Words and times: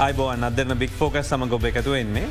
අයිබෝන් 0.00 0.44
අදරන 0.46 0.72
බික් 0.80 0.92
ෆෝකස් 0.92 1.26
සම 1.28 1.42
ගොබ 1.44 1.64
එකතු 1.68 1.90
වෙන්නේ. 1.92 2.28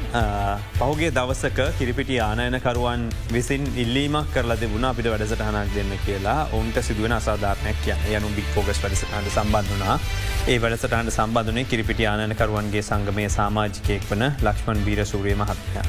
පහුගේ 0.78 1.10
දවසක 1.12 1.60
කිරිපිටි 1.78 2.16
ආනයනකරුවන් 2.20 3.04
විසින් 3.30 3.68
ඉල්ලීමක් 3.76 4.32
කරලා 4.34 4.58
දෙබුණ 4.58 4.88
අපිට 4.90 5.10
වැඩසටහනක් 5.14 5.76
දෙන්න 5.76 5.92
කියලා. 6.06 6.40
ඔවුන්ට 6.48 6.80
සිදුවෙන 6.82 7.14
අසාධාරනයක් 7.14 7.78
කිය 7.84 8.16
යනු 8.18 8.32
බික් 8.38 8.50
ෆෝකස් 8.56 8.82
වැඩසටහට 8.84 9.30
සම්බන්ධනා 9.36 10.00
ඒ 10.48 10.58
වැඩසටහන්ට 10.58 11.14
සම්බන්ධනේ 11.14 11.66
කිරිපිටි 11.66 12.08
ආනයනකරුවන්ගේ 12.08 12.84
සංගමය 12.84 13.28
සාමාජිකයෙක් 13.30 14.10
වන 14.10 14.26
ලක්ෂ්මන් 14.42 14.84
බීර 14.88 15.06
සූරිය 15.06 15.38
මහත්මය. 15.38 15.86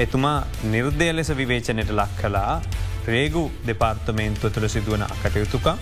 එතුමා 0.00 0.36
නිර්දය 0.66 1.12
ලෙස 1.12 1.30
විවේචනයට 1.36 1.92
ලක් 1.92 2.20
කලා 2.20 2.60
රේගු 3.06 3.44
දෙපාර්තමේන්තුව 3.66 4.50
තුළ 4.50 4.68
සිදුවන 4.68 5.06
අකටයුතුකා 5.06 5.78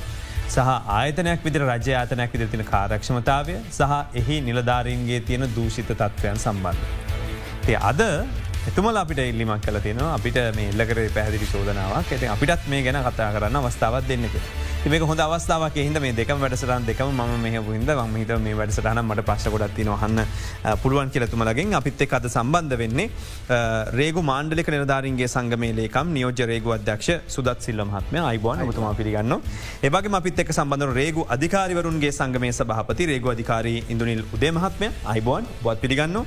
සහ 0.53 0.69
ආයතනයක් 0.97 1.41
විදිර 1.47 1.63
රජ 1.69 1.89
ආතනයක් 2.01 2.31
විදිර 2.35 2.49
තින 2.53 2.63
කාරක්ෂමතාවය 2.73 3.55
සහ 3.79 3.95
එහි 4.21 4.37
නිලධාරීන්ගේ 4.49 5.21
තියෙන 5.29 5.45
දූෂිත 5.57 5.91
තත්ත්වයන් 5.93 6.39
සම්බන්ධ. 6.45 6.85
තිය 7.67 7.77
අද 7.91 8.01
එතුමල 8.71 8.97
අපිට 9.03 9.21
ඉල්ලිමක් 9.25 9.61
කල 9.67 9.79
තියෙනවා 9.87 10.15
අපිට 10.19 10.39
මේ 10.57 10.71
එල්ලකර 10.73 11.01
පැහදිලි 11.17 11.49
චෝදනාවක් 11.53 12.13
ඇති 12.15 12.31
අපිටත් 12.37 12.65
මේ 12.73 12.81
ගැන 12.87 12.99
කතා 13.09 13.29
කරන්න 13.35 13.61
අවස්ථාවත් 13.61 14.09
දෙන්නක. 14.11 14.35
තික 14.81 15.03
හොඳ 15.03 15.21
අවස්ථාවක් 15.21 15.77
හිද 15.77 15.97
මේ 15.99 16.13
දෙකම 16.13 16.39
වැඩසරන් 16.39 16.85
දෙකම 16.87 17.09
ම 17.13 17.33
මෙහ 17.43 17.53
හිද 17.53 17.89
මහිත 18.09 18.31
මේ 18.39 18.55
වැඩසටහන 18.55 19.01
මට 19.01 19.25
පශ්කොඩත් 19.29 19.75
තින 19.75 19.89
හන්න 19.93 20.21
පුළුවන් 20.83 21.11
කියලතුමලගෙන් 21.11 21.75
අපිත් 21.75 22.03
එක් 22.07 22.13
අද 22.13 22.29
සම්බන්ධ 22.29 22.79
වෙන්නේ 22.79 23.09
රේගු 23.93 24.23
මාණ්ඩලික 24.23 24.71
නිරධාරන්ගේ 24.75 25.29
සංගමේලේකම් 25.35 26.15
නියෝජ 26.17 26.43
රේගු 26.45 26.75
අධ්‍යක්ෂ 26.77 27.11
සුදත් 27.29 27.61
සිල්ල 27.61 27.83
මහත්ම 27.85 28.19
අයිබෝන් 28.23 28.65
තුමා 28.71 28.95
පිළිගන්න 28.95 29.37
ඒවගේ 29.83 30.17
අපිත් 30.21 30.43
එක් 30.45 30.53
සම්බඳධ 30.53 30.95
රේගු 30.95 31.27
අධිකාරිවරුන්ගේ 31.29 32.13
සංගමේ 32.13 32.55
සභහපති 32.55 33.11
රේගු 33.13 33.35
අධිකාරී 33.35 33.79
ඉඳුනිල් 33.89 34.25
උදේ 34.33 34.53
මහත්මය. 34.53 34.91
අයිබෝන් 35.07 35.49
බොත් 35.63 35.81
පිළිගන්න 35.81 36.19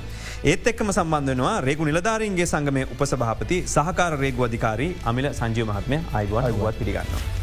ඒත් 0.44 0.66
එක්කම 0.66 0.90
සම්බන්ධනවා 0.92 1.54
රේගු 1.60 1.84
නිලධාරීන්ගේ 1.84 2.46
සංගමය 2.46 2.82
උපසභහපති 2.86 3.64
සහකාර 3.66 4.12
රේගු 4.18 4.44
අධිකාරී 4.44 4.96
අමිල 5.04 5.28
සංජීව 5.32 5.70
මහත්මය. 5.70 5.98
අයිබෝන් 6.14 6.44
අයිබුවත් 6.44 6.78
පිළිගන්නවා. 6.78 7.41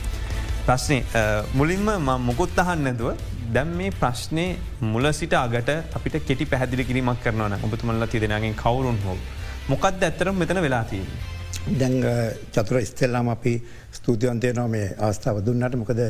ප්‍රශ්නය 0.69 0.97
මුලින්ම 1.59 1.87
ම 1.97 2.09
මුකුත් 2.27 2.59
අහන්න 2.63 2.83
නැතුව 2.85 3.21
දැම් 3.55 3.69
මේ 3.77 3.93
ප්‍රශ්නය 4.01 4.43
මුල 4.93 5.05
සිට 5.19 5.33
අගට 5.33 5.69
අපිට 5.97 6.15
කෙටි 6.27 6.45
පැහදිලි 6.51 6.83
කිරීමක් 6.89 7.23
කරනවන 7.23 7.55
ඔබතුමල්ල 7.67 8.05
තිදෙනගෙන් 8.13 8.53
කවරුන් 8.63 8.99
හෝ. 9.05 9.17
මොකක්ද 9.71 10.03
ඇත්තරම් 10.07 10.35
මෙතන 10.41 10.61
වෙලාතිී. 10.65 11.05
දැංග 11.81 11.97
චතුර 12.53 12.77
ස්තෙල්ලාම 12.91 13.33
අපි 13.35 13.53
ස්තුතියන්තය 13.97 14.53
නො 14.59 14.67
මේ 14.67 14.93
අවස්ථාව 15.07 15.41
දුන්නට 15.47 15.75
මොකද 15.81 16.01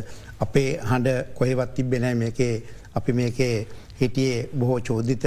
අපේ 0.45 0.69
හඬ 0.89 1.09
කොහෙවත් 1.39 1.73
තිබෙනෑ 1.75 2.15
මේකේ 2.23 2.53
අපි 2.99 3.11
මේකේ 3.21 3.55
හිටියේ 4.02 4.47
බොහෝ 4.59 4.80
චෝදිත 4.87 5.23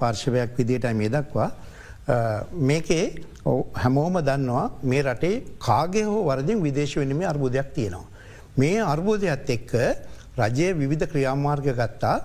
පාර්ශවයක් 0.00 0.50
විදියට 0.58 0.92
මේ 1.00 1.14
දක්වා. 1.14 1.50
මේකේ 2.70 3.04
හැමෝම 3.82 4.24
දන්නවා 4.28 4.66
මේ 4.90 5.02
රටේ 5.02 5.36
කාගේ 5.66 6.06
හෝ 6.10 6.20
වරදිින් 6.28 6.62
විදේශ 6.66 6.94
වෙනීමේ 7.00 7.32
අර්බුදයක් 7.32 7.74
තියෙනවා. 7.78 8.10
මේ 8.56 8.80
අර්බෝධයක්ත් 8.84 9.50
එක්ක 9.50 9.72
රජය 10.38 10.68
විවිධ 10.74 11.06
ක්‍රියාමාර්ග 11.12 11.66
ගත්තා 11.72 12.16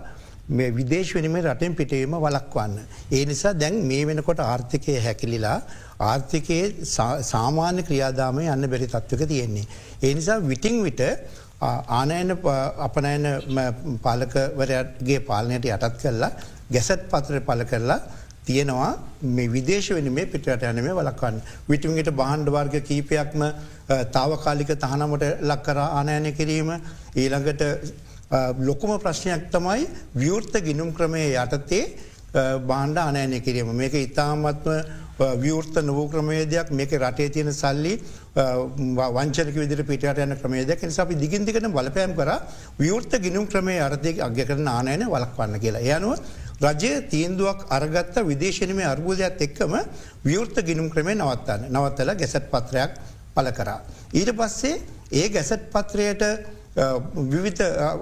මේ 0.50 0.72
විදේශ 0.72 1.12
වනිමේ 1.16 1.44
රටෙන් 1.44 1.76
පිටවීම 1.76 2.16
වලක්වන්න. 2.18 2.76
ඒ 3.12 3.24
නිසා 3.26 3.54
දැන් 3.54 3.76
මේ 3.84 4.06
වෙනකොට 4.06 4.40
ආර්ථිකය 4.42 4.96
හැකිලිලා 5.00 5.58
ආර්ථිකයේ 6.02 6.86
සාමාන්‍ය 7.24 7.84
ක්‍රියාදාමය 7.84 8.48
යන්න 8.48 8.70
බැරි 8.72 8.88
තත්වක 8.88 9.28
තියෙන්නේ. 9.28 9.68
ඒ 10.04 10.14
නිසා 10.14 10.40
විටිං 10.44 10.84
විට 10.84 11.04
ආනයන 11.92 12.32
අපනයන 12.80 13.28
පාලකවරගේ 14.02 15.20
පාලනයට 15.30 15.68
යටත් 15.68 16.02
කරලා 16.02 16.32
ගැසත් 16.72 17.08
පත්‍ර 17.12 17.44
පල 17.48 17.64
කරලා 17.72 18.00
තියෙනවා 18.46 18.92
මේ 19.38 19.50
විදේශ 19.56 19.90
වෙන 19.96 20.12
මේ 20.14 20.26
පිටට 20.26 20.64
යන 20.70 20.84
මේ 20.86 20.98
වලක්වන්න. 21.00 21.42
විටින්ගට 21.70 22.12
බහන්්ඩ 22.22 22.54
වර්ග 22.56 22.76
කීපයක්ම 22.90 23.42
තාවකාලික 24.16 24.72
තහනමට 24.86 25.26
ලක්කර 25.50 25.78
ආනයනය 25.88 26.32
කිරීම 26.40 26.72
ඊළඟට 27.16 27.62
ලොකුම 28.68 28.98
ප්‍රශ්නයක් 29.04 29.52
තමයි 29.52 29.86
විවෘර්ත 30.16 30.56
ගිනුම් 30.64 30.94
ක්‍රමය 30.98 31.28
යටතේ 31.36 31.84
බාණ්ඩ 32.68 32.98
අනෑනය 32.98 33.40
කිරීම. 33.46 33.72
මේක 33.76 33.94
ඉතාමත්ම 33.94 34.68
විවෘර්ත 35.44 35.76
නවූ 35.84 36.08
ක්‍රමේදයක් 36.10 36.72
මේක 36.72 36.92
රටේ 36.98 37.30
තියෙන 37.30 37.54
සල්ලි 37.54 37.94
වංචනක 38.36 39.56
විදිර 39.56 39.84
පිට 39.90 40.06
යන 40.26 40.36
ක්‍රමේදයක් 40.42 40.86
නිසාපි 40.88 41.20
දිගින්දිකට 41.20 41.68
බලපෑම් 41.76 42.16
කර 42.16 42.32
විවෘර්ත 42.80 43.20
ගිනුම් 43.26 43.46
ක්‍රමේ 43.52 43.82
අර්ථය 43.88 44.16
අග්‍ය 44.28 44.46
කරන 44.48 44.68
ආනයන 44.68 45.04
වලක්වන්න 45.12 45.60
කියලා. 45.60 45.84
යනුව 45.98 46.16
රජය 46.62 46.92
තීන්දුවක් 47.10 47.60
අරගත්ත 47.70 48.16
විදේශනමේ 48.24 48.86
අර්බෝධයක් 48.86 49.42
එක්කම 49.42 49.74
විවෘර්ත 50.24 50.58
ගිනුම් 50.64 50.88
ක්‍රමේ 50.90 51.16
නවත්තන්න 51.16 51.70
නවත්තල 51.72 52.12
ගැසත් 52.16 52.50
පත්‍රයක් 52.54 52.92
පල 53.36 53.48
කරා. 53.52 53.80
ඊට 54.14 54.32
පස්සේ 54.32 54.82
ඒ 55.12 55.28
ගැසට් 55.30 55.64
පත්‍රයට 55.74 56.24
විවිත 57.26 57.60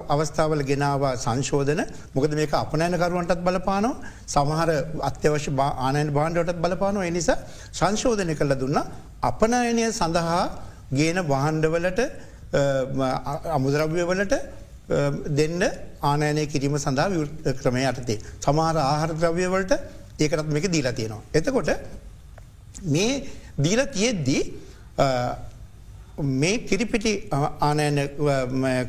අවස්ථාවල 0.08 0.62
ගෙනාව 0.62 1.02
සංශෝධන. 1.16 1.80
මොකද 2.14 2.32
මේක 2.34 2.52
අපනෑනකරුවන්ටත් 2.54 3.42
බලපානෝ 3.42 3.94
සමහර 4.26 4.70
අත්‍යවශ්‍ය 5.02 5.50
ආනයන 5.58 6.12
බාණ්ඩටත් 6.12 6.60
බලපානො 6.60 7.00
එනිසා 7.02 7.38
සංශෝධනය 7.72 8.34
කළ 8.34 8.54
දුන්න. 8.54 8.78
අපනයනය 9.22 9.84
සඳහා 9.92 10.42
ගේන 10.92 11.18
වහන්ඩවලට 11.24 12.00
අමුදරව්‍යවලට 13.48 14.34
දෙන්න 15.38 15.62
ආනයනය 16.02 16.46
කිරීම 16.52 16.78
සඳහා 16.78 17.08
ක්‍රමය 17.62 17.82
යටතේ. 17.90 18.18
සමහර 18.44 18.76
ආහර 18.78 19.10
ද්‍රව්‍යවලට 19.14 19.72
ඒකටත් 20.18 20.50
මේක 20.54 20.66
දීලා 20.72 20.92
තියෙනවා. 20.92 21.22
එතකොට 21.34 21.70
මේ 22.94 23.12
දීල 23.58 23.80
තියෙද්දී 23.96 24.42
මේ 26.42 26.58
කිරිපිටි 26.68 27.12
ආනයන 27.60 28.00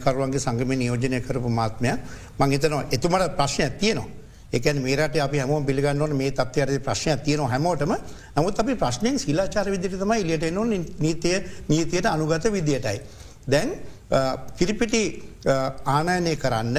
කරුවන්ගේ 0.03 0.39
සංගම 0.39 0.73
නියෝජනය 0.81 1.21
කරපු 1.27 1.49
මාත්මය 1.49 1.93
මංහිතනවා 2.39 2.87
එතුමට 2.91 3.37
ප්‍රශ්නයක් 3.37 3.77
තියනවා. 3.79 4.09
එකන 4.51 4.81
මේරට 4.83 5.15
අපි 5.15 5.39
හම 5.39 5.65
පිළිගන්නවන 5.65 6.13
මේ 6.17 6.31
තත්වයට 6.31 6.83
ප්‍රශ්නයක් 6.83 7.23
තියන 7.23 7.39
හැමෝටම 7.53 7.93
නමුත් 8.35 8.59
අපි 8.59 8.75
ප්‍රශ්නයෙන් 8.75 9.19
සිලාචාර 9.19 9.67
විදිරිතම 9.71 10.11
ඉලියට 10.13 10.51
නො 10.51 10.65
නීතිය 10.65 11.37
නීතියට 11.69 12.05
අනුගත 12.05 12.45
විදියටයි. 12.51 12.99
දැන් 13.47 13.69
කිරිපිටි 14.57 15.03
ආනයනය 15.87 16.35
කරන්න 16.35 16.77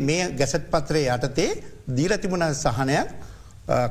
මේ 0.00 0.30
ගැසට් 0.32 0.70
පත්‍රය 0.70 1.02
යටතේ 1.08 1.50
දීල 1.88 2.14
තිබුණ 2.18 2.46
සහනයක් 2.54 3.08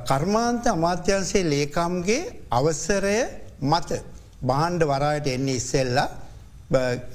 කර්මාන්ත 0.06 0.66
අමාත්‍යන්සේ 0.68 1.44
ලේකම්ගේ 1.46 2.22
අවසරය 2.52 3.18
මත 3.64 4.02
බාණ්ඩ 4.44 4.84
වරායට 4.84 5.28
එන්නේ 5.28 5.56
ඉස්සෙල්ලා 5.56 6.08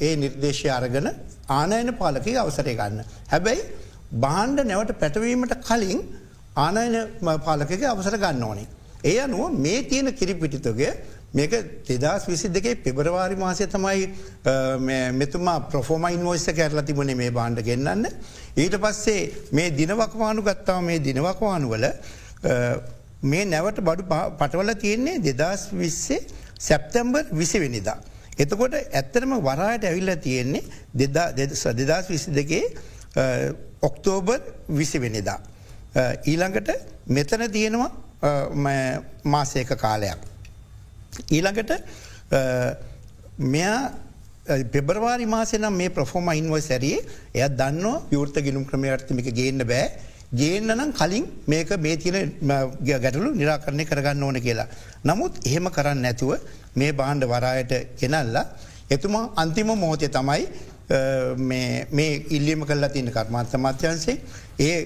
ඒ 0.00 0.12
නිර්දේශය 0.16 0.68
අරගන 0.70 1.08
ආනයන 1.50 1.90
පාලක 1.94 2.28
අවසරය 2.36 2.74
ගන්න. 2.74 3.02
හැබැයි 3.28 3.62
බාණ්ඩ 4.20 4.64
නැවට 4.64 4.98
පැටවීමට 5.00 5.54
කලින් 5.62 6.00
ආනයන 6.56 6.94
පාලකක 7.40 7.72
අවසර 7.86 8.16
ගන්න 8.18 8.42
ඕනේ. 8.42 8.68
ඒ 9.02 9.18
අනුව 9.20 9.58
මේ 9.58 9.82
තියෙන 9.84 10.12
කිරිපිටිතුගේ 10.12 10.92
මේක 11.36 11.52
දෙදස් 11.88 12.26
විසි 12.28 12.48
දෙකේ 12.48 12.74
පෙබරවාරි 12.76 13.36
මාසය 13.36 13.66
තමයි 13.66 14.04
මෙතුමා 15.12 15.58
ප්‍රෆෝමයින් 15.70 16.24
වෝස්ස 16.24 16.46
කැරල 16.58 16.82
තිබුණ 16.82 17.12
මේ 17.16 17.30
බාණ්ඩ 17.30 17.62
ගෙන්න්න. 17.68 18.06
ඊට 18.56 18.76
පස්සේ 18.84 19.22
මේ 19.52 19.70
දිනවක්වානු 19.70 20.42
ගත්තාව 20.42 20.82
මේ 20.82 20.98
දිනවක්වානු 21.00 21.72
වල 21.74 21.86
මේ 23.22 23.44
නැවට 23.44 23.80
බඩු 23.88 24.04
පටවල 24.38 24.74
තියෙන්නේ 24.84 25.18
දෙදස් 25.20 25.68
විස්සේ 25.72 26.20
සැප්තැම්බර් 26.58 27.24
විසිවෙනිදා. 27.32 27.98
එතකොට 28.38 28.74
ඇත්තරම 28.76 29.32
වරායට 29.40 29.84
ඇවිල්ල 29.84 30.12
තියෙන්නේ 30.26 30.62
දෙදස් 30.94 32.08
විසි 32.10 32.34
දෙකේ 32.38 32.64
ඔක්තෝබර් 33.82 34.40
විසිවෙනිදා. 34.70 35.38
ඊළඟට 36.24 36.70
මෙතන 37.08 37.44
තියෙනවා 37.50 37.90
මාසයක 39.24 39.76
කාලයක්. 39.76 40.20
ඊළඟට 41.28 41.70
මෙයා 43.46 43.80
පෙබරවාරි 44.66 45.26
මාසනම් 45.26 45.72
මේ 45.72 45.88
ප්‍රෆෝම 45.90 46.28
ඉන්ව 46.32 46.58
සැරියේ 46.60 47.04
එය 47.34 47.48
දන්න 47.50 47.86
විවෘත 48.10 48.36
ගිනුම් 48.40 48.64
ක්‍රමයර්ථමික 48.64 49.32
ගේන්න 49.32 49.64
බෑ. 49.64 49.90
ගේන්න 50.32 50.70
නම් 50.70 50.92
කලින් 50.92 51.26
මේක 51.46 51.70
මේ 51.78 51.96
තියන 51.96 52.16
ගැටලු 52.82 53.30
නිරාකරණය 53.32 53.84
කරගන්න 53.84 54.22
ඕන 54.22 54.40
කියලා. 54.40 54.68
නමුත් 55.04 55.42
එහෙම 55.44 55.70
කරන්න 55.70 56.00
නැතුව 56.00 56.38
මේ 56.74 56.92
බාණ්ඩ 56.92 57.24
වරායට 57.24 57.72
ගෙනල්ලා 57.96 58.46
එතුමා 58.88 59.30
අන්තිම 59.36 59.70
මෝතය 59.76 60.08
තමයි 60.08 60.46
මේ 61.90 62.24
ඉල්ලිම 62.30 62.62
කල්ලා 62.62 62.88
තියන 62.88 63.10
කර්මාන්ත 63.10 63.54
මත්‍යන්සේ 63.56 64.20
ඒ 64.60 64.76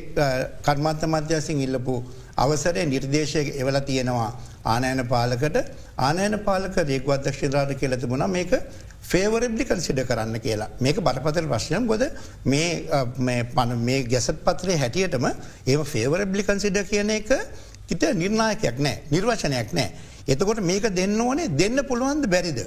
කර්මාන්ත 0.62 1.02
මධ්‍යසින් 1.04 1.60
ඉල්ලපු 1.60 2.02
අවසරය 2.36 2.86
නිර්දේශය 2.86 3.52
එවල 3.54 3.80
තියෙනවා. 3.80 4.32
ආනයන 4.64 5.06
පාලකට 5.08 5.56
ආනයන 5.98 6.38
පාලක 6.44 6.76
රේක්වදක්ෂිරාට 6.76 7.74
කියලති 7.80 8.06
බුණ 8.06 8.26
මේක 8.30 8.52
ෆේවරබ්ලි 9.10 9.64
කන්සිඩ 9.64 10.00
කරන්න 10.08 10.36
කියලා. 10.40 10.68
මේක 10.80 11.00
බරපතර 11.00 11.46
ප්‍රශ්නයක්. 11.48 11.86
ගොද 11.86 12.02
මේ 12.44 13.44
පන 13.54 13.76
මේ 13.78 14.04
ගැසත් 14.04 14.44
පත්‍රය 14.44 14.76
හැටියටම 14.76 15.26
ඒම 15.66 15.84
ෆේවරබ්ලි 15.84 16.42
කන්සිඩ 16.44 16.78
කියන 16.90 17.10
එක 17.10 17.32
කිට 17.88 18.04
නිර්ණායකයක් 18.14 18.78
නෑ. 18.78 19.02
නිර්වචනයක් 19.10 19.72
නෑ. 19.72 19.90
එතකොට 20.28 20.60
මේක 20.60 20.84
දෙන්න 20.94 21.20
ඕනේ 21.20 21.48
දෙන්න 21.48 21.80
පුළුවන්ද 21.88 22.28
බැරිද. 22.28 22.60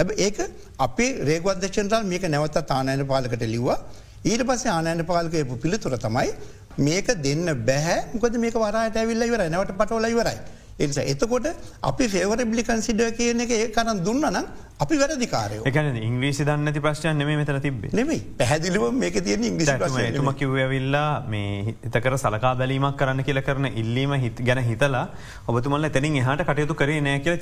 ඇබ 0.00 0.10
ඒක 0.16 0.40
අපේ 0.78 1.12
රේගවදක්ෂන්ටල් 1.30 2.04
මේක 2.12 2.24
නැවත 2.34 2.58
තානයන 2.66 3.06
පාලකට 3.06 3.46
ලිව්වා. 3.54 3.78
ඊට 4.24 4.42
පස්සේ 4.48 4.72
ආනයන 4.72 5.04
පාලකයපු 5.04 5.60
පිළිතුර 5.62 5.98
තමයි 5.98 6.32
මේක 6.78 7.06
දෙන්න 7.22 7.46
බැහැ. 7.68 7.98
මොකද 8.14 8.36
මේක 8.44 8.56
වරට 8.64 8.96
ඇවිල්ල 9.02 9.22
ඉවර 9.28 9.44
නැවට 9.54 9.76
පටවල 9.78 10.08
ඉවරයි. 10.14 10.38
එනිසා 10.78 11.04
එතකොට 11.06 11.46
අපි 11.82 12.04
ෆෙවරබ්ලි 12.08 12.62
කන්සිඩ 12.64 13.02
කියන 13.18 13.40
එක 13.40 13.52
ඒ 13.52 13.68
කරන්න 13.70 14.04
දුන්න 14.06 14.26
නම් 14.26 14.46
අපි 14.78 14.98
වැරදිකාරය 15.00 15.60
එකන 15.64 15.98
ඉංග්‍රීසි 16.00 16.44
දන්න 16.44 16.78
ප්‍රශ්න 16.78 17.16
නෙම 17.16 17.32
මෙතන 17.32 17.60
තිබේ 17.60 17.92
නෙමයි. 17.92 18.18
පැහදිලිව 18.36 18.84
මේක 18.94 19.16
තියෙන 19.24 19.44
ඉංග්‍රසි 19.44 20.06
තුම 20.16 20.30
කිව්වවිල්ලා 20.34 21.10
මේ 21.26 21.50
හිතකර 21.66 22.16
සලකා 22.18 22.54
බැලීමක් 22.54 22.96
කරන්න 22.96 23.24
කියල 23.24 23.40
කරන 23.42 23.72
ඉල්ලීම 23.74 24.16
හිත 24.24 24.42
ගැන 24.42 24.64
හිතලා 24.64 25.06
ඔබතුමල්ල 25.48 25.88
තැනින් 25.90 26.22
එහට 26.22 26.44
කටයුතු 26.44 26.74
කරේ 26.76 27.00
නෑ 27.02 27.20
කියල 27.20 27.38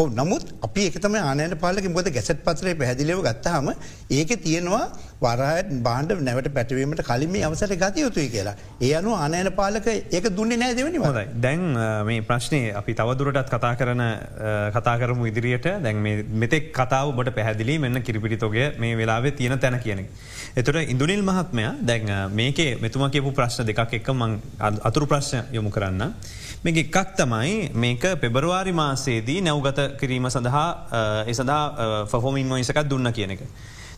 චේතාන්විතව. 0.00 0.16
නමුත් 0.16 0.44
අපි 0.62 0.82
එකතම 0.88 1.14
ආනයට 1.14 1.54
පාලක 1.60 1.86
මොද 1.90 2.04
ගැසට 2.06 2.42
පත්‍රය 2.44 2.74
පැදිලිව 2.74 3.22
ගත්තහම 3.22 3.68
ඒක 4.10 4.30
තියෙනවා 4.44 4.82
වරහත් 5.20 5.70
බාණ්ඩ 5.82 6.22
නැවට 6.22 6.48
පැටවීමට 6.54 7.02
කලින් 7.02 7.36
අවසට 7.44 7.74
ගත 7.76 7.96
යුතුයි 7.98 8.28
කියලා. 8.28 8.54
ඒ 8.80 8.92
අනු 8.94 9.14
ආනයන 9.14 9.52
පාලක 9.52 9.86
ඒක 9.86 10.28
දුන්නේ 10.36 10.56
නෑ 10.56 10.74
දෙවනි 10.74 10.98
හොදයි 10.98 11.26
දැන් 11.36 11.62
මේ 12.06 12.20
ප්‍රශ්නය 12.22 12.60
අපි 12.72 12.94
තවදුරටත් 12.94 13.52
කතා 13.54 13.74
කරන 13.76 14.04
කතා 14.76 14.96
කරමු 14.98 15.26
ඉදිරියට 15.26 15.68
දැන් 15.84 16.02
මෙතෙක් 16.34 16.72
කතාව 16.72 17.14
බට 17.14 17.34
පැහැදිලි 17.34 17.78
මෙන්න 17.78 18.02
කිරිපිටිතොගේ 18.02 18.68
මේ 18.78 18.96
වෙලාවේ 18.96 19.32
තියෙන 19.32 19.58
තැන 19.58 19.80
කියන. 19.80 20.06
එතුට 20.56 20.82
ඉඳුනිල් 20.88 21.22
මහත්මය 21.22 21.66
දැන් 21.82 22.12
මේකේ 22.32 22.70
මෙතුම 22.80 23.08
කියපු 23.10 23.32
ප්‍රශ්න 23.32 23.66
දෙකක් 23.66 23.98
එක්ක 24.00 24.14
මං 24.14 24.38
අතුරු 24.60 25.06
ප්‍රශ්න 25.06 25.52
යොමු 25.52 25.70
කරන්න. 25.70 26.14
මේක 26.62 26.76
එකක් 26.78 27.16
තමයි 27.16 27.72
මේක 27.74 28.02
පෙබරවාරි 28.18 28.72
මාසේදී 28.74 29.40
නැවගත 29.40 29.78
කිරීම 29.98 30.26
සඳහා 30.28 30.66
එ 31.26 31.32
සඳහා 31.32 32.06
ෆහෝමින් 32.06 32.46
මොයිසකත් 32.46 32.80
දුන්න 32.86 33.08
කියන 33.10 33.30
එක. 33.30 33.42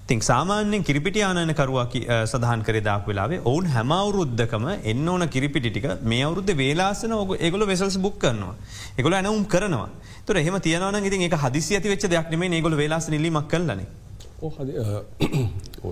තිං 0.05 0.20
සාමාන්‍යෙන් 0.20 0.85
කිරිපිටි 0.85 1.23
ආනයන 1.23 1.53
කරුවක් 1.53 1.97
සඳහන් 2.25 2.62
කරදාක් 2.62 3.06
වෙලාවේ 3.06 3.41
ඔවුන් 3.44 3.67
හැමවුරුද්ධකම 3.67 4.67
එන්න 4.85 5.09
ඕන 5.09 5.26
කිරිපිටික 5.29 5.88
මේ 6.05 6.23
අවුද්ධ 6.23 6.55
වේලාසන 6.55 7.12
ඔග 7.14 7.35
ඒගොල 7.37 7.67
වෙසල්ස් 7.67 7.99
බුක් 7.99 8.17
කරනවා. 8.19 8.55
එකොල 8.97 9.12
ඇනවුම් 9.12 9.44
කරනවා 9.47 9.88
තුර 10.25 10.37
එහම 10.37 10.58
තියනවන 10.61 11.03
ඉතින් 11.03 11.23
එක 11.23 11.37
හදිසි 11.38 11.75
ඇති 11.75 11.88
වෙච්ච 11.88 12.06
දෙයක් 12.06 12.31
නෙමේ 12.31 12.53
ඒගොල 12.53 12.76
වෙලාස 12.76 13.08
නිලිමක් 13.08 13.49
කලනේ. 13.49 13.87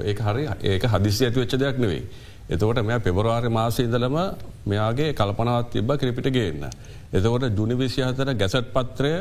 ඒ 0.01 0.15
හරි 0.23 0.49
ඒක 0.69 0.85
හදිසි 0.87 1.25
ඇති 1.25 1.41
වෙච්ච 1.41 1.55
දෙයක් 1.57 1.79
නෙවෙයි. 1.79 2.03
එතකොට 2.51 2.83
මෙ 2.83 2.99
පෙබරවාරි 2.99 3.49
මාසය 3.51 3.85
ඉදලම 3.85 4.17
මෙයාගේ 4.65 5.13
කල්පනාවත් 5.13 5.71
තිබ 5.73 5.91
කිරිපිට 5.93 6.29
ගේන්න. 6.29 6.67
එතකොට 7.11 7.45
ජුනි 7.53 7.75
විසිහතර 7.77 8.35
ගැසට් 8.35 8.73
පත්‍රය 8.73 9.13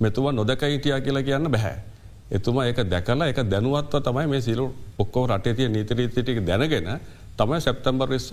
මෙතුව 0.00 0.32
නොදක 0.32 0.62
හිටියා 0.64 1.00
කියලා 1.00 1.22
කියන්න 1.22 1.48
බැහැ. 1.48 1.76
එතුමා 2.30 2.64
ඒක 2.64 2.80
දැකලා 2.86 3.28
එක 3.28 3.40
දැනුවත්ව 3.44 4.00
තමයි 4.00 4.26
මේ 4.26 4.40
සිලු 4.40 4.66
ඔක්කෝ 4.98 5.26
රටේතිය 5.26 5.68
නීතිරීතිටික 5.68 6.40
දැනගෙන 6.42 6.88
තමයි 7.36 7.60
සැප්තම්බර් 7.60 8.08
විස්ස 8.08 8.32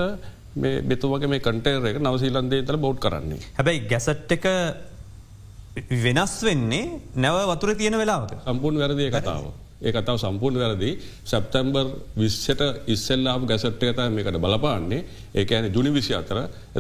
මේ 0.55 0.81
බෙතුවගේ 0.81 1.27
මේ 1.27 1.39
කටේර 1.39 1.85
එක 1.85 1.99
නවසීලන්දේ 1.99 2.63
තල 2.63 2.77
බෞඩ් 2.77 2.99
කරන්නේ. 2.99 3.39
හැබැයි 3.53 3.87
ගැසට් 3.87 4.31
එක 4.31 4.45
වෙනස් 5.99 6.33
වෙන්නේ 6.43 6.99
නැව 7.17 7.43
වතුර 7.51 7.75
තියෙන 7.75 7.97
වෙලාවක 7.97 8.31
සම්පූර්ණ 8.41 8.79
වැරදිය 8.79 9.11
කතාව. 9.11 9.51
ඒ 9.85 9.91
කතාව 9.91 10.17
සම්පූර්ණ 10.17 10.59
වැරදි. 10.59 10.91
සැප්තැම්බර් 11.23 11.85
විශ්ෂට 12.15 12.61
ඉස්සල්ලාම 12.87 13.45
ගැසට්ටයත 13.45 14.01
මේකට 14.09 14.39
බලපාන්නේ. 14.39 15.05
ඒකන 15.35 15.69
ජුනි 15.69 15.91
විසි 15.91 16.13
අතර. 16.13 16.37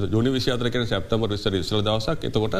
ජුනි 0.09 0.29
විසි 0.31 0.51
අතර 0.51 0.69
කියන 0.69 0.87
සැප්තම්බර් 0.87 1.29
විස්සර 1.29 1.53
ඉස්සල 1.55 1.81
දවසක්. 1.81 2.23
එතකොට 2.23 2.55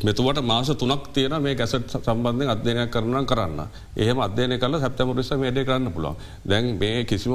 මෙතුවට 0.00 0.42
මාස 0.42 0.68
තුනක් 0.74 1.12
තියෙන 1.12 1.34
මේ 1.38 1.54
ගැසට 1.54 1.90
සම්බන්ධය 1.98 2.46
අධ්‍යනය 2.46 2.86
කරන 2.88 3.26
කරන්න. 3.26 3.60
ඒහම 3.96 4.18
අධ්‍යයන 4.20 4.58
කල 4.58 4.78
සැප්තම 4.78 5.12
රිස 5.12 5.30
මේඩ 5.34 5.58
කරන්න 5.60 5.92
පුළුවන්. 5.92 6.16
දැන් 6.44 6.78
මේ 6.78 7.04
කිසිම 7.04 7.32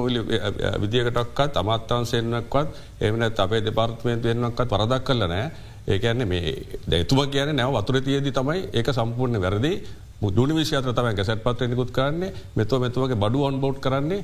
විදිියකටක්කත් 0.81 1.57
අමත්තාන්සෙන්න්නක්වත් 1.57 2.67
එමන 3.01 3.23
අපේ 3.37 3.61
දෙපාර්ත්මයෙන් 3.61 4.23
වෙන්නක්කත් 4.23 4.71
වරදක් 4.71 5.03
කරල 5.03 5.27
නෑ. 5.27 5.51
ඒකන්නේ 5.87 6.25
මේ 6.25 6.55
දැතුම 6.87 7.19
කියන 7.27 7.55
නැව 7.55 7.75
වතුර 7.75 8.01
තියේදී 8.01 8.33
තමයි 8.33 8.59
ඒක 8.73 8.89
සම්පූර්ණ 8.91 9.41
වැරදි. 9.41 9.73
මුදුනි 10.19 10.53
විශාත 10.53 10.83
තම 10.91 11.09
ගැසට 11.13 11.43
පත්ව 11.43 11.69
නිකුත් 11.69 11.91
කරන්නේ 11.91 12.33
මෙතුව 12.55 12.81
මෙතුවගේ 12.81 13.17
බඩු 13.17 13.43
ඔන්බෝඩ් 13.43 13.79
කරන්නේ 13.79 14.23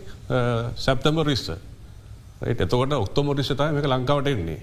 සැප්තම 0.78 1.22
රිස්ස 1.24 1.52
එතකොට 2.44 2.94
ඔක්තොම 2.96 3.32
රිස්සතය 3.32 3.72
මේක 3.72 3.86
ලංකාවට 3.86 4.28
එන්නේ. 4.28 4.60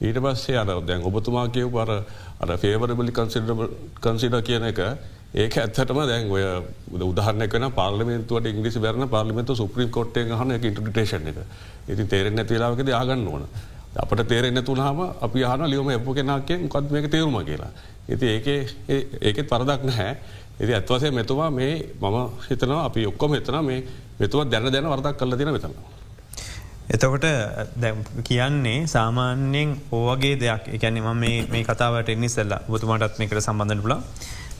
ඊට 0.00 0.18
පස්සේ 0.18 0.56
අර 0.56 0.66
දැන් 0.82 1.02
ඔබතුමා 1.02 1.48
කියව 1.48 1.70
පර 1.70 1.90
අර 2.40 2.56
ෆේවරබලි 2.56 3.12
කන්සිඩ 3.12 4.36
කියන 4.42 4.68
එක 4.70 4.78
ඒක 5.34 5.56
ඇත්තටම 5.56 5.98
දැන් 6.06 6.30
ඔය 6.30 6.44
උදාහරනක 7.02 7.74
පාර්ලිමෙන්තුවට 7.74 8.46
ඉංග්‍රිසි 8.46 8.78
බැරන 8.78 9.08
පාර්ලිමෙන්තු 9.08 9.54
සුප්‍රීම් 9.54 9.90
කොට්ටය 9.90 10.24
හන 10.32 10.52
එක 10.52 10.64
ඉන්ට්‍රටේෂන් 10.64 11.26
එක 11.26 11.42
ඉති 11.88 12.06
තේරෙන් 12.06 12.38
ඇතිලාවකද 12.38 12.88
ආගන්න 12.92 13.26
ඕන. 13.26 13.44
අපට 13.96 14.24
තේරෙන්න 14.24 14.62
තුනහම 14.62 15.00
අපි 15.20 15.42
හන 15.42 15.66
ලියම 15.66 15.90
එප 15.90 16.08
කෙනක්කෙන් 16.14 16.68
කොත් 16.68 16.90
මේක 16.90 17.10
තේරුම 17.10 17.38
කියලා. 17.44 17.70
ඉති 18.08 18.26
ඒක 18.28 18.46
ඒකෙත් 19.20 19.48
පරදක් 19.48 19.82
නැහැ 19.84 20.16
ඉති 20.60 20.72
ඇත්වසේ 20.74 21.10
මෙතුවා 21.10 21.50
මේ 21.50 21.72
මම 22.00 22.16
හිතනවා 22.48 22.80
අපි 22.84 23.06
ඔක්කොම 23.06 23.34
හිතන 23.34 23.58
මේ 23.64 23.80
මෙතුව 24.20 24.50
දැන 24.50 24.72
දැන 24.72 24.86
වරදක් 24.86 25.16
කල්ල 25.18 25.38
දින 25.38 25.52
වෙතන්න. 25.52 25.74
එතකොට 26.88 27.26
කියන්නේ 28.24 28.86
සාමාන්‍යයෙන් 28.86 29.70
ඕවගේ 29.92 30.34
දෙයක් 30.36 30.68
එකැනෙ 30.76 31.00
ම 31.00 31.24
මේ 31.52 31.64
කතාවට 31.64 32.08
එන්නි 32.08 32.28
සෙල්ල 32.28 32.54
බතුමටත් 32.68 33.18
මේකට 33.18 33.40
සම්බඳධ 33.40 33.82
පුලා 33.82 34.00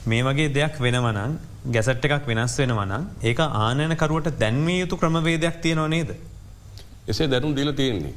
මේ 0.07 0.23
වගේ 0.23 0.49
දෙයක් 0.51 0.75
වෙනවනං 0.81 1.39
ගැසට් 1.67 2.05
එකක් 2.07 2.27
වෙනස් 2.27 2.59
වෙනවනම් 2.61 3.05
ඒක 3.23 3.41
ආනයනකරුවට 3.41 4.37
දැන්වී 4.43 4.81
යුතු 4.81 4.97
ක්‍රමවේදයක් 4.97 5.57
තියෙනවා 5.63 5.89
නේද. 5.89 6.11
එසේ 7.09 7.27
දැනුම් 7.27 7.57
දීල 7.57 7.73
තියෙන්නේ. 7.73 8.15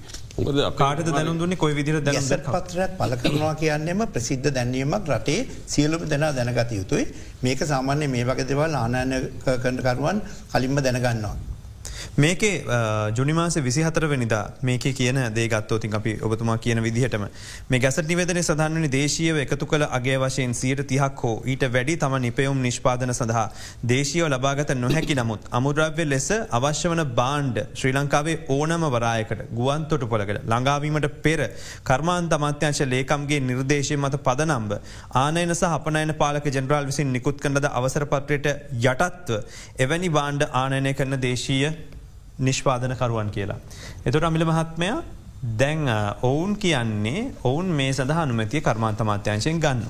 කාට 0.81 1.05
දැනුම් 1.05 1.37
දුන්නේ? 1.41 1.57
කොයි 1.63 1.75
විදිර 1.79 2.01
දැන 2.01 2.23
පත්‍රයක් 2.55 2.97
පල 2.99 3.13
කරනවා 3.21 3.53
කියන්නෙම 3.61 4.01
ප්‍රසිද්ධ 4.15 4.49
දැන්වීමක් 4.57 5.07
රටේ 5.13 5.39
සියලුම 5.73 6.03
දෙනා 6.13 6.31
දැනගත 6.39 6.71
යුතුයි. 6.79 7.05
මේක 7.43 7.59
සාමාන්‍ය 7.71 8.07
මේ 8.15 8.25
වගේ 8.29 8.49
දෙවල් 8.51 8.75
ආනයන 8.83 9.13
කණ්ඩකරුවන් 9.45 10.21
කලින්ම 10.53 10.83
දැනගන්නවා. 10.87 11.50
මේකේ 12.13 12.65
ජුනිමාස 13.15 13.55
විසිහතර 13.57 14.05
වනිදා 14.05 14.51
මේක 14.61 14.83
කියන 14.93 15.17
දේගත්තෝතින් 15.33 15.93
අපි 15.93 16.19
ඔබතුමා 16.21 16.57
කියන 16.57 16.79
විදිහටම. 16.79 17.23
මේ 17.69 17.79
ගැසට 17.79 18.03
නිවදන 18.05 18.39
සඳහන්වනි 18.39 18.89
දේශීව 18.89 19.37
එකතු 19.37 19.65
කළ 19.65 19.85
අගේ 19.89 20.17
වශයෙන් 20.17 20.53
සියට 20.53 20.81
තිහක් 20.85 21.23
හෝ 21.23 21.41
ඊට 21.45 21.63
වැඩි 21.67 21.95
තම 21.97 22.15
නිපයුම් 22.19 22.57
නිෂ්පාදන 22.59 23.13
සඳහා 23.13 23.45
දේශීව 23.85 24.27
ලබාගත 24.27 24.73
නොහැකි 24.75 25.15
නමුත් 25.15 25.47
අමුද්‍රව්‍ය 25.51 26.05
ලෙස 26.05 26.27
අවශ්‍ය 26.51 26.89
වන 26.89 27.03
බාණ්ඩ 27.13 27.61
ශ්‍රී 27.73 27.93
ලංකාවේ 27.93 28.35
ඕනම 28.49 28.83
වරායකට 28.89 29.45
ගුවන්තොට 29.53 30.03
පොළකට 30.05 30.43
ළඟාවීමට 30.43 31.07
පෙර 31.21 31.47
කර්මාන්ත 31.85 32.33
අමාත්‍යංශ 32.33 32.83
ලේකම්ගේ 32.87 33.39
නිර්දේශය 33.45 33.97
මත 33.97 34.21
පදනම්බ 34.21 34.75
ආනයන 35.15 35.55
සහ 35.55 35.63
අපනයන 35.69 36.13
පාලක 36.15 36.51
ජනරාල් 36.51 36.91
විසින් 36.91 37.13
නිකුත් 37.13 37.39
කන්නද 37.39 37.71
අවසරපත්‍රයට 37.71 38.51
යටත්ව 38.83 39.41
එවැනි 39.79 40.11
බාණ්ඩ 40.11 40.47
ආනයනය 40.55 40.93
කරන 40.93 41.19
දේශීය 41.21 41.73
නිෂ්පාදනකරුවන් 42.41 43.31
කියලා. 43.31 43.59
එතුට 44.05 44.23
අමිල 44.23 44.45
මහත්මය 44.45 44.91
දැන් 45.59 45.83
ඔවුන් 46.21 46.55
කියන්නේ 46.57 47.21
ඔවුන් 47.43 47.67
මේ 47.79 47.91
සඳහා 47.93 48.23
අනුමැතිය 48.23 48.61
කර්මාන්තමාත්‍යංශයෙන් 48.61 49.59
ගන්න. 49.59 49.85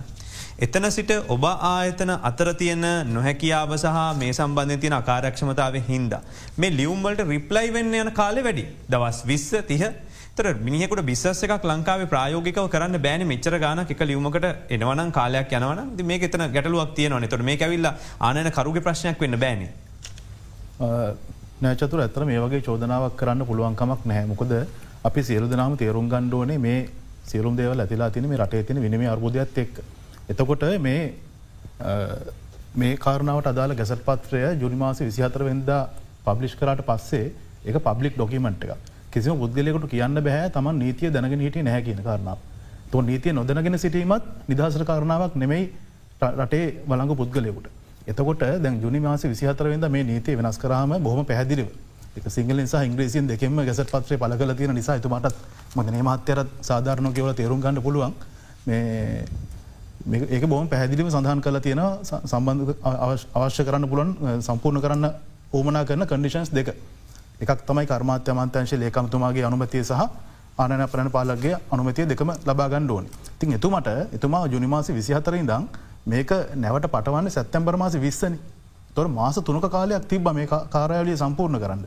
එතන 0.59 0.85
සිට 0.91 1.11
ඔබ 1.27 1.45
ආයතන 1.47 2.11
අතර 2.29 2.53
තියෙන 2.53 2.85
නොහැකියාව 3.07 3.73
සහ 3.77 3.97
මේ 4.19 4.31
සම්බන්ධ 4.31 4.79
තියෙන 4.79 4.95
අකාරක්ෂමතාව 4.99 5.75
හින්ද. 5.89 6.13
මේ 6.57 6.71
ලියුම්වලට 6.79 7.27
රිප්ලයි 7.33 7.73
වෙන්න 7.73 7.93
යන 7.95 8.11
කාලෙ 8.13 8.43
වැඩි 8.47 8.65
දවස් 8.89 9.19
විස්ස 9.25 9.51
තිහ 9.71 9.83
තර 10.37 10.53
මිනිෙකුට 10.67 11.01
බිස්සස 11.09 11.43
එකක් 11.45 11.65
ලංකාව 11.71 12.05
ප්‍රයෝගිකව 12.13 12.67
කරන්න 12.73 13.01
බෑන 13.05 13.27
මෙච්චර 13.31 13.57
ගාන 13.65 13.83
එක 13.83 14.03
ලියුමකට 14.11 14.47
එනවන 14.75 15.11
කාලයක් 15.11 15.51
යනවන 15.59 16.07
මේ 16.11 16.21
එතන 16.29 16.45
ගැටලුවක් 16.55 16.95
තියෙනවන 16.99 17.27
තොට 17.27 17.45
මේ 17.49 17.59
ඇවිල්ල 17.59 17.91
ආනන 18.29 18.51
කරුග 18.57 18.79
ප්‍රශ්නයක් 18.87 19.19
වෙන්න 19.25 19.39
බෑන. 19.43 19.67
නෑචතුර 21.61 21.99
ඇතර 22.01 22.23
මේ 22.25 22.39
වගේ 22.39 22.61
චෝදනාවක් 22.61 23.15
කරන්න 23.15 23.45
පුළුවන්කමක් 23.45 24.05
නැහැ 24.05 24.27
මොකද 24.27 24.53
අපි 25.03 25.21
සියලු 25.21 25.47
දනාම 25.47 25.77
තේරුම් 25.77 26.07
ගණ්ඩෝනේ 26.09 26.57
මේ 26.59 26.79
සියලුම් 27.23 27.55
දේවල් 27.55 27.79
ඇතිලා 27.79 28.09
තින 28.09 28.27
මේ 28.27 28.37
රටේ 28.37 28.63
තින 28.63 28.81
විනම 28.81 29.03
අර්බුදයක්ත් 29.07 29.57
එක්. 29.57 29.73
එතකොට 30.27 30.63
මේ 30.79 31.13
මේ 32.75 32.97
කාරණාවට 32.97 33.47
අදාළ 33.47 33.75
ගැසට 33.75 34.01
පත්‍රය 34.03 34.41
ජුනිමාස 34.55 35.01
විසිහතර 35.01 35.43
වෙන්දා 35.43 35.81
පබ්ලිෂ් 36.25 36.55
කරට 36.55 36.81
පස්සේ 36.83 37.27
එක 37.65 37.77
පබ්ලික් 37.79 38.15
ඩොකිමට් 38.15 38.65
එක 38.65 38.73
කිසිම 39.11 39.37
පුද්ගලෙකුට 39.37 39.85
කියන්න 39.87 40.17
බැහැ 40.19 40.49
තමන් 40.49 40.79
නීතිය 40.79 41.11
දැනගෙන 41.11 41.39
හිටිය 41.39 41.63
නැහැ 41.63 41.83
කියන 41.83 42.01
කාරණාව. 42.01 42.39
තො 42.91 43.01
නීතිය 43.01 43.33
නොදනගෙන 43.33 43.77
සිටීමත් 43.77 44.25
නිදහසර 44.47 44.83
කාරණාවක් 44.83 45.35
නෙමෙයි 45.35 45.69
රටේ 46.37 46.65
වලංගු 46.87 47.15
පුද්ගලයකුට. 47.15 47.80
එතකොට 48.11 48.43
දැන් 48.59 48.81
ජුනි 48.81 48.99
මාස 48.99 49.23
විසිහතරවෙද 49.25 49.87
මේ 49.89 50.03
නීතිය 50.05 50.35
වෙනස් 50.37 50.57
කරාම 50.57 50.93
බොහම 50.99 51.25
පැදිලිව 51.25 51.69
එක 52.13 52.25
සිංහල 52.29 52.57
නිසා 52.57 52.83
ඉංග්‍රීසින් 52.83 53.25
දෙකෙම 53.25 53.55
ගැසට 53.57 53.87
පත්‍රය 53.89 54.17
පල 54.17 54.33
කල 54.35 54.53
තියෙන 54.53 54.75
නිසා 54.75 54.99
තුමාටත් 54.99 55.35
මදනේ 55.75 56.03
මහත්‍යරත් 56.03 56.49
සාධාරණ 56.61 57.13
කියවල 57.13 57.33
තේරුම් 57.33 57.61
ගන්න 57.61 57.81
පුළුවන්. 57.81 58.13
ඒක 60.27 60.43
බොහම 60.45 60.67
පැහැදිලිම 60.67 61.09
සඳහන් 61.09 61.41
කල 61.41 61.59
තියෙන 61.59 61.81
සම්බන්ධ 62.03 62.73
අවශ්‍ය 63.35 63.63
කරන්න 63.63 63.87
පුළන් 63.87 64.11
සම්පූර්ණ 64.41 64.81
කරන්න 64.81 65.07
ඕමනා 65.53 65.85
කරන 65.85 66.05
කඩිෂන්ස් 66.05 66.51
දෙක. 66.51 66.73
එකක් 67.39 67.61
තමයි 67.65 67.85
කර්මාත්‍ය 67.85 68.31
මන්තංශ 68.33 68.75
ලේකමතුමාගේ 68.75 69.45
අනුමතිය 69.45 69.83
සහ 69.83 70.03
ආනන 70.57 70.83
ප්‍රණ 70.87 71.09
පාලගේ 71.09 71.55
අනුමතිය 71.71 72.05
දෙකම 72.05 72.31
ලබාගන්න 72.45 72.89
ඕන. 72.89 73.05
තින් 73.39 73.53
එතුමට 73.53 73.87
එතුමා 74.11 74.43
ජුනිමාසි 74.47 74.91
විසිහතර 74.91 75.35
ඉදං 75.35 75.63
මේක 76.05 76.31
නැවට 76.55 76.87
පටවන්න 76.87 77.29
සැත්තැම්බර 77.29 77.77
මාසි 77.77 77.99
විස්සනි 77.99 78.39
තොර 78.95 79.07
මාස 79.09 79.35
තුනක 79.37 79.65
කාලයක් 79.69 80.07
තිබ්බ 80.07 80.31
මේ 80.33 80.47
කාරයාලිය 80.47 81.17
සම්පූර්ණ 81.17 81.59
කරන්න. 81.59 81.83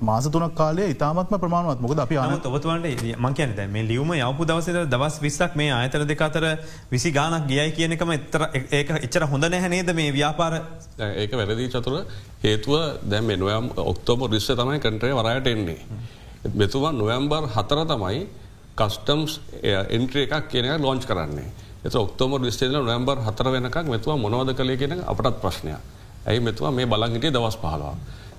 මාස 0.00 0.24
තුනක් 0.26 0.54
කාලේ 0.54 0.90
ඉතාමත්ම 0.90 1.34
ප්‍රමාණවත් 1.36 1.80
මොකද 1.80 1.98
අපි 1.98 2.16
අන 2.16 2.32
ඔබතුවන්ට 2.34 3.04
මංකයනත 3.18 3.60
මේ 3.68 3.84
ලියවම 3.84 4.10
යවපු 4.14 4.44
දවසද 4.44 4.86
දවස් 4.86 5.20
විස්සක් 5.20 5.54
මේ 5.54 5.70
අයතර 5.72 6.04
දෙක 6.04 6.20
අතර 6.20 6.44
විසි 6.90 7.12
ගානක් 7.12 7.46
ගියයි 7.46 7.70
කියනකම 7.72 8.10
එතර 8.10 8.42
ඒක 8.70 8.90
එච්චර 8.98 9.22
හොඳ 9.24 9.44
නැහැනේද 9.46 9.94
මේ 9.94 10.10
ව්‍යාපාර 10.10 10.58
ඒක 10.98 11.32
වැරදිී 11.32 11.70
චතුර 11.70 12.04
හේතුව 12.42 12.74
දැම් 13.04 13.30
නොයම් 13.36 13.70
ඔක්තෝම 13.84 14.26
රිස්ස 14.26 14.50
තමයි 14.52 14.80
කටේ 14.80 15.14
වරයට 15.14 15.46
එන්නේ. 15.46 15.78
මෙතුවා 16.54 16.92
නොවම්බර් 16.92 17.48
හතර 17.54 17.86
තමයි 17.86 18.26
කස්ටම්ස් 18.76 19.40
එන්ට්‍රිය 19.90 20.26
එකක් 20.26 20.50
කියන 20.50 20.70
ලෝංච් 20.80 21.06
කරන්නේ. 21.06 21.67
එත 21.84 21.94
ඔක්තෝම 21.94 22.32
විස්ටේල 22.42 22.72
නොවම්බර් 22.72 23.18
හතර 23.26 23.46
වෙනකක් 23.50 23.76
මෙතුවා 23.86 24.16
මොනවද 24.16 24.50
කළේ 24.58 24.76
කියෙන 24.76 25.04
අපටත් 25.06 25.36
ප්‍රශ්නයක්. 25.42 25.78
ඇයි 26.26 26.40
මෙතුවා 26.40 26.70
මේ 26.70 26.86
බලංගිටිය 26.86 27.30
දවස් 27.30 27.56
පහලවා. 27.56 27.94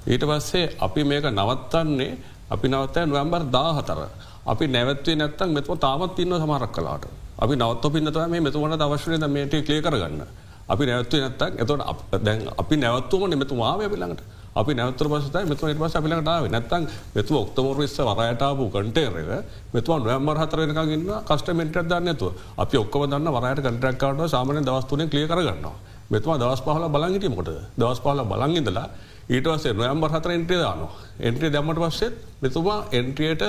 ඊට 0.08 0.24
පස්සේ 0.30 0.66
අපි 0.80 1.04
මේක 1.04 1.26
නවත්තන්නේ 1.32 2.12
අපි 2.50 2.68
නවත්තය 2.68 3.06
නොවම්බර් 3.06 3.42
දාහතර. 3.56 4.00
අපි 4.46 4.68
නැවත්වේ 4.68 5.16
නැත්තන් 5.16 5.50
මෙතුව 5.58 5.80
තාමත් 5.80 6.20
ඉන්න 6.20 6.34
සමරක් 6.36 6.72
කලාට. 6.72 7.06
අපි 7.40 7.54
නවත් 7.56 7.84
පින්නතව 7.94 8.28
මේ 8.28 8.42
මෙතුවන 8.42 8.74
අවශ්‍යනය 8.78 9.18
මේට 9.28 9.54
කලිය 9.66 9.82
කරගන්න. 9.82 10.22
අපි 10.70 10.84
නැවත්වේ 10.86 11.22
නැත්තක් 11.22 11.62
එතවට 11.62 12.24
දැන් 12.26 12.40
අපි 12.58 12.76
නැවත්තුම 12.76 13.22
මෙතුමාව 13.42 13.82
පිළඟට 13.94 14.22
අපි 14.60 14.72
නැවතර 14.74 15.08
පසත 15.08 15.36
මෙතු 15.46 15.64
නිට 15.66 15.80
පස 15.80 15.96
අපිලටාව 15.96 16.48
නැත්තන් 16.48 16.88
මෙතු 17.16 17.34
ඔක්තමොරස්ස 17.38 18.00
වරයටාපු 18.10 18.64
කටේරක 18.70 19.30
මෙතුව 19.74 19.96
නොයම්මර 20.02 20.38
හතරෙනකගන්න 20.42 21.06
කස්ටමෙන්ට 21.26 21.80
දන්නතුව 21.86 22.32
අපි 22.58 22.76
ඔක්කම 22.78 23.06
දන්න 23.08 23.30
වරයට 23.36 23.64
කටරක්කාට 23.66 24.28
සාමන 24.30 24.64
දවස්තුන 24.64 25.08
කලිය 25.08 25.28
කරගන්නවා. 25.28 25.78
මෙතුවා 26.10 26.38
දවස් 26.38 26.62
පහල 26.62 26.86
බලංගිට 26.88 27.26
මොට 27.30 27.50
දවස් 27.78 28.00
පහල 28.00 28.22
බලංගිදලා 28.26 28.88
ඊටවසේ 29.30 29.74
නොයම්බර් 29.74 30.10
හතර 30.10 30.32
එන්ට්‍රිය 30.32 30.60
දාන 30.60 30.82
එන්ට්‍රිය 31.22 31.52
දැමට 31.52 31.82
පස්සෙත් 31.84 32.14
මෙතුමා 32.42 32.78
එන්ට්‍රියට 32.92 33.44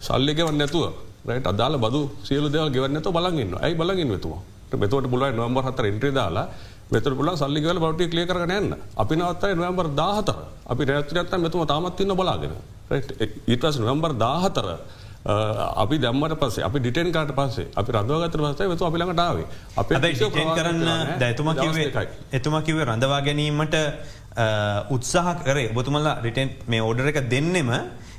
සල්ලිගෙවන් 0.00 0.56
නැතුව 0.56 0.84
රට 1.28 1.46
අදාල 1.46 1.76
බදු 1.78 2.00
සියලු 2.24 2.48
දෙව 2.48 2.72
ගෙවන්නත 2.72 3.08
බලගන්න 3.08 3.52
ඇයි 3.58 3.76
බලගින් 3.76 4.08
වෙතුවා 4.08 4.40
මෙතුවට 4.74 5.10
පුලයි 5.12 5.32
නොම්බර් 5.34 5.62
හතර 5.62 5.86
එන්ට්‍රිය 5.86 6.14
දාලා 6.14 6.46
මෙතර 6.92 7.12
පුල 7.18 7.28
සල්ලිගල 7.36 7.78
බවට 7.82 8.10
කලිය 8.12 8.26
කරගන්න 8.26 8.74
අපි 8.96 9.14
නවත්තයි 9.16 9.54
නොවම්බර් 9.60 9.88
දාහතර 10.00 10.36
අපි 10.72 10.82
රැත්‍රයත්ත 10.84 11.34
මෙතුම 11.38 11.66
තාමත්තින්න 11.66 12.14
බලාගෙන. 12.20 12.54
ඊටස් 13.46 13.78
නොවම්බර් 13.80 14.12
දාහතර 14.24 14.68
අපි 15.82 15.96
දම්මට 15.98 16.38
පසේ 16.42 16.64
අපි 16.68 16.78
ඩිටෙන් 16.78 17.10
කාට 17.12 17.32
පස්සේ 17.38 17.66
අපි 17.74 17.90
රඳවගතර 17.92 18.40
පස්සේ 18.44 18.70
වෙතු 18.72 18.86
අපිළඟටාවේ 18.88 19.46
අප 19.76 19.88
කරන්න 20.58 20.84
දැතුම 21.22 21.50
කිවේ 21.56 22.06
එතුම 22.38 22.56
කිවේ 22.62 22.86
රඳවා 22.86 23.20
ගැනීමට 23.26 23.76
උත්සාහ 24.90 25.34
කරේ. 25.42 25.68
ඔබතුමල්ලා 25.72 26.20
රිටෙන් 26.22 26.50
මේ 26.68 26.82
ඕඩර 26.82 27.10
එක 27.12 27.18
දෙන්නෙම 27.34 27.70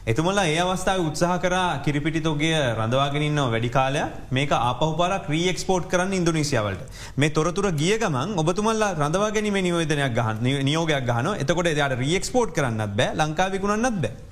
එතුමලා 0.07 0.45
ඒ 0.47 0.59
අවස්ථාව 0.63 0.99
උත්සාහ 1.01 1.33
කර 1.37 1.53
කිරිපිටිතෝගේ 1.85 2.59
රඳවාගෙනන්න 2.75 3.39
වැඩි 3.45 3.69
කාලය 3.69 4.03
මේක 4.31 4.51
ආපහුපාර 4.57 5.13
ක්‍රියක්ස්පෝට් 5.25 5.89
කරන්න 5.91 6.13
ඉන්දුනිසියාවලට. 6.13 6.83
මේ 7.17 7.29
තොරතුර 7.29 7.67
ගිය 7.73 7.97
ගමන් 7.97 8.31
ඔබතුමල්ලා 8.37 8.93
රඳවාගැනීම 8.95 9.57
නියෝදනයක් 9.59 10.15
ගහන්න 10.15 10.63
නියෝගයක් 10.63 11.03
ගහන 11.03 11.27
එතකොට 11.35 11.71
එයාට 11.73 11.99
රියක්ස්පෝට් 11.99 12.55
කරන්නත් 12.55 12.95
බෑ 12.95 13.17
ලංකාවිකුණන්නත් 13.17 13.99
බෑ. 14.03 14.26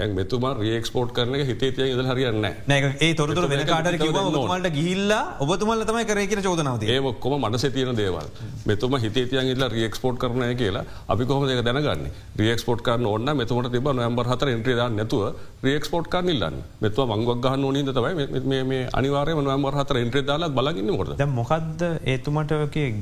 දැන් 0.00 0.14
මෙතුම 0.20 0.48
රියක්ස්පෝට් 0.62 1.12
කරන 1.16 1.34
හිතේ 1.50 1.72
තිය 1.78 1.92
ඉදල 1.94 2.06
හරියන්න 2.10 2.44
ඒ 3.06 3.12
තොරතුර 3.20 3.48
වෙන 3.52 3.64
කාට 3.70 3.88
මට 3.92 4.72
ගිල්ලා 4.78 5.22
ඔබතුමල්ල 5.44 5.84
තමයි 5.90 6.04
කර 6.10 6.20
කියර 6.30 6.42
චෝදනාව 6.46 6.84
ඒ 6.94 6.98
ඔක්කොම 7.12 7.36
මනස 7.40 7.64
තියෙන 7.76 7.96
දේවල්. 8.00 8.26
මෙතුම 8.66 8.96
හිතේ 9.04 9.44
ඉල්ල 9.52 9.64
රියක්ස්පෝට් 9.76 10.18
කරනය 10.22 10.50
කියලා 10.62 10.84
අපි 11.12 11.24
කොහම 11.30 11.46
දෙක 11.50 11.62
දැනගන්න? 11.68 12.06
රියක්ස්පෝට් 12.40 12.82
කරන 12.86 13.06
ඔන්න 13.14 13.30
මෙතුමට 13.40 13.70
තිබ 13.74 13.88
නොම්බර් 14.00 14.30
හතර 14.32 14.52
ඉන්ට්‍රේද 14.54 14.82
නැතුව 14.98 15.24
රියක්ස්පෝට් 15.68 16.10
කරනිල්ලන්න 16.14 16.60
මෙතුව 16.84 17.14
මංගක් 17.14 17.36
ගහන්න 17.46 17.64
ඕනීද 17.64 17.92
තමයි 17.98 18.54
මේ 18.64 18.82
අනිවාරය 19.00 19.36
නොම්බර් 19.50 19.80
හතර 19.80 20.02
ඉන්ට්‍රේ 20.04 20.26
දාලා 20.30 20.52
බලගන්න 20.58 20.90
ොට 20.96 21.24
මොකක්ද 21.40 21.82
ඒතුමට 22.14 22.52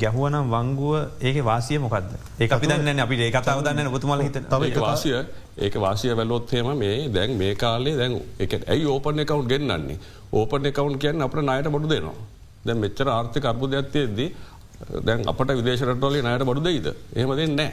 ගැහුවනම් 0.02 0.54
වංගුව? 0.54 0.94
ඒක 1.28 1.44
වාසිය 1.50 1.78
මොකක්ද 1.86 2.10
ඒ 2.40 2.48
අපි 2.58 2.66
දන්න 2.72 3.04
අපි 3.06 3.20
ඒ 3.26 3.30
කතාව 3.36 3.62
දන්න 3.66 3.92
ඔබතුමල 3.92 4.24
හිත 4.26 4.40
වාසිය 4.88 5.18
ඒක 5.58 5.74
වාසිය 5.84 6.14
වැලොත්හෙම 6.16 6.68
මේ 6.78 7.08
දැන් 7.08 7.36
මේ 7.40 7.54
කාලේ 7.54 7.96
දැන් 7.96 8.14
එක 8.38 8.52
ඇයි 8.66 8.86
ඕපන 8.86 9.22
එකකවුන්් 9.24 9.48
ගෙන්න්නන්නේ 9.52 9.98
ඕපන 10.32 10.70
එකකවුන් 10.70 10.98
කියන්න 10.98 11.26
අපට 11.26 11.42
නයට 11.42 11.70
බඩු 11.74 11.88
දෙනවා. 11.88 12.18
දැන් 12.66 12.78
මෙච්චර 12.78 13.08
ආර්ථික 13.08 13.44
අර්බුද 13.44 13.74
ඇත්තේදී 13.74 14.30
දැන් 15.06 15.28
අපට 15.32 15.54
විදේශරටවලේ 15.60 16.22
නයට 16.22 16.46
බඩු 16.48 16.64
දෙයිද? 16.68 16.88
එහෙම 17.16 17.32
දෙන්නෑ 17.40 17.70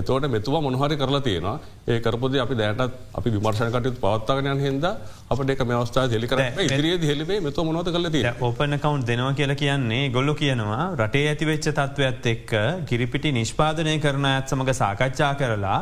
එතවට 0.00 0.28
මෙතුව 0.34 0.54
මොනහරි 0.66 0.96
කරලා 1.00 1.22
තියෙනවා. 1.26 1.56
ඒ 1.92 1.98
කරපොද 2.04 2.36
අපි 2.44 2.54
දැනටත් 2.60 2.94
අපි 3.18 3.28
විමර්ශනකටයුතු 3.34 4.00
පවත්තාගනයන් 4.04 4.62
හිද 4.66 4.86
අපට 5.32 5.50
එක 5.54 5.64
මෙවස්ථා 5.72 6.06
හෙලිකර 6.14 6.40
ඉදිරිය 6.66 6.96
හෙලිවේ 7.10 7.40
මෙතු 7.46 7.66
මොනොත 7.70 7.90
කල 7.96 8.08
තිය 8.14 8.24
ඕපන 8.48 8.78
කවුන්් 8.84 9.04
දෙනවා 9.10 9.34
කියලා 9.40 9.58
කියන්නේ 9.64 10.04
ගොල්ලු 10.16 10.34
කියනවා 10.42 10.86
රටේ 11.02 11.26
ඇතිවෙච්ච 11.32 11.66
තත්ත්වත් 11.68 12.32
එක්ක 12.34 12.54
කිරිපිටි 12.92 13.34
නිෂ්පාදනය 13.40 13.94
කරන 14.06 14.26
ඇත් 14.32 14.54
සමඟ 14.54 14.72
සාකච්ඡා 14.82 15.32
කරලා 15.42 15.80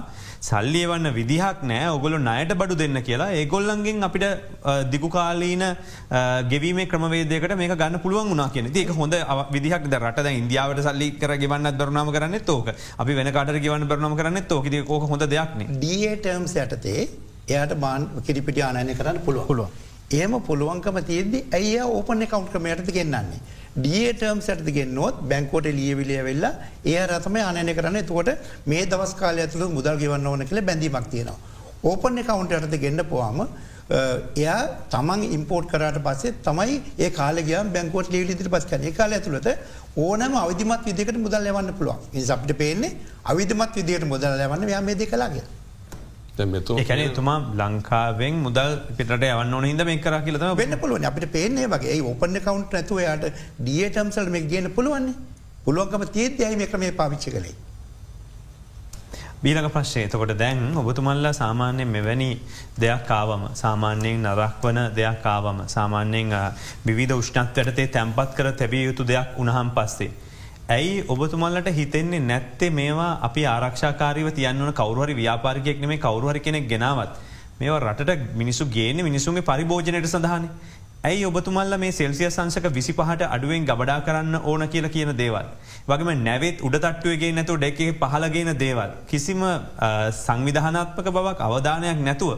සල්ලිය 0.49 0.85
වන්න 0.91 1.13
විදිහක් 1.19 1.63
නෑ. 1.71 1.87
ඔගොලු 1.97 2.19
නයට 2.29 2.53
බඩු 2.61 2.75
දෙන්න 2.83 2.99
කියලා 3.09 3.31
ඒගොල්ලන්ගෙන් 3.41 4.09
අපිට 4.09 4.27
දිගුකාලීන 4.93 5.65
ගෙවීම 6.53 6.81
ක්‍රමවේදකට 6.93 7.57
මේ 7.63 7.71
ගන්න 7.75 8.01
පුළුවන් 8.05 8.33
වනා 8.35 8.49
කියන 8.55 8.73
ඒක 8.75 8.93
හොඳ 9.01 9.15
විදිහක්. 9.57 9.89
රට 10.01 10.31
ඉන්දියාවට 10.41 10.83
සල්ලි 10.89 11.11
කර 11.23 11.33
ගවන්න 11.43 11.77
දරනාම 11.81 12.13
කරන්න 12.17 12.45
තෝක 12.51 12.69
අපි 13.03 13.19
වෙන 13.19 13.33
කාට 13.37 13.53
ගවන්න 13.65 13.89
බරනම 14.01 14.17
කරන්න 14.17 14.49
තෝක 14.49 14.67
ෝක 14.89 15.05
හොඳ 15.13 15.25
දෙයක්න 15.33 15.63
ඩටර්ම්ස් 15.75 16.55
යටතේ 16.63 17.03
එයාට 17.49 17.73
බාන් 17.85 18.09
කිරිපිටි 18.27 18.63
ආනයන 18.63 18.93
කරන්න 18.99 19.19
පුළුව 19.27 19.47
පුළුව. 19.51 19.69
ඒම 20.13 20.35
පුළුවන්කම 20.49 20.99
තියෙද්දි 21.11 21.39
ඇය 21.59 21.73
ඕපන 21.87 22.27
කවුන්් 22.33 22.47
ක්‍රමයටද 22.53 22.91
ගෙන්න්නන්නේ. 22.97 23.41
ඩියටර්ම් 23.77 24.41
සැටති 24.47 24.77
ගෙන්න්නොත් 24.79 25.21
බැංකෝට 25.31 25.69
ලියවිලිය 25.81 26.23
වෙල්ලා 26.29 26.53
ඒ 26.93 27.03
රතම 27.07 27.37
අනය 27.43 27.75
කරන්න 27.79 28.01
එතකොට 28.03 28.31
මේ 28.67 28.87
දවස් 28.93 29.15
කාලය 29.23 29.43
ඇතුළ 29.45 29.67
මුදල් 29.79 30.01
ගවන්න 30.03 30.31
ඕන 30.33 30.47
කළ 30.47 30.63
බැඳීමක් 30.71 31.11
තියෙනවා. 31.15 31.39
ඕපන් 31.91 32.23
කවුන්ට 32.31 32.57
යටත 32.59 32.81
ගෙන්න්න 32.85 33.05
පවාම 33.13 33.45
එයා 34.37 34.59
තමන් 34.91 35.23
ඉම්පෝට් 35.37 35.71
කරට 35.71 36.03
පස්සේ 36.07 36.35
තමයි 36.49 36.75
ඒ 36.99 37.11
කාලග 37.11 37.49
බැංකෝට 37.77 38.13
ලිවිලිදිරි 38.15 38.53
පස් 38.55 38.67
කන 38.73 38.93
කාල 38.99 39.17
ඇතුළට 39.17 39.49
ඕනම 39.97 40.35
අවිධමත් 40.37 40.85
විදිකට 40.87 41.17
මුදල් 41.19 41.43
ලවන්න 41.45 41.73
පුළුවන් 41.79 42.23
සප්ට 42.27 42.53
පේන්නේ 42.57 42.97
අවිධමත් 43.25 43.75
විදියට 43.75 44.05
මුදල් 44.07 44.37
ලවන්න 44.41 44.69
යා 44.69 44.81
මේ 44.81 44.95
දෙ 44.95 45.07
කලාගේ. 45.07 45.43
එකන 46.39 47.15
තුමා 47.15 47.39
ලංකාවෙන් 47.61 48.35
මුදල් 48.45 48.79
පිට 48.97 49.11
යවන්න 49.11 49.65
හිද 49.65 49.83
මේ 49.85 49.99
කර 49.99 50.21
කියල 50.25 50.39
වෙන්න 50.61 50.79
පුළුවන් 50.79 51.05
අපිට 51.05 51.33
පේන්නේ 51.33 51.67
වගේ 51.67 51.99
ඔපන 52.13 52.39
කවන්් 52.47 52.65
ඇතුවයට 52.73 53.27
ඩියටම්සල් 53.59 54.31
මේ 54.37 54.47
ගන 54.53 54.71
පුළුවන්නේ 54.77 55.15
පුළුවන්කම 55.65 56.07
තියත් 56.13 56.41
ඇයි 56.41 56.57
මේ 56.57 56.67
ක්‍රමේ 56.67 56.93
පාවිච්චි 56.93 57.31
කළේ. 57.31 57.70
බීලක 59.41 59.67
ප්‍රශ්ේ 59.71 60.03
එතකොට 60.05 60.33
දැන් 60.35 60.59
ඔබතුමල්ල 60.77 61.27
සාමාන්‍යයෙන් 61.33 61.89
මෙවැනි 61.89 62.31
දෙයක් 62.77 63.07
කාවම 63.07 63.45
සාමාන්‍යයෙන් 63.55 64.19
නරක්වන 64.23 64.79
දෙයක් 64.93 65.23
කාවම 65.23 65.63
සාමාන්‍යයෙන් 65.67 66.35
විධ 66.89 67.15
උෂ්ණත්වටතේ 67.15 67.87
තැන්පත් 67.89 68.35
කර 68.37 68.51
තැබිය 68.53 68.83
යුතු 68.85 69.05
දෙයක් 69.05 69.39
උනහම් 69.39 69.71
පස්සේ. 69.71 70.11
ඇයි 70.69 71.05
ඔබතුමල්ලට 71.09 71.71
හිතෙන්නේ 71.71 72.21
නැත්තේ 72.23 72.71
මේවා 72.71 73.13
අපි 73.23 73.47
ආරක්ෂාකාරීව 73.47 74.29
තියන්නවන 74.31 74.73
කවරුහරි 74.75 75.15
ව්‍යාපාරිකයෙක් 75.15 75.81
නෙමේ 75.81 75.99
කවරුහරි 75.99 76.41
කෙනෙක් 76.41 76.69
ගෙනාවත් 76.69 77.17
මේවා 77.59 77.81
රටට 77.83 78.37
මිනිසු 78.37 78.67
ගේන 78.69 79.01
මිනිසුන්ගේ 79.03 79.43
පරිභෝජනයට 79.43 80.07
සඳහන. 80.07 80.45
ඇයි 81.03 81.25
ඔබතුමල්ල 81.25 81.75
මේ 81.83 81.93
සෙල්සිය 81.93 82.27
සංසක 82.29 82.67
විසි 82.77 82.93
පහට 82.93 83.29
අඩුවෙන් 83.35 83.65
ගබඩා 83.65 84.01
කරන්න 84.07 84.35
ඕන 84.43 84.63
කියල 84.69 84.87
කියන 84.89 85.13
දේවල්. 85.17 85.47
වගේම 85.89 86.11
නැවත් 86.27 86.59
උඩතට්ටුවගේ 86.61 87.31
නැතු 87.33 87.57
ඩැක්කේ 87.57 87.95
පහලගෙන 88.03 88.51
දේවල්. 88.59 88.91
කිසිම 89.11 89.41
සංවිධානාත්මක 90.19 91.09
බවක් 91.17 91.41
අවධානයක් 91.49 92.03
නැතුව 92.09 92.33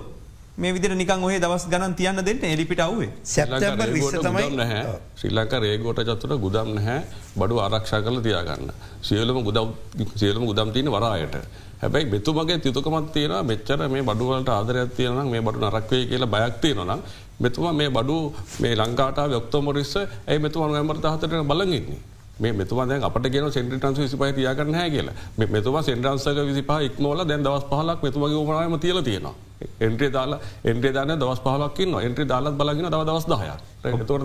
මේ 0.57 0.73
විදිර 0.73 0.95
නිකන් 0.95 1.25
ඔහේ 1.26 1.40
දවස් 1.40 1.64
ගණන් 1.73 1.95
තියන්න 1.95 2.23
දෙන්න 2.25 2.45
එලිපිට 2.45 2.85
අව්වේ 2.87 3.11
සැප්තැම්බර් 3.25 3.90
විස්ස 3.97 4.14
තමයි 4.19 4.47
නැහැ 4.52 4.85
ශ්‍රී 5.16 5.33
ලංකා 5.33 5.61
රේගෝට 5.61 6.04
චත්තුට 6.04 6.37
ගුදම් 6.38 6.71
නැහැ 6.76 7.00
බඩු 7.35 7.59
ආරක්ෂා 7.59 8.00
කල 8.00 8.21
තියාගන්න. 8.21 8.71
සියලම 9.02 9.42
ගුදම් 9.42 9.75
සියලම 10.14 10.47
ගුදම් 10.47 10.71
තියන 10.71 10.92
වරායට. 10.97 11.37
හැබැයි 11.83 12.11
මෙතුමගේ 12.11 12.59
තිතුකමත් 12.61 13.12
තියෙන 13.12 13.37
මෙච්චර 13.45 13.81
මේ 13.88 14.02
බඩුවලට 14.04 14.50
ආදරයක් 14.50 14.95
තියෙන 14.97 15.19
මේ 15.26 15.42
බඩු 15.42 15.66
නරක්වේ 15.66 16.02
කියලා 16.07 16.33
බයක් 16.35 16.61
තියෙන 16.62 16.87
නම් 16.87 17.00
මෙතුමා 17.42 17.75
මේ 17.75 17.90
බඩු 17.90 18.16
මේ 18.61 18.75
ලංකාට 18.76 19.20
ඔක්තෝමරිස්ස 19.40 19.94
ඇයි 19.99 20.38
මෙතුම 20.38 20.66
නොවැම්බර් 20.66 20.96
හතට 21.04 21.44
බලගන්නේ. 21.50 22.00
මේ 22.38 22.52
මෙතුම 22.52 22.88
දැ 22.88 23.00
අපට 23.02 23.30
ගෙන 23.30 23.49
සෙන්ට්‍රන්ස් 23.52 23.99
විසිපහ 23.99 24.25
තියාගන්න 24.37 24.75
හැ 24.75 24.90
කියලා 24.90 25.49
මෙතුම 25.54 25.78
සෙන්ට්‍රන්සක 25.82 26.42
විසිපහ 26.50 26.75
ඉක්මෝල 26.88 27.25
දැන් 27.25 27.46
දවස් 27.46 27.64
පහලක් 27.70 27.99
මෙතුමගේ 28.02 28.42
උමනායම 28.42 28.76
තියල 28.80 29.00
තියෙනවා. 29.02 29.34
එන්ට්‍රේ 29.80 30.11
දාලා 30.11 30.40
එන්ට්‍රේ 30.64 30.92
දාන 30.92 31.14
දවස් 31.14 31.40
පහලක්කින්න 31.46 31.99
එන්ට්‍රේ 32.00 32.26
දාලත් 32.26 32.56
බලගෙන 32.56 32.88
දව 32.88 33.02
දවස් 33.11 33.26
දහය 33.32 34.04
තොර 34.06 34.20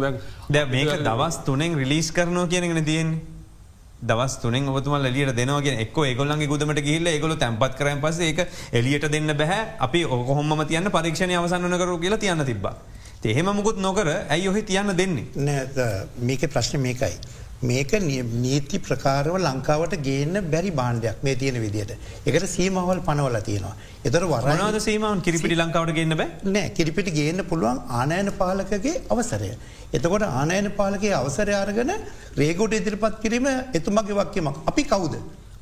දැ 0.49 0.65
මේක 0.67 0.93
දවස් 1.09 1.39
තුනෙන් 1.47 1.75
රිලිස් 1.75 2.11
කරනවා 2.11 2.47
කියනගෙන 2.47 2.85
තියෙන්නේ. 2.85 3.21
දවස් 4.01 4.33
තුනෙන් 4.41 4.69
ඔබතුමල් 4.69 5.05
එලියට 5.05 5.35
දෙනවගේ 5.35 5.77
එක් 5.83 5.97
ඒගොල්ලන්ගේ 6.03 6.47
ගුදමට 6.47 6.81
ගිල්ල 6.81 7.07
ඒගොල 7.07 7.33
තැන්පත් 7.35 7.73
කරයන් 7.79 8.01
පස 8.01 8.19
ඒක 8.21 8.39
එලියට 8.71 9.07
දෙන්න 9.11 9.33
බැහැ 9.33 9.63
අපි 9.79 10.05
ඔකොහොම 10.07 10.53
තියන්න 10.67 10.89
පරීක්ෂණය 10.89 11.35
අවසන්න 11.35 11.81
කරු 11.81 11.97
කියලා 12.03 12.23
තියන්න 12.25 12.45
තිබා. 12.45 12.75
එහෙම 13.23 13.45
මුකුත් 13.47 13.77
නොකර 13.77 14.07
ඇයි 14.29 14.47
ඔහි 14.47 14.61
තියන්න 14.63 14.95
දෙන්නේ. 14.95 15.25
මේක 16.21 16.41
ප්‍රශ්න 16.47 16.79
මේකයි. 16.79 17.15
මේක 17.63 17.91
නීති 17.91 18.77
ප්‍රකාරව 18.79 19.37
ලංකාවට 19.37 19.95
ගේන්න 20.03 20.41
බැරි 20.51 20.71
බාණ්ඩයක් 20.71 21.23
මේ 21.23 21.35
තියෙන 21.35 21.59
විදිට. 21.59 21.97
එකට 22.25 22.45
සීමහවල් 22.47 23.01
පනවල 23.01 23.39
තියෙනවා. 23.41 23.75
එතර 24.05 24.23
වරනාද 24.23 24.77
සීමවන් 24.79 25.21
කිරිපිටි 25.21 25.55
ලංකාවට 25.55 25.95
ගන්න 25.95 26.15
බෑ 26.15 26.29
නෑ 26.45 26.69
කිරිපිටි 26.69 27.11
ගේන්න 27.11 27.43
පුළුවන් 27.43 27.81
ආනයන 27.91 28.31
පාලකගේ 28.33 29.01
අවසරය. 29.09 29.51
එතකොට 29.91 30.21
ආනයන 30.21 30.71
පාලකගේ 30.71 31.13
අවසරය 31.13 31.53
අරගෙන 31.53 31.91
රේගොට 32.37 32.73
ඉදිරිපත් 32.73 33.19
කිරීම 33.19 33.49
එතුමගේ 33.73 34.13
වක්කමක් 34.13 34.63
අපි 34.67 34.83
කවුද. 34.83 35.17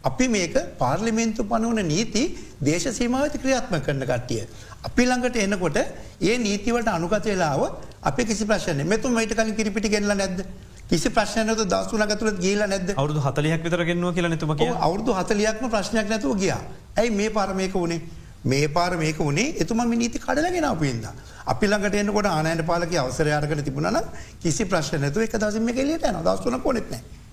අපි 0.05 0.27
මේක 0.27 0.55
පාර්ලිමෙන්තු 0.77 1.43
පනුවන 1.45 1.81
නීති 1.85 2.24
දේශ 2.62 2.88
සීමාවති 2.91 3.38
ක්‍රියාත්ම 3.38 3.75
කරන 3.79 4.03
කට්ටිය. 4.03 4.43
අපි 4.83 5.03
ළඟට 5.03 5.38
එන්නකොට 5.38 5.77
ඒ 6.21 6.38
නීතිවට 6.39 6.89
අනුකත 6.89 7.25
වෙලාව 7.25 7.62
අප 8.03 8.17
කිසි 8.24 8.45
ප්‍රශ්න 8.45 8.85
මෙතුම 8.85 9.13
මයිට 9.13 9.33
කලින් 9.33 9.55
කිරිපිටි 9.55 9.89
ගෙන්ල 9.89 10.13
නැද්ද. 10.13 10.45
කිසි 10.88 11.09
ප්‍රශ්නයනත 11.09 11.63
දස්තුන 11.65 12.05
ගතුරත් 12.07 12.38
ගේල 12.39 12.62
නැද 12.65 12.93
අවුදු 12.95 13.19
හතලයක් 13.19 13.63
විතර 13.63 13.81
ගෙන්ව 13.83 14.13
කියල 14.13 14.29
නතුම 14.29 14.53
අවුදු 14.79 15.12
හතලයක්ම 15.13 15.65
ප්‍රශ්නයක් 15.67 16.07
නැතුව 16.07 16.38
ගියා. 16.38 16.62
ඇයි 16.95 17.09
මේ 17.12 17.29
පාරමයක 17.31 17.74
වුණේ 17.74 18.01
මේ 18.45 18.67
පාර 18.69 18.91
මේක 18.95 19.17
වුණේ 19.17 19.55
එතුම 19.57 19.81
නීති 19.93 20.19
කඩලගෙන 20.19 20.65
අපින්ද. 20.65 21.05
අපි 21.45 21.65
ළඟට 21.67 21.95
එන්නකොට 21.95 22.27
ආනයට 22.27 22.62
පාලක 22.63 22.93
අවසරයාටකට 22.95 23.63
තිබුණන 23.63 24.01
කිසි 24.39 24.65
ප්‍රශ්නතු 24.65 25.19
එක 25.21 25.33
දසම 25.35 25.69
කෙලට 25.74 26.05
යන 26.05 26.19
දස්තුන 26.24 26.62
කොනෙත්නෑ. 26.62 27.25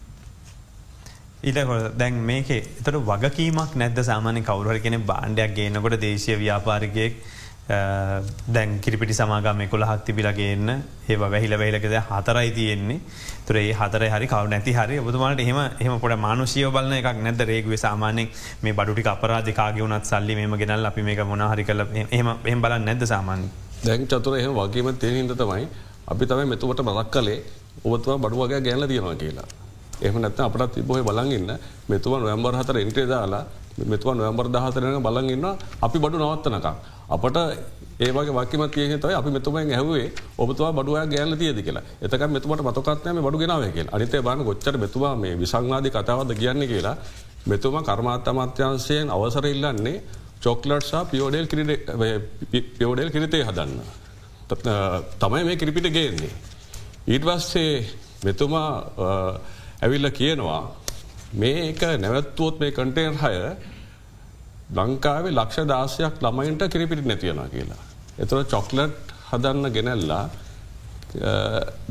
ඊට 1.42 1.56
දැන් 1.96 2.18
මේක 2.22 2.50
එතට 2.52 2.96
වගකීමක් 3.02 3.72
නැද 3.74 3.96
සාමානය 4.00 4.42
කවරුහර 4.42 4.78
කෙන 4.78 5.02
බාණ්ඩයක් 5.04 5.54
ගේනකොට 5.54 5.96
දේශය 6.00 6.36
ව්‍යාපාරිකයෙක් 6.36 7.14
දැන් 8.48 8.78
කිරිපිටි 8.78 9.14
සමාගම 9.14 9.62
කොළහක් 9.68 10.04
තිබිලගේන්න 10.04 10.70
ඒ 11.08 11.16
වැහිල 11.16 11.54
වැහිලකද 11.54 11.94
හතරයි 12.10 12.50
තියෙන්නේ. 12.50 13.00
තුරේ 13.44 13.72
හතර 13.72 14.02
හරි 14.08 14.26
කව 14.26 14.48
නැති 14.48 14.72
හරි 14.72 14.98
ඔබතුමාට 14.98 15.40
එහම 15.40 15.58
එහම 15.78 15.98
පොට 15.98 16.14
මානුෂිය 16.16 16.66
බලන 16.68 16.92
එකක් 16.92 17.18
නැද 17.18 17.42
රේගුව 17.42 17.74
සාමානෙක් 17.76 18.30
මේ 18.62 18.72
බඩුටි 18.72 19.08
අපරාධකාගේ 19.08 19.82
වුණත් 19.82 20.04
සල්ලි 20.04 20.36
මේ 20.36 20.60
ගෙනල් 20.60 20.86
අපි 20.86 21.02
මේක 21.02 21.24
මොනහරි 21.24 21.64
කල 21.64 21.82
එහම 22.10 22.28
එහම 22.44 22.62
බලන්න 22.62 22.84
නැද 22.84 23.02
සාමාන්‍ය 23.04 23.48
දැන් 23.82 24.06
චතුර 24.06 24.36
එහම 24.36 24.54
වගේම 24.54 24.92
තියෙනහිද 24.96 25.34
තමයි 25.34 25.66
අපි 26.06 26.24
තමයි 26.26 26.46
මෙතුවට 26.46 26.82
මදක් 26.82 27.10
කලේ 27.10 27.38
ඔබතුවා 27.84 28.18
බඩුවගේ 28.18 28.60
ගැල 28.60 28.86
තියෙනවා 28.86 29.16
කියලා. 29.16 29.48
එහම 30.02 30.16
නැත්ත 30.18 30.40
අපට 30.40 30.74
තිබොහ 30.74 31.00
බලගන්න 31.00 31.50
මෙතුව 31.88 32.12
නොවම්බර් 32.18 32.54
හතර 32.54 32.76
එන්ට්‍රේ 32.78 33.06
දාලා 33.06 33.44
මෙතුව 33.84 34.10
නොවම්බර් 34.14 34.46
දහතරන 34.48 34.98
බලගන්න 35.00 35.46
අපි 35.80 35.98
බඩු 35.98 36.16
නවත්තනකම්. 36.18 36.76
අපට 37.08 37.36
ඒවගේ 37.98 38.32
වක්ම 38.32 38.62
තිය 38.68 38.98
තයි 38.98 39.14
අපි 39.14 39.30
මෙතුමෙන් 39.30 39.70
ඇහවේ 39.70 40.06
ඔබතුවා 40.36 40.72
බඩුව 40.72 40.96
ගෑල 41.06 41.36
තියද 41.36 41.58
කියලා 41.58 41.84
එතක 42.00 42.22
මෙතුමට 42.28 42.62
මතකත්නම 42.62 43.20
බඩු 43.20 43.38
ගෙනාව 43.38 43.64
කියල 43.70 43.88
අනිතේ 43.90 44.22
බාන 44.22 44.40
ගොච්චර 44.40 44.76
මෙතුවා 44.76 45.14
මේ 45.16 45.34
විසංවාධි 45.36 45.90
කතාවද 45.90 46.30
කියන්න 46.34 46.62
කියලා 46.64 46.96
මෙතුම 47.44 47.76
කර්මාත්ත 47.80 48.28
අමාත්‍යන්සයෙන් 48.28 49.06
අවසර 49.08 49.46
ඉල්ලන්නේ 49.46 50.02
චොක්ලට්සා 50.40 51.04
පියෝඩෙල් 51.04 51.46
පියෝඩෙල් 52.72 53.10
කිරිතේ 53.10 53.44
හදන්න. 53.44 53.80
තමයි 55.18 55.44
මේ 55.44 55.56
කිරිපිට 55.56 55.88
ගේන්නේ. 55.88 56.32
ඊට 57.06 57.24
වස්සේ 57.24 57.86
මෙතුමා 58.24 58.70
ඇවිල්ල 59.82 60.10
කියනවා 60.18 60.62
මේක 61.34 61.80
නැවත්තුවොත් 62.04 62.60
මේ 62.60 62.74
කටේර් 62.76 63.14
හය 63.22 63.34
ලංකාවේ 64.78 65.34
ලක්ෂ 65.38 65.66
දාසයක් 65.72 66.22
ළමයින්ට 66.24 66.62
කිරිපිටි 66.72 67.08
නැතියෙන 67.08 67.42
කියලා. 67.54 67.82
එතුර 68.18 68.44
චොක්ලට් 68.44 69.12
හදන්න 69.30 69.72
ගෙනැල්ලා 69.76 70.24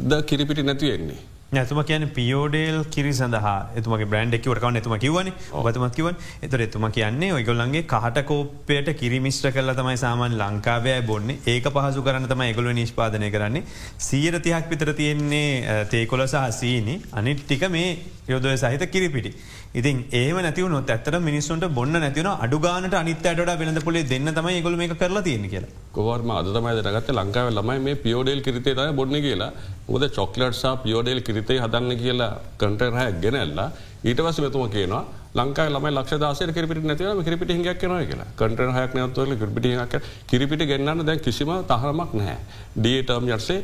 ද 0.09 0.21
කිරිපිටි 0.29 0.63
නැතිවෙන්නේ. 0.63 1.21
ඇතුම 1.51 1.79
කියන 1.83 2.03
පියෝඩේල් 2.15 2.77
කිරි 2.93 3.09
සඳහා. 3.11 3.55
එතුමගේ 3.79 4.07
බ්‍රන්ඩ් 4.11 4.35
එකව 4.37 4.53
රකවන්න 4.53 4.79
එතුම 4.79 4.93
කිවන 5.03 5.29
ඔබතුමත් 5.51 5.97
කිවන් 5.97 6.15
එතර 6.47 6.61
එතුම 6.65 6.85
කියන්නේ 6.97 7.33
ඔයගොල්ලන්ගේ 7.37 7.81
කට 7.93 8.23
කෝපයට 8.29 8.91
කිරිමිශ්‍ර 9.01 9.51
කල 9.51 9.73
තමයි 9.75 9.97
සාමාන් 9.97 10.37
ලංකාවය 10.41 10.93
බොන්නේ. 11.09 11.41
ඒක 11.45 11.67
පහසු 11.67 12.05
කරන්න 12.05 12.29
තම 12.31 12.43
එගොල 12.45 12.71
නිෂ්පාදනය 12.71 13.31
කරන්නේ. 13.35 13.67
සීර 13.99 14.39
තියක් 14.39 14.69
පිතර 14.71 14.93
තියෙන්නේ 14.93 15.83
තේකොල 15.91 16.23
සහ 16.25 16.47
සීනි. 16.59 16.95
අනිත් 17.11 17.43
ටික 17.43 17.67
මේ 17.69 17.99
යොදය 18.29 18.55
සහිත 18.55 18.87
කිරිපිටි. 18.87 19.35
ඉතින් 19.79 19.97
ඒම 20.19 20.37
නැතිවනොත් 20.45 20.89
ඇත්තට 20.93 21.17
මිනිස්සුන්ට 21.27 21.65
බොන්න 21.77 21.93
නැතිවන 22.03 22.29
අඩුගානට 22.45 22.95
අනිත්තයට 23.01 23.51
වෙනද 23.61 23.79
පොලේ 23.85 24.03
දෙන්න 24.09 24.27
තමයි 24.37 24.61
ගොල 24.65 24.75
මේ 24.81 24.89
කරලා 25.01 25.23
තියෙන 25.27 25.45
කියලා. 25.53 25.71
කොවර්ම 25.97 26.31
අදමයි 26.39 26.73
දරගත 26.79 27.11
ලංකාව 27.19 27.47
ළමයි 27.57 27.79
මේ 27.85 28.01
පියෝඩෙල් 28.03 28.41
කිරිතේ 28.47 28.75
තය 28.79 28.91
බොන්න 28.99 29.15
කියලා. 29.27 29.51
ොද 29.93 30.03
චොක්ලට්සා 30.17 30.75
පියෝඩෙල් 30.83 31.21
කිරිතේ 31.27 31.59
හදන්න 31.63 31.95
කියලා 32.03 32.31
කටරහ 32.61 32.99
ගෙනැල්ලා 33.23 33.69
ඊට 34.09 34.19
වස 34.25 34.39
මෙතුම 34.45 34.67
කියනවා 34.75 35.03
ලංකා 35.33 35.67
ලම 35.67 35.85
ලක්ෂ 35.89 36.19
දාසය 36.19 36.47
කිරිපිට 36.49 36.83
නැතිව 36.83 37.21
කිරිපිට 37.23 37.51
හික් 37.51 37.79
කන 37.79 37.93
කියලා. 38.03 38.27
කටර 38.35 38.71
හයක් 38.77 38.95
නතුවල 38.99 39.35
කිරිපිටික් 39.35 39.93
කිරිපිට 40.27 40.63
ගන්නන්න 40.69 41.05
දැන් 41.05 41.19
කිසිම 41.19 41.51
තහරමක් 41.65 42.11
නැහැ. 42.13 42.37
ඩියටම් 42.77 43.29
යටසේ 43.29 43.59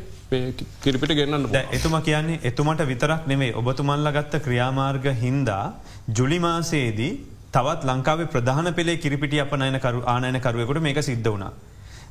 කිරිපිට 0.81 1.15
ගන්නන්න 1.19 1.71
එතුම 1.71 1.97
කියන්නේ 2.01 2.39
එතුමට 2.43 2.83
විතරක් 2.91 3.27
නෙමේ 3.27 3.53
ඔබතුමල්ල 3.53 4.11
ගත්ත 4.17 4.43
ක්‍රියාමාර්ග 4.45 5.07
හින්දා 5.23 5.63
ජුලිමාසේදී 6.11 7.13
තවත් 7.51 7.81
ලංකාවේ 7.85 8.31
ප්‍රධාන 8.33 8.73
පෙළේ 8.73 8.97
කිරිපිටි 8.97 9.39
අප 9.39 9.55
නයනකරු 9.57 10.03
ආනයනකරුවකට 10.05 10.81
මේක 10.81 11.01
සිද්ධ 11.03 11.29
වුණා. 11.29 11.53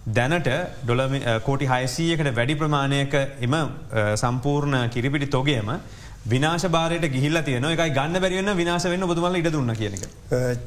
දැනට 0.09 0.49
ඩොල 0.83 1.03
කෝටි 1.43 1.67
හයසීයකට 1.67 2.35
වැඩි 2.35 2.55
ප්‍රමාණයක 2.57 3.15
එම 3.41 3.55
සම්පූර්ණ 4.17 4.77
කිරිපිටි 4.91 5.29
තොගේම 5.29 5.71
විනාශ 6.33 6.67
බාරයට 6.75 7.07
ගිහිල්ල 7.15 7.39
තියන 7.47 7.65
එකයි 7.69 7.91
ගන්න 7.97 8.21
බැරිවන්න 8.23 8.57
විනාශ 8.61 8.87
වෙන්න 8.93 9.07
බොතුමල 9.11 9.37
ඉඩ 9.41 9.51
දුන්න 9.55 9.73
කියනක. 9.81 10.05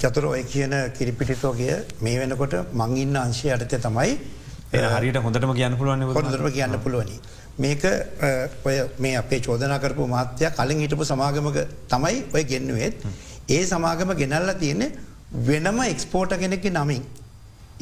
චතුර 0.02 0.26
ඔය 0.32 0.43
කියන 0.54 0.74
කිරිපිටිතෝගය 0.98 1.67
මේ 2.06 2.19
වෙනකොට 2.22 2.56
මංඉන්න 2.82 3.17
අංශය 3.24 3.52
අටතය 3.56 3.80
තමයි 3.88 4.13
හරිට 4.93 5.19
හොඳටම 5.26 5.54
කියන්න 5.60 5.76
පුළුවන් 5.80 6.06
හොඳටම 6.08 6.48
කියන්න 6.58 6.80
පුළුවනි. 6.86 7.17
මේක 7.58 7.84
ඔය 8.69 8.78
මේ 9.06 9.15
අපේ 9.22 9.41
චෝදනාකරපු 9.48 10.08
මාත්‍යය 10.15 10.50
කලින් 10.60 10.80
හිටපු 10.86 11.10
සමාගමක 11.12 11.60
තමයි 11.93 12.24
ඔය 12.36 12.43
ගෙන්නුවේත්. 12.54 13.04
ඒ 13.50 13.62
සමාගම 13.65 14.15
ගෙනල්ල 14.22 14.54
තියෙන්නේ 14.63 14.91
වෙනම 15.50 15.80
එක්ස්පෝට 15.91 16.39
කෙනෙක්ක 16.43 16.72
නමින්. 16.72 17.04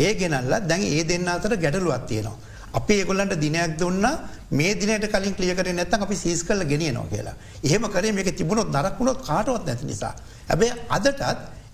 ඒ 0.06 0.14
ගෙනල්ල 0.16 0.54
දැන් 0.72 0.82
ඒ 0.82 1.04
දෙන්න 1.12 1.30
අතර 1.38 1.54
ගැටලුවත් 1.66 2.08
තියෙනවා. 2.10 2.38
අපි 2.78 2.94
ඒගොල්ලන්ට 2.94 3.36
දිනයක් 3.38 3.78
දුන්න 3.78 4.06
මේ 4.52 4.76
දිනට 4.76 5.08
කලින් 5.08 5.36
ලියකර 5.36 5.68
නැත්තන් 5.74 6.02
අපි 6.02 6.16
සීස් 6.16 6.44
කල 6.44 6.64
ගෙනියනවා 6.64 7.08
කියලා. 7.08 7.36
එහෙම 7.64 7.84
කරේ 7.86 8.12
මේක 8.12 8.36
තිබුණොත් 8.36 8.72
දරක්ුණොත් 8.72 9.22
කාටවත් 9.22 9.66
නැති 9.66 9.86
නිසා. 9.86 10.14
හැබැ 10.50 10.72
අදටත් 10.90 11.22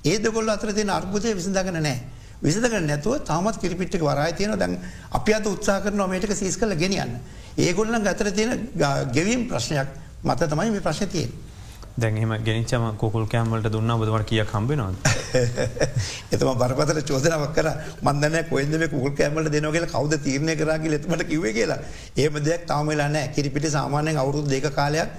ඒදගොල්ල 0.06 0.50
අතර 0.50 0.74
දෙන 0.74 0.90
අර්බුදය 0.90 1.34
විසඳගන 1.34 1.80
නෑ. 1.80 1.98
විසඳක 2.42 2.76
නැතුව 2.82 3.24
තමත් 3.24 3.56
කිරිපිට්ක 3.58 4.02
වරයි 4.02 4.34
තියෙන 4.34 4.60
දැන් 4.60 4.78
අපි 5.12 5.34
අත 5.34 5.46
උත්සා 5.46 5.80
කරන 5.82 6.04
මේටක 6.10 6.34
සීස් 6.34 6.58
කල 6.58 6.76
ගෙනියන්න. 6.76 7.18
ඒගොල්ලන් 7.58 8.04
ගතර 8.04 8.32
තියෙන 8.32 8.70
ගෙවීම් 9.14 9.48
ප්‍රශ්නයක් 9.48 9.88
මත 10.24 10.50
තමයි 10.50 10.72
මේ 10.72 10.82
ප්‍රශ්න 10.82 11.10
තියෙන්. 11.96 12.16
දැන්හෙම 12.16 12.44
ගෙනනිච්චම 12.44 12.98
කොකුල් 12.98 13.26
කෑම්වලට 13.26 13.72
දුන්න 13.72 13.88
බදවට 13.94 14.26
කිය 14.26 14.44
කම්බි 14.44 14.76
නොද. 14.76 14.96
එතම 16.32 16.50
බරපතර 16.54 17.02
චෝදනාවක් 17.04 17.54
කර. 17.54 17.70
මන්දන 18.02 18.46
කොයිද 18.50 18.90
කුල් 18.90 19.12
කෑමට 19.12 19.52
දෙනවගේ 19.52 19.86
කවද 19.86 20.20
තීරණය 20.20 20.56
කරගේ 20.56 20.90
ලෙත්මට 20.90 21.28
කිව 21.28 21.44
කියලා. 21.44 21.80
ඒම 22.18 22.34
දෙයක් 22.40 22.66
තාමලා 22.66 23.10
නෑ 23.10 23.28
කිරිපිට 23.30 23.70
සාමානයෙන් 23.70 24.18
අවුරුදු 24.18 24.50
දෙක 24.50 24.70
කාලයක් 24.72 25.10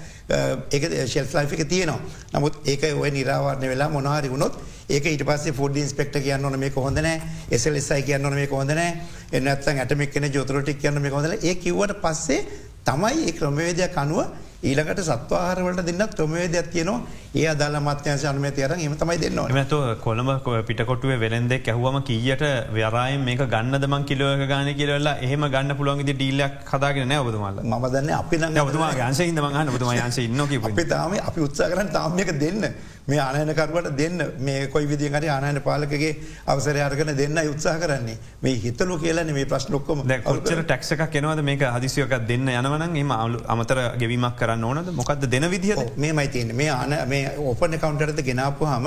ඒක 0.71 1.09
ශෙල් 1.09 1.27
ලයි් 1.27 1.53
එක 1.53 1.69
තියනවා. 1.69 1.99
නමුත් 2.33 2.55
ඒක 2.65 2.83
ඔය 2.95 3.11
නිරාවරණය 3.11 3.69
වෙලා 3.69 3.89
මොනහරි 3.89 4.29
වුණොත් 4.29 4.57
ඒක 4.89 5.05
ඊට 5.05 5.25
පස්සේ 5.25 5.53
ෆොඩ් 5.53 5.77
ඉන්ස්පෙක්ට 5.77 6.19
කියන්න 6.19 6.45
ඕන 6.45 6.59
මේ 6.59 6.71
කොහොඳනෑ 6.71 7.21
එසලෙසයි 7.51 8.03
කියන්න 8.03 8.25
ඕන 8.25 8.35
මේ 8.35 8.47
කොහොඳනෑ 8.47 9.01
එන්නත් 9.33 9.49
ඇටමක් 9.49 10.13
කෙන 10.13 10.29
ජොතරටික් 10.31 10.81
කියන්න 10.81 11.01
මේ 11.01 11.11
කොඳල 11.11 11.33
ඒ 11.35 11.55
කිවට 11.57 12.01
පස්සේ 12.01 12.45
තමයි 12.85 13.29
ඒ 13.29 13.33
ක්‍රමවේදයක් 13.33 13.97
අනුව 13.97 14.27
ඊළඟට 14.65 15.05
සත්වාහරවලට 15.05 15.87
දෙන්න 15.89 16.03
ක්‍රමවේදයක් 16.15 16.69
තියනවා. 16.75 17.01
ඒ 17.35 17.47
අදාල 17.53 17.77
මත්‍යංශ 17.81 18.25
අනුමති 18.31 18.65
අරන් 18.65 18.81
එම 18.81 18.95
තමයි 18.97 19.17
දෙන්න 19.23 19.39
මතු 19.57 19.79
කොළඹ 20.05 20.31
පිටකොටුවේ 20.69 21.19
වෙලෙන්දෙක් 21.19 21.69
ඇහුවම 21.69 21.97
කීයට 22.09 22.45
ව්‍යරායෙන් 22.77 23.25
මේක 23.29 23.43
ගන්න 23.55 23.81
දමන් 23.83 24.05
කිලෝක 24.11 24.45
ගාන 24.53 24.71
කියලලා 24.81 25.17
එහෙම 25.19 25.47
ගන්න 25.55 25.77
පුළුවන්ගේ 25.79 26.15
ඩීලක් 26.15 26.55
කදාගෙන 26.71 27.09
නෑබතුමල්ල 27.09 27.59
ම 27.65 27.87
දන්න 27.95 28.13
අපි 28.21 28.37
බතුමා 28.69 28.93
ගන්ස 29.01 29.21
ඉදමගන්න 29.25 29.73
බතුම 29.77 29.91
යන්ස 29.97 30.19
ඉන්න 30.27 30.41
අපි 30.41 30.85
තාම 30.87 31.17
අපි 31.23 31.41
උත්සා 31.49 31.71
කරන්න 31.73 31.91
තාමයක 31.97 32.31
දෙන්න 32.43 32.69
මේ 33.07 33.19
ආනයනකරුවට 33.19 33.91
දෙන්න 33.99 34.23
මේ 34.41 34.67
කොයි 34.67 34.87
විදිහරි 34.87 35.29
ආනයන 35.29 35.61
පාලකගේ 35.67 36.13
අවසර 36.47 36.77
අර්ගන 36.87 37.11
දෙන්න 37.19 37.39
උත්සා 37.53 37.77
කරන්නේ. 37.79 38.17
මේ 38.43 38.57
හිතලු 38.57 38.99
කියලන 38.99 39.33
මේ 39.35 39.45
ප්‍රශ්නොක්කොම 39.45 40.05
කොච්චර 40.25 40.63
ටක්ෂක 40.63 41.05
කෙනවද 41.13 41.43
මේක 41.43 41.65
හදිසියක 41.77 42.15
දෙන්න 42.29 42.49
යනවන 42.51 42.97
එම 42.97 43.13
අමතර 43.55 43.81
ගෙවීමක් 44.01 44.37
කරන්න 44.41 44.65
ඕනද? 44.65 44.93
මොකක්ද 44.93 45.29
දෙන 45.31 45.51
විදිහ 45.51 45.77
මේ 45.97 46.13
මයිතියන 46.13 46.55
මේ 46.55 46.71
ආන 46.73 46.97
මේ 47.09 47.37
ඕපන 47.39 47.79
කවන්ටරද 47.79 48.23
ගෙනාපු 48.23 48.65
හම 48.67 48.87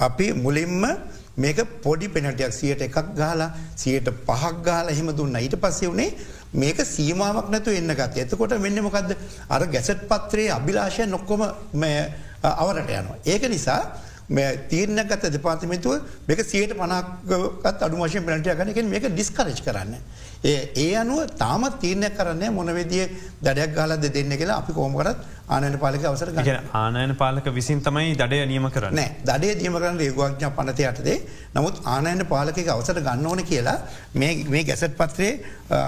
අපි 0.00 0.32
මුලින්ම 0.34 0.86
මේක 1.36 1.58
පොඩි 1.82 2.08
පෙනටයක් 2.08 2.52
සියට 2.52 2.82
එකක් 2.82 3.14
ගාලා 3.16 3.50
සියට 3.76 4.10
පහක් 4.26 4.54
ගාල 4.62 4.88
එහෙම 4.88 5.14
දුන්න. 5.16 5.36
ඊට 5.36 5.56
පස්සේ 5.56 5.90
වනේ 5.90 6.10
මේක 6.54 6.78
සීමාවක් 6.86 7.48
නැතු 7.50 7.70
එන්න 7.70 7.94
ගත් 7.94 8.26
එතකොට 8.26 8.58
වෙන්න 8.58 8.82
මොකක්ද 8.82 9.16
අර 9.48 9.62
ගැසට් 9.66 10.06
පත්‍රයේ 10.10 10.54
අභිලාශය 10.58 11.06
නොක්කොම 11.06 11.42
අවරට 12.44 12.90
යනවා. 12.92 13.20
ඒක 13.24 13.48
නිසා 13.50 13.80
තීරණ 14.68 15.04
ගත 15.04 15.30
දෙපාතිමතුව 15.30 16.00
මේක 16.26 16.40
සියට 16.42 16.72
පනක්ගත් 16.72 17.82
අඩු 17.82 17.96
වශයෙන් 17.98 18.24
පනටය 18.24 18.54
ගනක 18.54 18.84
මේක 18.86 19.08
ඩිස්කරජ් 19.10 19.60
කරන්න. 19.60 19.94
ඒ 20.42 20.72
ඒ 20.76 20.96
අනුව 20.96 21.28
තාමත් 21.36 21.78
තීරණය 21.78 22.08
කරන්නේ 22.10 22.50
මොනවෙදිය 22.50 23.08
දඩයක් 23.42 23.74
ගාලද 23.74 24.04
දෙන්න 24.08 24.32
කියලා 24.32 24.58
අපි 24.58 24.72
කෝමකරත් 24.72 25.16
ආනයන 25.48 25.76
පාලක 25.78 26.04
අවසර 26.04 26.32
ආනයන 26.74 27.16
පාලක 27.16 27.46
විසින් 27.50 27.80
තමයි 27.80 28.14
දඩය 28.14 28.46
නියම 28.46 28.68
කරන්න 28.70 29.00
දඩේ 29.22 29.54
දියම 29.54 29.74
කරන්න 29.74 29.98
රේගවාඥා 29.98 30.50
පනත 30.50 30.78
යටදේ 30.82 31.18
නමුත් 31.54 31.80
ආනයන 31.86 32.24
පාලක 32.26 32.60
අවසර 32.68 33.00
ගන්න 33.00 33.26
ඕන 33.26 33.44
කියලා 33.44 33.78
මේ 34.14 34.64
ගැසට 34.64 34.96
පත්‍රේ 34.96 35.32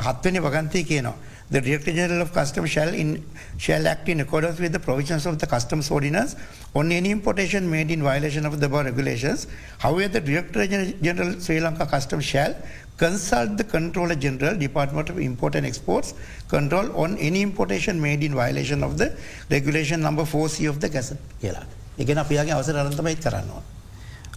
හත්වනි 0.03 0.41
වගන්තය 0.41 0.85
කියනවා. 0.85 1.17
The 1.50 1.60
Director 1.60 1.92
General 1.92 2.22
of 2.22 2.34
Customs 2.34 2.70
shall, 2.70 2.94
in, 2.94 3.26
shall 3.58 3.88
act 3.88 4.08
in 4.08 4.22
accordance 4.22 4.60
with 4.60 4.72
the 4.72 4.80
provisions 4.80 5.26
of 5.26 5.40
the 5.40 5.48
Customs 5.48 5.92
Ordinance 5.92 6.36
on 6.74 6.92
any 6.92 7.12
importation 7.12 7.70
made 7.70 7.92
in 7.92 8.02
violation 8.02 8.46
of 8.46 8.60
the 8.60 8.68
above 8.68 8.86
regulations. 8.86 9.48
However, 9.80 10.08
the 10.08 10.22
Director 10.22 10.66
General 10.68 11.40
Sri 11.40 11.60
Lanka 11.60 11.86
Customs 11.86 12.24
shall 12.24 12.56
consult 12.98 13.58
the 13.58 13.64
Controller 13.64 14.16
General, 14.16 14.56
Department 14.56 15.10
of 15.10 15.20
Import 15.20 15.56
and 15.56 15.66
Exports, 15.66 16.14
control 16.48 16.96
on 16.96 17.18
any 17.18 17.42
importation 17.42 18.00
made 18.00 18.24
in 18.24 18.34
violation 18.36 18.84
of 18.84 18.98
the 18.98 19.18
regulation 19.50 20.02
number 20.02 20.24
4C 20.24 20.70
of 20.70 20.80
the 20.80 20.90
Gazette. 20.90 21.20
කියලා. 21.42 21.66
එකන 22.00 22.18
අපියාගේ 22.24 22.52
අවසර 22.52 22.76
අරන්තමයිත් 22.78 23.20
කරන්නවා. 23.26 23.62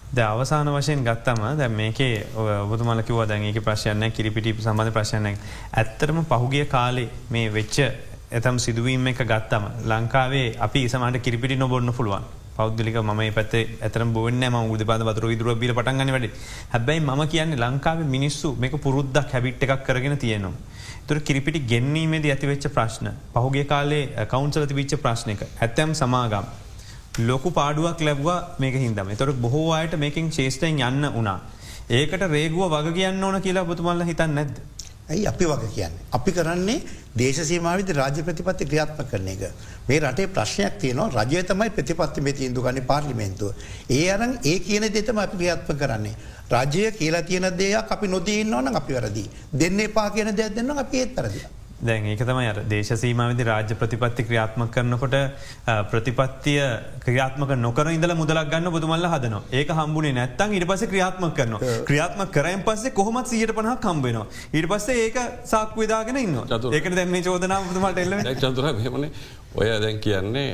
ද 0.09 0.19
අවසාන 0.19 0.67
වශයෙන් 0.69 1.03
ගත්තම 1.03 1.41
දැ 1.55 1.69
මේකේ 1.69 2.25
ඔබතුමල 2.35 3.01
කිව 3.03 3.19
දැන්ඒක 3.25 3.59
ප්‍රශ්යන්න 3.61 4.11
කිරිපිටි 4.11 4.53
සම්බඳධ 4.57 4.93
ප්‍රශ්නයක් 4.93 5.37
ඇත්තරම 5.73 6.21
පහුගිය 6.25 6.65
කාලේ 6.67 7.09
මේ 7.29 7.49
වෙච්ච 7.49 7.77
ඇතම් 8.31 8.57
සිදුවීම 8.57 9.05
එක 9.07 9.21
ගත්තම 9.23 9.65
ලංකාවේ 9.85 10.47
අපි 10.59 10.81
සමට 10.87 11.21
කිරිපිටි 11.21 11.55
නොබොන්න 11.55 11.93
පුළුවන් 11.93 12.25
පෞද්ලික 12.55 12.97
ම 13.01 13.21
පැත් 13.31 13.53
ඇතර 13.79 14.03
බොන්න 14.07 14.43
ම 14.45 14.57
උද 14.67 14.83
පද 14.83 15.05
වතුර 15.09 15.27
විදුර 15.27 15.55
බිල 15.55 15.73
පටන්ගන්න 15.73 16.13
වැඩ 16.15 16.39
හැබැයි 16.71 17.01
ම 17.01 17.21
කියන්නේ 17.27 17.61
ලංකාව 17.63 18.01
මිනිස්සු 18.07 18.55
මේක 18.55 18.73
පුරුද්දක් 18.77 19.29
හැබිට් 19.29 19.63
එකක් 19.63 19.85
කරගෙන 19.85 20.17
තියෙනවා. 20.17 20.57
තුර 21.07 21.19
කිරිපිටි 21.19 21.61
ගෙන්වීමේද 21.65 22.25
ඇතිවෙච්ච 22.27 22.65
ප්‍රශ්න 22.69 23.11
පහුගේ 23.35 23.65
කාලේ 23.65 24.03
uh, 24.07 24.25
කවන්සලති 24.25 24.73
විච්ච 24.73 24.97
ප්‍රශ්නක 24.97 25.45
ඇත්තැම් 25.45 25.93
සමාගම්. 25.93 26.49
ලොකු 27.27 27.51
පාඩුවක් 27.51 28.01
ලැබවා 28.01 28.55
මේක 28.59 28.75
හිදම 28.75 29.15
තොර 29.17 29.31
බොහෝ 29.35 29.71
අයට 29.73 29.95
මේකින් 29.97 30.31
ශේෂ්ටයෙන් 30.31 30.79
යන්න 30.79 31.09
වනා. 31.11 31.39
ඒකට 31.91 32.23
රේගුව 32.31 32.71
වග 32.71 32.93
කියන්න 32.93 33.23
ඕන 33.23 33.41
කියලා 33.41 33.65
බතුමල්ල 33.65 34.03
හිතන්න 34.03 34.35
නැද්ද. 34.35 34.55
ඇයි 35.09 35.27
අපි 35.27 35.45
වග 35.45 35.69
කියන්න. 35.75 35.93
අපි 36.11 36.31
කරන්නේ 36.31 36.81
දේශසීමාවිද 37.15 37.89
රාජ්‍ය 37.91 38.23
ප්‍රතිපත්ති 38.23 38.65
ක්‍රියාත්ම 38.65 39.03
කරන 39.05 39.27
එක. 39.27 39.43
මේ 39.87 39.99
රටේ 39.99 40.27
ප්‍රශ්නයක් 40.29 40.79
තියනවා 40.79 41.09
රජය 41.17 41.43
තමයි 41.43 41.69
ප්‍රතිපත්ති 41.71 42.21
මේ 42.21 42.33
තිීන්දු 42.33 42.61
ගනි 42.61 42.81
පාර්ලිමෙන්තුව. 42.81 43.53
ඒ 43.89 44.09
අරන් 44.09 44.39
ඒ 44.45 44.59
කියන 44.59 44.87
දෙතම 44.89 45.19
අපි 45.19 45.37
ක්‍රියාත්ම 45.37 45.77
කරන්නේ. 45.77 46.15
රජය 46.51 46.91
කියලා 46.93 47.23
තියෙන 47.23 47.49
දෙයක් 47.53 47.91
අපි 47.91 48.07
නොදීන්න 48.07 48.53
ඕන 48.53 48.75
අපි 48.75 48.93
වැරදි. 48.93 49.29
දෙන්න 49.53 49.79
එපා 49.81 50.09
කියන 50.11 50.35
දෙයක් 50.35 50.55
දෙන්න 50.55 50.77
අපි 50.77 50.97
ඒත් 50.97 51.15
පරදිලා. 51.15 51.58
දැන් 51.81 52.05
ඒක 52.05 52.21
තමයි 52.21 52.47
අර 52.47 52.59
දේශසීමවිදි 52.65 53.43
රාජ්‍ය 53.43 53.75
ප්‍රතිපත්ති 53.75 54.23
ක්‍රියාත්ම 54.23 54.65
කරනකොට 54.69 55.15
ප්‍රතිපත්තිය 55.91 56.59
ක්‍රියාත්මක 57.01 57.53
නොකර 57.57 57.89
ඉදල 57.89 58.15
මුදලක් 58.15 58.49
ගන්න 58.49 58.71
බුදුමල්ල 58.71 59.07
හදන 59.07 59.37
ඒක 59.53 59.71
හම්බුණේ 59.71 60.13
නැත්තන් 60.13 60.55
ඉට 60.55 60.67
පස 60.67 60.85
ක්‍රියාත්ම 60.85 61.29
කරන 61.33 61.55
ක්‍රියාත්ම 61.85 62.25
කරයන් 62.29 62.63
පස්සේ 62.63 62.93
කොහොමත් 62.93 63.27
සියට 63.27 63.53
පනහ 63.53 63.77
කම්බෙනවා 63.79 64.27
ඊට 64.51 64.67
පස්සේ 64.67 65.05
ඒක 65.05 65.21
සාක් 65.45 65.75
විදාගෙන 65.75 66.17
ඉන්න 66.17 66.41
ඒක 66.71 66.91
දැම 66.93 67.15
චෝදනා 67.21 67.61
බුතුමට 67.63 68.03
එල්ල 68.05 68.35
චතුර 68.39 68.73
හෙමන 68.79 69.07
ඔය 69.55 69.69
දැන් 69.77 69.99
කියන්නේ 69.99 70.49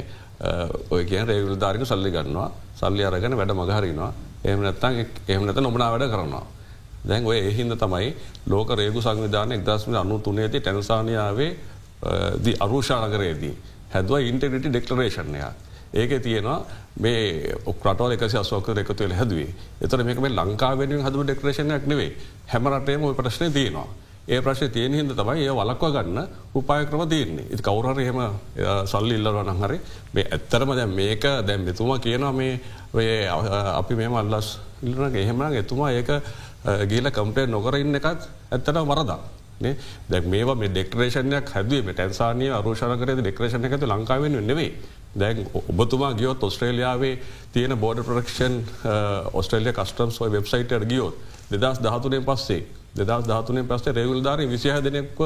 ඔය 0.90 1.06
කියන 1.06 1.26
රේවිල් 1.26 1.58
ධාරික 1.58 1.86
සල්ලි 1.86 2.12
ගන්නවා. 2.12 2.52
සල්ලි 2.76 3.04
අරගෙන 3.04 3.34
වැඩ 3.34 3.54
මගහරිනවා 3.54 4.12
එහම 4.44 4.60
නැත්තන් 4.62 5.06
එහම 5.28 5.46
නැත 5.46 5.56
නොමනා 5.58 5.92
වැඩ 5.92 6.12
කරනවා. 6.12 6.44
දැන් 7.08 7.26
ඔය 7.26 7.38
එහින්ද 7.40 7.78
තමයි 7.78 8.14
ලෝක 8.48 8.70
රේගු 8.72 9.02
සංවිධාන 9.02 9.52
එක්දස්ම 9.52 9.96
අනු 9.96 10.20
තුනේති 10.20 10.60
ටැනසානියාවේ 10.60 11.52
දි 12.44 12.56
අරුෂානගරයේදී. 12.60 13.56
හැදව 13.94 14.14
ඉන්ටගිටි 14.22 14.70
ඩෙක්ලරේෂණය. 14.70 15.42
ඒක 15.94 16.22
තියෙනවා 16.22 16.60
මේ 17.00 17.54
ඔක්‍රටල් 17.66 18.12
එක 18.12 18.24
අස්වක 18.24 18.70
එකතුවල 18.78 19.14
හැදවේ 19.14 19.52
එතර 19.82 20.04
මේක 20.04 20.20
මේ 20.20 20.32
ලංකාවෙන් 20.32 20.98
හදු 21.02 21.24
ඩෙක්‍රේෂණයක් 21.24 21.86
නෙවේ 21.88 22.12
හැමරටේම 22.48 23.04
ඔය 23.04 23.14
ප්‍රශ්නය 23.14 23.52
තියෙනවා. 23.52 23.88
ඒ 24.28 24.42
ප්‍රශ්ය 24.42 24.70
තියෙන 24.70 24.94
හිද 24.94 25.12
තමයි 25.14 25.44
ඒ 25.46 25.54
වලක්ව 25.54 25.92
ගන්න 25.96 26.28
උපාය 26.56 26.86
ක්‍රම 26.86 27.02
තියන්නේ 27.10 27.46
ඉති 27.54 27.62
කවුරර 27.62 28.00
එහෙම 28.02 28.20
සල්ලි 28.86 29.16
ඉල්ලරන 29.16 29.52
හරි 29.60 29.78
මේ 30.14 30.26
ඇත්තරම 30.28 30.72
දැ 30.76 30.88
මේක 30.90 31.28
දැම් 31.48 31.62
මෙතුමා 31.62 32.00
කියනවා 32.00 32.32
මේ 32.34 33.20
අපි 33.76 33.96
මේම 33.96 34.16
අල්ලස් 34.16 34.50
ඉල්ලනගේ 34.84 35.22
එහෙමන 35.22 35.54
එතුමා 35.56 35.92
ඒක 35.92 36.10
ගීල 36.66 37.12
කම්පේ 37.12 37.48
නොකර 37.48 37.78
ඉන්න 37.78 37.96
එකත් 37.96 38.30
ඇත්තට 38.52 38.80
වරදා. 38.84 39.20
දැ 40.10 40.22
මේ 40.24 40.56
මේ 40.56 40.70
ඩෙක්රේෂනයක් 40.70 41.50
හැදේ 41.50 41.82
ටැන්සානය 41.84 42.50
අරුෂණකරේ 42.52 43.18
ඩෙක්‍රේෂණ 43.18 43.66
එකතු 43.66 43.88
ලංකාවෙන් 43.88 44.40
නෙවේ 44.48 44.72
දැන් 45.16 45.46
ඔබතුමා 45.54 46.14
ගියොත් 46.14 46.44
ඔස්ට්‍රේලියාවේ 46.44 47.14
තියෙන 47.54 47.78
බෝඩ 47.78 48.04
ප්‍රක්ෂන් 48.04 48.58
ඔස්ට්‍රේලිය 49.34 49.74
කස්ටම්ස් 49.74 50.20
වෙබ්සයිට 50.32 50.74
ගියොත් 50.86 51.16
දෙදස් 51.52 51.80
දහතුනෙන් 51.80 52.26
පස්සේ 52.26 52.66
දෙදස් 52.96 53.28
ධාතුනය 53.28 53.64
පස්සේ 53.64 53.94
රේවල්ධාර 53.94 54.40
විසිහ 54.48 54.76
දෙනෙක්ව 54.82 55.22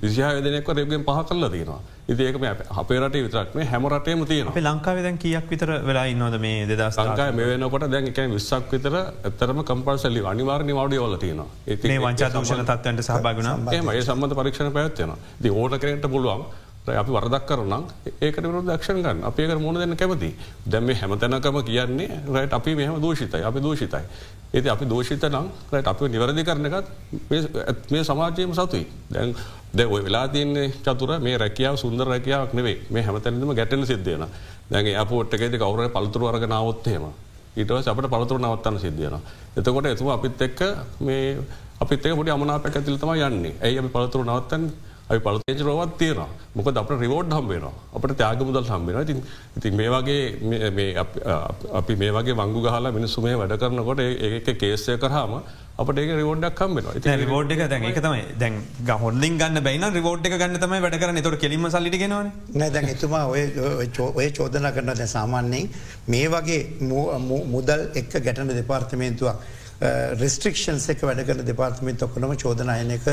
විසිහ 0.00 0.42
දෙනෙක් 0.42 0.68
රේගෙන් 0.70 1.04
පහ 1.04 1.24
කල්ල 1.28 1.48
තියෙනවා. 1.48 1.80
ඉතිඒක 2.08 2.36
අපේ 2.80 2.98
රට 3.00 3.16
විතරක් 3.24 3.54
මේ 3.54 3.66
හැමරටේම 3.70 4.24
තියෙන 4.26 4.46
ලංකාවදැන් 4.66 5.18
කියක් 5.18 5.50
විතර 5.50 5.70
වෙලා 5.88 6.04
ඉන්නවද 6.12 6.38
මේ 6.44 6.66
දෙදස් 6.70 6.96
ලංකාය 6.98 7.34
මේ 7.38 7.48
වෙනකොට 7.50 7.84
දැන් 7.94 8.08
එක 8.10 8.20
විස්සක් 8.34 8.72
විතර 8.72 8.94
ඇතරම 8.98 9.60
කම්පර්සල්ලි 9.70 10.22
අනිවාර්ණි 10.32 10.78
වඩිය 10.78 11.02
වල 11.04 11.18
තියෙනවා. 11.24 11.48
ඒ 11.66 11.98
වංචා 12.06 12.30
දූෂණ 12.36 12.64
තත්වන්ට 12.70 13.04
සහභාගන 13.08 13.68
ඒ 13.74 14.00
සම්බඳ 14.06 14.38
පරීක්ෂණ 14.40 14.72
පැත්වෙන 14.78 15.12
ති 15.42 15.52
ඕට 15.52 15.78
කරට 15.82 16.08
පුළුවන් 16.14 16.48
අපි 16.88 17.12
වරදක් 17.12 17.44
කරනම් 17.48 17.84
ඒකට 18.24 18.44
වරු 18.48 18.64
දක්ෂණ 18.64 19.02
ගන්න. 19.04 19.22
අපේක 19.28 19.54
මුණ 19.60 19.80
දෙන්න 19.82 19.96
කැමති 19.96 20.32
දැම 20.64 20.88
හැමතැනකම 21.02 21.62
කියන්නේ 21.68 22.20
රට 22.32 22.52
අපි 22.60 22.74
මෙහම 22.74 23.00
දූෂිතයි 23.04 23.44
අපි 23.44 23.60
දූෂිතයි. 23.60 24.04
ඒති 24.54 24.68
අපි 24.72 24.88
දෝෂිත 24.88 25.28
නම් 25.28 25.48
රට 25.72 25.88
අපි 25.92 26.08
නිවැරදි 26.08 26.44
කරනකත් 26.48 26.86
මේ 27.92 28.04
සමාජයම 28.04 28.54
සතුයි 28.56 28.86
දැන් 29.12 29.36
දැ 29.76 29.86
ඔය 29.86 30.04
වෙලා 30.04 30.28
තියන්නේ 30.28 30.72
චතුර 30.84 31.18
මේ 31.20 31.36
රැකියාව 31.36 31.76
සුන්දර 31.76 32.06
රැකියාවක් 32.06 32.52
නෙවේ 32.52 32.76
මේ 32.90 33.02
හැමතැනම 33.02 33.54
ගැටන 33.54 33.86
සිද්ධයන 33.86 34.26
දැන් 34.70 34.92
අපෝට්කේද 34.96 35.54
කවර 35.54 35.88
පල්තුර 35.90 36.22
වර්ගනාවොත්තේම 36.22 37.08
ඊට 37.56 37.70
සපට 37.78 38.10
පළතුර 38.10 38.38
නවත්තන්න 38.38 38.78
සිද්ධියන 38.78 39.16
එතකොට 39.56 39.86
එතුම 39.86 40.08
අපිත් 40.08 40.42
එක්ක 40.42 40.60
මේ 41.00 41.38
අපිත් 41.80 42.02
පොඩි 42.10 42.30
අමනාපැක 42.30 42.76
ඇතිල්තම 42.76 43.10
යන්නේ. 43.14 43.54
ඇයි 43.62 43.78
අපි 43.78 43.88
පළතුර 43.88 44.24
නවත්තන් 44.24 44.64
අපි 45.10 45.20
පලතේජ 45.20 45.62
රෝවත් 45.62 45.92
තියෙන 45.98 46.18
මොක 46.54 46.66
අප 46.74 46.90
රිවෝඩ් 46.96 47.30
හම්බේෙන 47.32 47.64
අපට 47.92 48.12
ත්‍යාග 48.14 48.42
මුදල් 48.42 48.66
හම්බෙන 48.66 48.98
ඉතින් 49.02 49.22
ඉතින් 49.58 49.76
මේ 49.76 49.88
වගේ 49.88 50.88
අපි 51.80 51.96
මේ 51.96 52.12
වගේ 52.12 52.36
වංගු 52.40 52.60
ගහලා 52.66 52.92
මිනිස්සුමේ 52.98 53.36
වැඩ 53.36 53.56
කරනකොට 53.62 54.02
ඒක 54.02 54.50
කේසය 54.62 54.96
කරහම 54.98 55.34
අපට 55.78 55.98
ඒක 55.98 56.12
රිවෝඩ්ඩක් 56.12 56.60
කම්බෙන 56.60 57.18
රිවෝඩ් 57.22 57.52
එක 57.54 57.62
දැන් 57.66 57.84
එක 57.84 58.00
තමයි. 58.00 58.22
දැන් 58.38 58.54
හොල්ලින් 58.98 59.38
ගන්න 59.40 59.62
බයින 59.62 59.86
රිවෝඩ් 59.90 60.26
එක 60.26 60.34
ගන්න 60.34 60.62
තමයි 60.64 60.80
වැඩ 60.84 60.98
කරන 61.02 61.22
තොට 61.22 61.40
කෙලිම 61.40 61.68
සල්ලිගෙන 61.68 62.16
නෑ 62.54 62.70
දැන් 62.70 62.88
එතුමා 62.94 63.24
ඔය 63.28 63.44
ඔය 64.12 64.28
චෝදනා 64.32 64.72
කරන 64.72 64.92
දැ 64.94 65.08
සාමාන්‍යයෙන් 65.08 65.70
මේ 66.08 66.26
වගේ 66.28 66.60
මුදල් 67.54 67.86
එක්ක 67.94 68.18
ගැටන 68.20 68.52
දෙපාර්තමේන්තුවක් 68.52 69.56
රෙස්ට්‍රික්ෂන්ස් 69.80 70.88
එක 70.90 71.02
වැඩ 71.06 71.22
කර 71.26 71.42
දෙපාර්තමෙන්ත් 71.46 72.02
ඔක්කනම 72.02 72.32
චෝදනයන 72.34 72.90
එක 72.96 73.06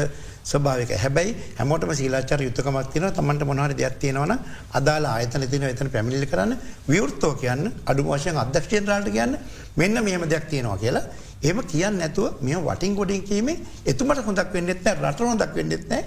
ස්භාවක 0.43 0.93
හැබැයි 0.97 1.35
හැමෝටම 1.59 1.91
සීලාචර 1.93 2.41
යුත්තකමත් 2.41 2.89
තින 2.93 3.05
තමන්ට 3.11 3.45
මොහර 3.45 3.73
දෙයක් 3.73 3.99
තියෙනවන 4.01 4.33
අදාලා 4.73 5.13
ආයතන 5.17 5.45
තින 5.47 5.63
එතන 5.63 5.89
පැමිලි 5.89 6.25
කරන්න. 6.25 6.57
විවෘත්තෝ 6.89 7.33
කියන්න. 7.35 7.71
අඩු 7.85 8.03
වශයෙන් 8.03 8.37
අධ්‍යක්ෂයෙන් 8.37 8.87
රාට 8.87 9.11
කියන්න. 9.11 9.37
මෙන්න 9.77 10.03
මෙහම 10.03 10.25
දෙයක් 10.27 10.49
තියෙනවා 10.49 10.77
කියලා. 10.77 11.05
එම 11.43 11.61
කියන්න 11.63 11.99
නැතුව 11.99 12.41
මේ 12.41 12.57
වටින් 12.57 12.95
ගොඩින් 12.95 13.21
කීමේ 13.21 13.61
එතුමට 13.85 14.25
හොඳක් 14.25 14.53
වෙන්නෙත් 14.53 14.87
රට 14.95 15.19
හොඳක් 15.21 15.53
වෙන්නෙත් 15.53 15.85
නෑ 15.87 16.03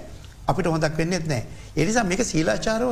අපිට 0.51 0.69
හොඳක් 0.73 0.97
වෙන්නෙත් 1.01 1.25
නෑ. 1.31 1.43
එනිසා 1.81 2.03
මේක 2.11 2.21
සීලාචාරව 2.31 2.91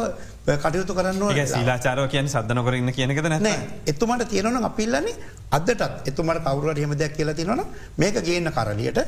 කටයුතු 0.64 0.94
කරන්න 0.98 1.46
සීලාචාරව 1.54 2.08
කියන 2.14 2.30
සද්ධන 2.34 2.64
කරන්න 2.68 2.94
කියනකද 2.98 3.30
නැ 3.34 3.56
එතුමට 3.94 4.26
තියෙනවන 4.34 4.70
අපිල්ලන්නේ 4.72 5.16
අදටත්. 5.52 5.82
එතුමට 6.10 6.44
කවරුවට 6.48 6.84
හෙම 6.84 6.98
දෙයක් 7.04 7.16
කියලා 7.20 7.38
තිනවන 7.40 7.64
මේක 7.98 8.20
ගේන්න 8.28 8.52
කරලියට 8.58 9.00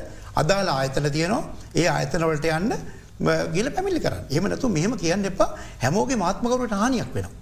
අදාල 0.42 0.72
ආයතන 0.76 1.10
තියනවා. 1.16 1.42
ඒ 1.74 1.86
ආයතනවලට 1.96 2.48
යන්න 2.56 2.72
ගිල 3.56 3.70
පැමිලි 3.76 4.00
කරන්න. 4.00 4.24
එමනතු 4.30 4.68
මෙහම 4.78 4.96
කියන්න 4.96 5.30
එපා. 5.32 5.50
හැමෝගේ 5.84 6.22
මාත්මකරුවට 6.24 6.74
හානියක් 6.82 7.14
වෙනවා. 7.14 7.36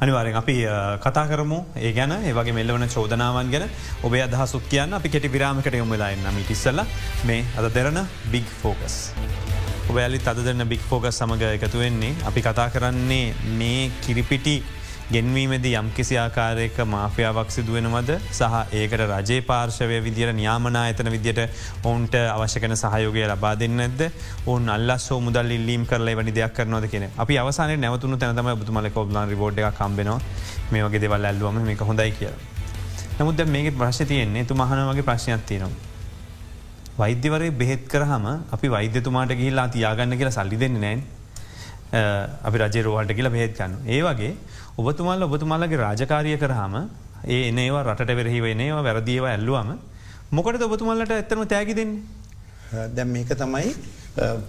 අනිවාරෙන් 0.00 0.36
අපි 0.36 0.56
කතා 1.04 1.26
කරමු. 1.32 1.58
ඒ 1.76 1.92
ගැන 1.92 2.12
ඒවගේ 2.18 2.56
මෙල්ලවන 2.58 2.88
චෝදනාවන් 2.88 3.52
ගැන. 3.54 3.68
ඔබේ 4.02 4.22
අදහසුත් 4.28 4.66
කියන්න. 4.72 4.96
අපි 5.00 5.08
කෙටි 5.08 5.32
විරාමකට 5.32 5.78
යොමුලා 5.82 6.10
එන්න. 6.10 6.26
මිටිස්සල්ල 6.38 6.82
මේ 7.24 7.44
අද 7.58 7.70
දෙරන 7.74 8.02
බිග් 8.32 8.48
ෆෝකස්. 8.62 8.98
ඔබෑලි 9.88 10.18
තද 10.20 10.44
දෙන්න 10.44 10.64
බික් 10.66 10.82
ෆෝගස් 10.82 11.14
සමඟ 11.14 11.44
එකතු 11.48 11.78
වෙන්නේ. 11.78 12.14
අපි 12.24 12.40
කතා 12.42 12.70
කරන්නේ 12.70 13.34
මේ 13.54 13.90
කිරිපිටි 14.00 14.56
ගෙන්වීමද 15.08 15.66
යම් 15.70 15.88
කිසි 15.94 16.16
ආකාරයක 16.18 16.78
මාෆියාවක් 16.84 17.50
සිදුවෙනවද 17.50 18.10
සහ 18.30 18.56
ඒකට 18.72 19.02
රජේ 19.02 19.38
පාර්ශවය 19.42 20.00
විදිර 20.00 20.32
න්‍යාමනා 20.34 20.82
එතන 20.88 21.10
විදියට 21.14 21.40
ඔවුන්ට 21.84 22.16
අවශ්‍යකන 22.26 22.74
සහයෝගය 22.76 23.22
ලබා 23.26 23.54
දෙන්න 23.54 23.78
ඇද 23.78 24.02
ඔන් 24.46 24.68
අල්ලස් 24.68 25.08
මුදල් 25.20 25.54
ඉල්ලීම් 25.58 25.86
කරල 25.86 26.10
වනි 26.16 26.34
දෙයක් 26.34 26.58
කරනවද 26.58 26.90
කියෙන 26.90 27.08
අපි 27.16 27.38
අවසාන 27.38 27.78
නැවතුන 27.78 28.18
තැනතම 28.18 28.52
බුතුමල 28.56 28.90
කොබ්ලන් 28.90 29.22
රිබෝඩ් 29.28 29.62
එක 29.62 29.78
කම්බෙනවා 29.78 30.20
මේ 30.72 30.82
වගේ 30.82 31.00
දෙවල් 31.00 31.24
ඇල්ලුවම 31.24 31.62
මේක 31.64 31.80
හොඳයි 31.82 32.10
කිය. 32.12 32.34
නමුද 33.18 33.48
මේක 33.48 33.74
ප්‍රශ් 33.74 34.02
තියන්නේ 34.04 34.44
තු 34.44 34.54
මහනවගේ 34.56 35.02
ප්‍රශ්නයක් 35.04 35.46
තියනවා. 35.46 35.85
වෛද්‍යවරය 36.98 37.50
බෙහෙත් 37.60 37.82
කරහම 37.92 38.26
අපි 38.56 38.68
වෛද්‍යතුමාට 38.76 39.32
ගිහිල්ලා 39.40 39.68
තියාගන්න 39.76 40.18
කියලා 40.20 40.36
සල්ලි 40.38 40.58
දෙන්න 40.62 40.78
නෑන් 40.84 41.00
අපි 42.48 42.56
රජරෝහට 42.62 43.12
කියලා 43.18 43.34
බෙහෙත් 43.36 43.52
ගන්න. 43.58 43.74
ඒ 43.94 44.00
වගේ 44.02 44.32
ඔබතුමල් 44.80 45.26
ඔබතුමල්ලගේ 45.28 45.82
රාජකාරිය 45.84 46.36
කරහම 46.44 46.74
ඒ 47.26 47.42
එනවා 47.50 47.82
රට 47.84 48.16
වෙරහි 48.20 48.40
වනේවා 48.46 48.86
වැරදිීව 48.88 49.24
ඇල්ලුවම 49.32 49.70
මොකට 50.32 50.66
ඔබතුමල්ලට 50.68 51.16
ඇත්තම 51.18 51.46
තෑගි 51.54 51.74
දෙන්නේ. 51.80 52.02
දැම් 52.96 53.08
මේක 53.16 53.30
තමයි 53.42 53.74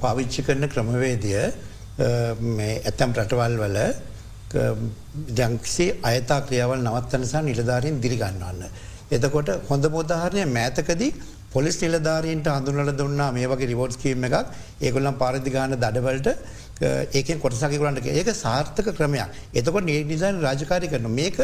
පාවිච්චි 0.02 0.42
කරන 0.48 0.70
ක්‍රමවේදය 0.74 1.32
ඇත්තම් 2.00 3.12
රටවල් 3.20 3.56
වල 3.64 3.78
ජංක්සේ 5.40 5.90
අයතා 6.10 6.42
ක්‍රියාවල් 6.48 6.82
නවත්තනසා 6.88 7.42
නිලධාරීන් 7.42 7.98
දිරිගන්නවන්න. 8.04 8.62
එතකොට 9.16 9.50
හොඳ 9.70 9.86
පොදාහරණය 9.96 10.46
මෑතකදී 10.58 11.12
පොලිස් 11.58 11.78
නිලධාරීන්ට 11.80 12.48
හඳුනල 12.50 12.92
දුන්නා 12.94 13.30
මේ 13.32 13.48
වගේ 13.48 13.70
රිවෝඩ් 13.72 13.96
කීම 13.98 14.24
එකක්. 14.24 14.36
ඒගොල්ලම් 14.80 15.16
පාරදිගාන 15.16 15.74
දඩවලට 15.76 16.28
ඒකෙන් 17.12 17.40
කොටසකිකරන්නට 17.40 18.06
ඒක 18.12 18.30
සාර්ථක 18.36 18.90
ක්‍රමයක්. 18.92 19.26
එතකොට 19.54 19.84
නිය 19.84 20.04
නිසාන් 20.06 20.40
රාජකාරි 20.40 20.88
කරන 20.88 21.10
මේක 21.12 21.40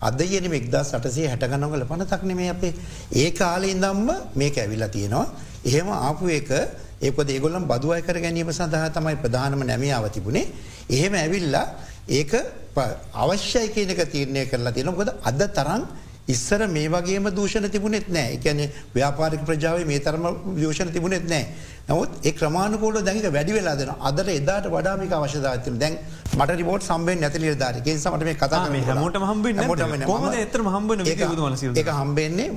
අදයනම 0.00 0.52
එක්දා 0.52 0.82
සටසේ 0.82 1.28
හැටගනවල 1.28 1.84
පනතක්න 1.84 2.34
මේ 2.34 2.50
අපේ. 2.50 2.74
ඒ 3.14 3.30
කාලේ 3.32 3.70
ඉදම්ම 3.70 4.10
මේක 4.34 4.56
ඇවිල්ලා 4.56 4.90
තියෙනවා. 4.90 5.26
එහෙම 5.64 5.88
ආපු 6.00 6.26
එක 6.30 6.50
ඒක 7.00 7.16
ඒගොල්ලම් 7.28 7.64
බදුවය 7.64 8.02
කර 8.02 8.18
ගැනීම 8.18 8.50
සඳහා 8.50 8.90
තමයි 8.90 9.16
ප්‍රධානම 9.16 9.62
නැමියාව 9.62 10.10
තිබුණේ. 10.10 10.46
එහෙම 10.90 11.14
ඇවිල්ලා 11.14 11.66
ඒක 12.10 12.32
අවශ්‍යයි 13.16 13.68
කියනක 13.70 14.02
තීරණය 14.06 14.42
කරලා 14.46 14.72
තියෙනකොද 14.72 15.10
අද 15.22 15.40
තරන් 15.50 15.82
ඉස්සර 16.28 16.68
මේ 16.68 16.88
වගේම 16.88 17.30
දූෂණ 17.34 17.70
තිබුණෙත් 17.70 18.08
නෑ. 18.08 18.34
එකැන 18.38 18.70
ව්‍යාපාරික 18.94 19.44
ප්‍රජාව 19.44 19.84
මේ 19.86 20.00
තරම 20.00 20.26
දූෂණ 20.56 20.92
තිබුණෙත් 20.92 21.28
නෑ. 21.28 21.46
නමුත් 21.88 22.10
ඒ 22.24 22.32
ක්‍රමාණකෝල 22.32 23.02
දැක 23.02 23.24
වැඩි 23.36 23.52
වෙලා 23.52 23.76
දෙන 23.76 23.90
අදර 24.00 24.26
එදාට 24.30 24.66
වඩාමික 24.70 25.12
අවශ්‍යදාතින 25.12 25.78
දැන් 25.78 25.98
මට 26.38 26.56
රිබෝට් 26.60 26.82
සම්බෙන් 26.82 27.18
නැතිලිය 27.20 27.54
දාරක 27.58 27.88
සමට 27.94 28.22
මේ 28.28 28.34
කතා 28.34 28.60
හමට 28.66 29.16
හම්බ 29.30 29.46
එතර 30.44 30.62
හම්බන 30.74 31.02
එක 31.82 31.90
හම්බෙන්නේ 31.98 32.48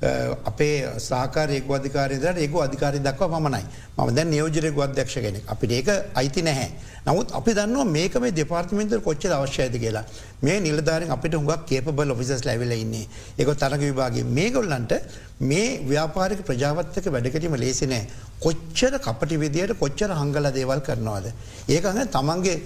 අපේ 0.00 0.86
සාකාරයෙක් 0.98 1.70
අධිකාරයදට 1.78 2.38
ඒක 2.38 2.52
අධිකාරය 2.66 2.98
දක්ව 3.02 3.30
පමණයි. 3.34 3.64
ම 3.96 4.14
දැන් 4.14 4.30
නියෝජරයක 4.30 4.78
අධ්‍යක්ෂ 4.78 5.14
කෙනෙක්. 5.14 5.42
අපිට 5.48 5.72
ඒක 5.72 5.88
අයිති 6.14 6.42
නැහැ. 6.42 6.70
නමුත් 7.06 7.32
අපි 7.32 7.54
දන්නවා 7.54 7.84
මේක 7.84 8.14
මේ 8.20 8.30
දෙපාර්තමෙන්ත 8.30 8.94
කොච්ච 9.02 9.26
අවශ්‍යයද 9.26 9.74
කියලා. 9.74 10.04
මේ 10.42 10.60
නිලධාරෙන් 10.60 11.10
අපිට 11.10 11.34
හුඟක් 11.34 11.66
කේපබල් 11.66 12.14
ඔෆිසස් 12.14 12.44
ලැවිල 12.44 12.70
ඉන්නේ. 12.70 13.08
එක 13.38 13.48
තරග 13.48 13.80
විභාගේ 13.80 14.24
මේගොල්ලන්ට 14.38 14.92
මේ 15.40 15.82
ව්‍යාපාරික 15.90 16.46
ප්‍රජාවත්තක 16.46 17.10
වැඩකටීම 17.10 17.58
ලේසිනෑ 17.58 18.06
කොච්චර 18.44 18.98
කපටි 19.02 19.36
විදියට 19.42 19.78
කොච්චර 19.82 20.10
හංගල 20.14 20.46
දේවල් 20.54 20.80
කරනවාද. 20.80 21.26
ඒකඟ 21.68 22.06
තමන්ගේ 22.06 22.56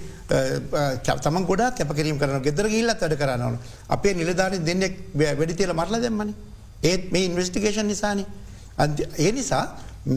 තම 1.24 1.44
ගොඩා 1.50 1.72
කැපකිරීම 1.72 2.20
කරන 2.20 2.44
ගෙදර 2.44 2.68
ගිල්ලත් 2.68 3.00
වැඩ 3.00 3.20
කරන්නවන 3.20 3.60
අපේ 3.88 4.14
නිලධාරය 4.20 4.64
දෙන්නෙක් 4.68 5.04
වැඩි 5.16 5.54
තියල 5.56 5.72
මරල 5.72 6.00
දෙම්මනි. 6.06 6.34
ඒත් 6.82 7.10
මේ 7.12 7.26
ඉන්වස්ටිකේෂන් 7.28 7.86
නිසානි 7.86 8.24
ඒ 9.18 9.32
නිසා 9.32 9.64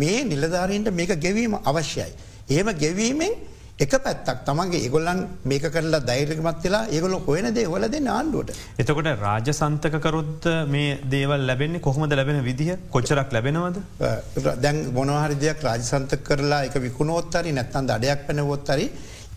මේ 0.01 0.23
නිලධාරීන්ට 0.25 0.93
මේක 0.93 1.11
ගෙවීම 1.19 1.59
අවශ්‍යයි. 1.63 2.11
ඒම 2.49 2.67
ගෙවීමෙන් 2.83 3.33
එක 3.77 3.93
පැත්තක් 4.03 4.43
තමන්ගේ 4.47 4.83
ඒගොල්ලන් 4.85 5.21
මේක 5.43 5.65
කරලා 5.73 5.99
දෛර්ගමත් 6.01 6.63
වෙලා 6.63 6.87
ඒගොල 6.87 7.15
හොයන 7.25 7.47
දේ 7.53 7.65
හොල 7.65 7.85
දෙන්න 7.87 8.07
ආණ්ඩුවට. 8.07 8.53
එතකොට 8.79 9.09
රාජ 9.19 9.49
සන්තකරුත් 9.53 10.47
මේ 10.67 10.97
දේවල් 11.05 11.45
ලැබෙන්නේ 11.49 11.83
කොහොමද 11.87 12.13
ලැබෙන 12.13 12.39
විදිහ 12.43 12.77
කොච්චරක් 12.89 13.35
ලැබෙනවද. 13.35 13.77
දැන් 14.63 14.77
මොනහරි 14.93 15.35
දෙයක් 15.35 15.61
රාජසන්ත 15.67 16.15
කරලා 16.23 16.63
එක 16.69 16.79
විකුණෝත්තරි 16.87 17.51
නැත්තන් 17.51 17.91
අඩයක් 17.97 18.25
පැනවොත්තරි 18.29 18.87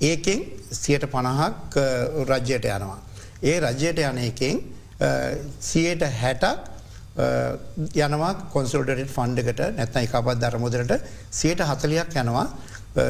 ඒකෙන් 0.03 0.41
සියට 0.73 1.05
පණහක් 1.11 1.77
රජ්‍යයට 2.25 2.71
යනවා. 2.71 2.99
ඒ 3.43 3.61
රජ්‍යයට 3.61 4.05
යන 4.07 4.19
එකෙන් 4.31 4.57
සියයට 5.61 6.03
හැටක් 6.23 6.78
යනවා 7.19 8.33
කොන්සල්ටට 8.53 9.11
ෆන්ඩකට 9.11 9.63
නැත්න 9.77 10.03
එකපත් 10.03 10.41
ධර්මුදරට 10.41 10.93
සියට 11.33 11.63
හතලයක් 11.63 12.15
යනවා. 12.15 12.47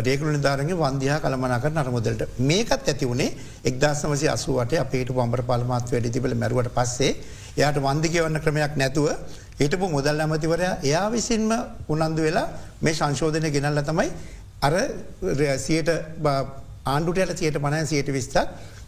රේකුල 0.05 0.29
නිධාරගේ 0.29 0.77
වන්දයා 0.77 1.19
කළමනක 1.21 1.67
නරමුදලට 1.71 2.23
මේකත් 2.41 2.89
ඇති 2.89 3.07
වුණේ 3.07 3.35
එක්දස්සමසි 3.65 4.29
අසුවට 4.29 4.73
අපේට 4.77 5.11
පම්බර 5.11 5.43
පලමත් 5.43 5.93
වැඩි 5.93 6.11
තිබල 6.11 6.35
මැරුවට 6.35 6.73
පස්සේ. 6.75 7.13
එයාට 7.57 7.79
වන්දිකවන්න 7.79 8.41
ක්‍රමයක් 8.41 8.77
නැතුව 8.77 9.09
හිටපු 9.59 9.87
මුදල් 9.89 10.21
ඇමතිවරය 10.21 10.67
එයා 10.83 11.07
විසින්ම 11.11 11.53
උනන්දු 11.89 12.23
වෙලා 12.23 12.49
මේ 12.83 12.95
සංශෝධනය 12.95 13.51
ගෙනල්ල 13.51 13.83
තමයි 13.83 14.09
අර 14.63 14.75
සියට 15.59 15.91
ආණ්ඩුටයට 16.87 17.37
සියට 17.37 17.59
පනය 17.59 17.85
සියට 17.87 18.09
විස්තක් 18.11 18.37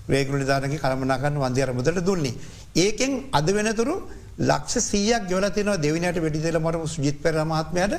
රේගුල 0.09 0.39
නිධාරගේ 0.39 0.79
කළමනාකන්න 0.79 1.39
වන්දය 1.39 1.63
අරමුදට 1.63 2.01
දුන්නේ. 2.03 2.35
ඒකෙන් 2.77 3.13
අද 3.33 3.49
වෙනතුරු 3.51 3.95
ලක්ෂ 4.41 4.85
සීයක් 4.91 5.25
ගවලතිනව 5.31 5.75
දෙවිනට 5.85 6.19
වැඩිදල 6.25 6.59
මරම 6.61 6.85
සුජිත් 6.95 7.17
පෙරමත්මයට 7.25 7.95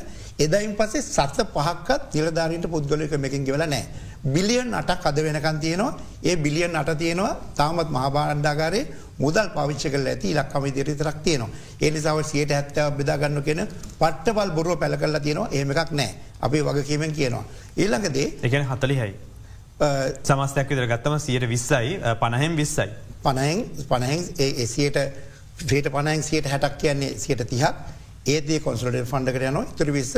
එදයින් 0.45 0.73
පසේ 0.79 1.01
සත්ස 1.01 1.45
පහක්කත් 1.55 2.15
නිලධාරීට 2.15 2.65
පුද්ගලක 2.73 3.13
මෙකින් 3.25 3.45
ගෙවල 3.45 3.63
නෑ. 3.73 3.85
බිලියන් 4.33 4.73
අටක් 4.79 5.05
අද 5.09 5.19
වෙනකන් 5.25 5.59
තියෙනවා 5.59 5.93
ඒ 6.23 6.35
බිලියන් 6.35 6.75
අට 6.81 6.91
තියෙනවා 6.97 7.37
තාමත් 7.59 7.89
මහාබාණ්ඩාගරේ 7.97 8.83
මුදල් 9.23 9.47
පවිච්ච 9.55 9.85
කල 9.93 10.07
ඇති 10.07 10.33
ලක්කම 10.33 10.65
දිරිතරක් 10.77 11.17
තියනවා. 11.25 11.49
ඒනිසාව 11.79 12.23
සියට 12.31 12.51
හැත්තාව 12.57 12.97
බෙදාගන්න 12.99 13.43
කියෙන 13.47 13.67
පට්ටවල් 14.01 14.51
බොරුව 14.57 14.79
පැල 14.81 14.97
කල්ලා 14.97 15.25
තියෙනවා 15.27 15.49
ඒමකක් 15.57 15.91
නෑ 15.99 16.11
අපි 16.41 16.65
වගකීමෙන් 16.67 17.11
කියනවා. 17.17 17.43
ඊළඟදේ 17.77 18.27
එකන 18.41 18.65
හතලිහයි. 18.71 19.13
සමස්තයක් 20.23 20.69
විදර 20.71 20.87
ගත්තම 20.91 21.17
සියට 21.19 21.49
විස්සයි 21.49 21.99
පණහෙම් 22.21 22.55
විස්සයි. 22.61 22.89
පණහෙන් 23.25 23.59
පණහෙන් 23.89 24.21
එසියට 24.65 24.97
්‍රේට 25.69 25.89
පනයින් 25.95 26.23
සියට 26.23 26.47
හැටක් 26.53 26.77
කියන්නේ 26.81 27.17
සියට 27.17 27.43
තිහක්. 27.49 27.75
ඒදේ 28.25 28.59
කොන්සලට 28.61 28.97
ෆන්ඩකට 29.11 29.45
යන 29.49 29.55
තුර 29.77 29.89
විස්ස 29.95 30.11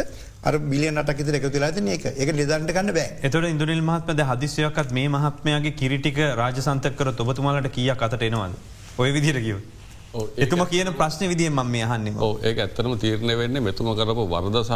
අර 0.43 0.58
බිලියන් 0.71 0.97
අටක් 1.01 1.19
ඉතර 1.23 1.38
එකතු 1.39 1.51
වෙලා 1.53 1.71
තින 1.71 1.88
එක 1.88 2.34
නිදන්ට 2.39 2.73
ගන්න 2.75 2.91
බෑ. 2.97 3.06
එතට 3.23 3.47
ඉදුනිල් 3.51 3.84
මහත්මද 3.89 4.25
හදිසියකත් 4.32 4.91
මේ 4.97 5.08
මහත්මයාගේ 5.13 5.77
කිරිටික 5.82 6.19
රාජසන්තකර 6.41 7.13
ඔබතුමාලට 7.13 7.71
කියක් 7.71 8.03
අතට 8.08 8.27
එනවද. 8.29 8.60
ඔය 8.97 9.10
විදිර 9.12 9.39
කිව. 9.39 9.62
ඔව්, 10.13 10.27
එතුම 10.38 10.62
කියන 10.69 10.91
ප්‍රශ්න 10.93 11.32
විදිිය 11.32 11.49
මම 11.49 11.71
මේ 11.71 11.86
අහන්නේ 11.86 12.13
ඕ 12.19 12.34
ඒ 12.43 12.51
ඇත්තනම 12.56 12.97
තීරණය 12.99 13.38
වෙන්නේ 13.38 13.63
මෙතුම 13.67 13.88
කරපු 13.95 14.27
වරද 14.29 14.60
සහ 14.62 14.75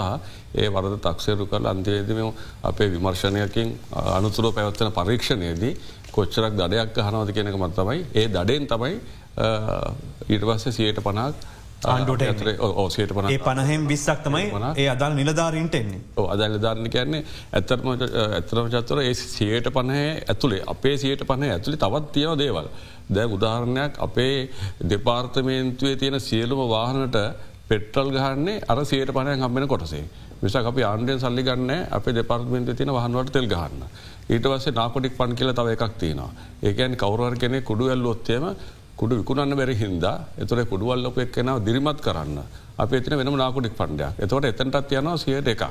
ඒ 0.56 0.70
වරද 0.70 0.96
තක්ෂේරු 1.04 1.46
කල 1.52 1.68
අන්තිවේදම 1.74 2.32
අපේ 2.64 2.90
විමර්ශනයකින් 2.96 3.76
අනුතුර 4.16 4.50
පැවත්වන 4.56 4.90
පරීක්ෂණයේදී 4.98 5.74
කොච්චරක් 6.12 6.58
දඩයක් 6.58 6.98
හනවද 7.06 7.36
කියනක 7.36 7.60
මත් 7.62 7.74
තමයි 7.76 8.00
ඒ 8.16 8.28
දඩෙන් 8.30 8.66
තමයි 8.74 8.96
ඊට 9.38 10.44
පස්සේ 10.44 10.72
සියයට 10.72 11.04
පනක් 11.04 11.56
ආණ්ඩුවට. 11.86 12.60
ඕසයට 12.60 13.14
පන 13.14 13.30
ඒ 13.30 13.40
පණහෙම් 13.40 13.88
විස්සක් 13.88 14.24
තමයි 14.24 14.46
ඒ 14.76 14.88
අදල් 14.90 15.14
නිලධාරීන්ට 15.14 15.76
එන්නේ. 15.76 16.02
අදල් 16.18 16.58
ධාරණ 16.60 16.90
කියන්නේ 16.90 17.24
ඇත්තරම 17.54 17.90
ඇත්තරම 17.92 18.70
චත්තර 18.74 19.02
ඒ 19.04 19.14
සියයට 19.14 19.70
පණහ 19.70 20.00
ඇතුළේ 20.26 20.64
අපේ 20.68 20.98
සියයට 20.98 21.26
පණහ 21.28 21.54
ඇතුළි 21.54 21.78
තවත් 21.78 22.14
තියව 22.14 22.38
දේවල්. 22.38 22.70
දැ 23.10 23.28
උදාහරණයක් 23.30 24.00
අපේ 24.00 24.50
දෙපාර්තමේන්තුවේ 24.90 25.96
තියෙන 25.96 26.20
සියලුම 26.22 26.64
වාහනට 26.70 27.20
පෙට්‍රල් 27.70 28.10
ගහන්නේ 28.12 28.64
අර 28.68 28.86
සියයට 28.86 29.14
පණය 29.14 29.38
හම්බෙන 29.38 29.68
කොටසේ. 29.68 30.06
විසක් 30.42 30.66
අපි 30.66 30.84
ආණ්ඩයෙන් 30.84 31.20
සල්ලි 31.20 31.44
ගන්න 31.44 31.88
අප 31.92 32.06
දෙපාර්තමෙන්ට 32.12 32.76
තින 32.76 32.90
වහනුවට 32.90 33.32
තෙල් 33.32 33.48
ගහන්න. 33.48 33.86
ඊට 34.30 34.46
වස්සේ 34.46 34.74
නාකොටික් 34.74 35.14
පන් 35.16 35.36
කියල 35.36 35.54
තව 35.54 35.76
එකක් 35.76 35.94
තියෙනවා. 36.00 36.32
ඒකන් 36.64 36.96
කවරුවර 36.96 37.38
කෙනෙ 37.38 37.62
කුඩු 37.62 37.88
ඇල්ල 37.88 38.06
ඔත්තේම 38.08 38.50
කුඩු 39.00 39.20
විකුණන්න 39.20 39.58
බැරි 39.60 39.76
හින්දා 39.82 40.16
එතුර 40.44 40.60
කුඩුවල්ලප 40.72 41.18
එක්කෙනාව 41.26 41.58
දිරිමත් 41.66 42.00
කරන්න. 42.06 42.38
අප 42.78 42.92
එතින 42.92 43.18
වෙන 43.18 43.32
නාකුටික් 43.34 43.74
පන්ඩයක් 43.74 44.20
එතවට 44.20 44.50
එතැටත් 44.52 44.92
යනවා 44.94 45.18
සියට 45.18 45.48
එක 45.48 45.64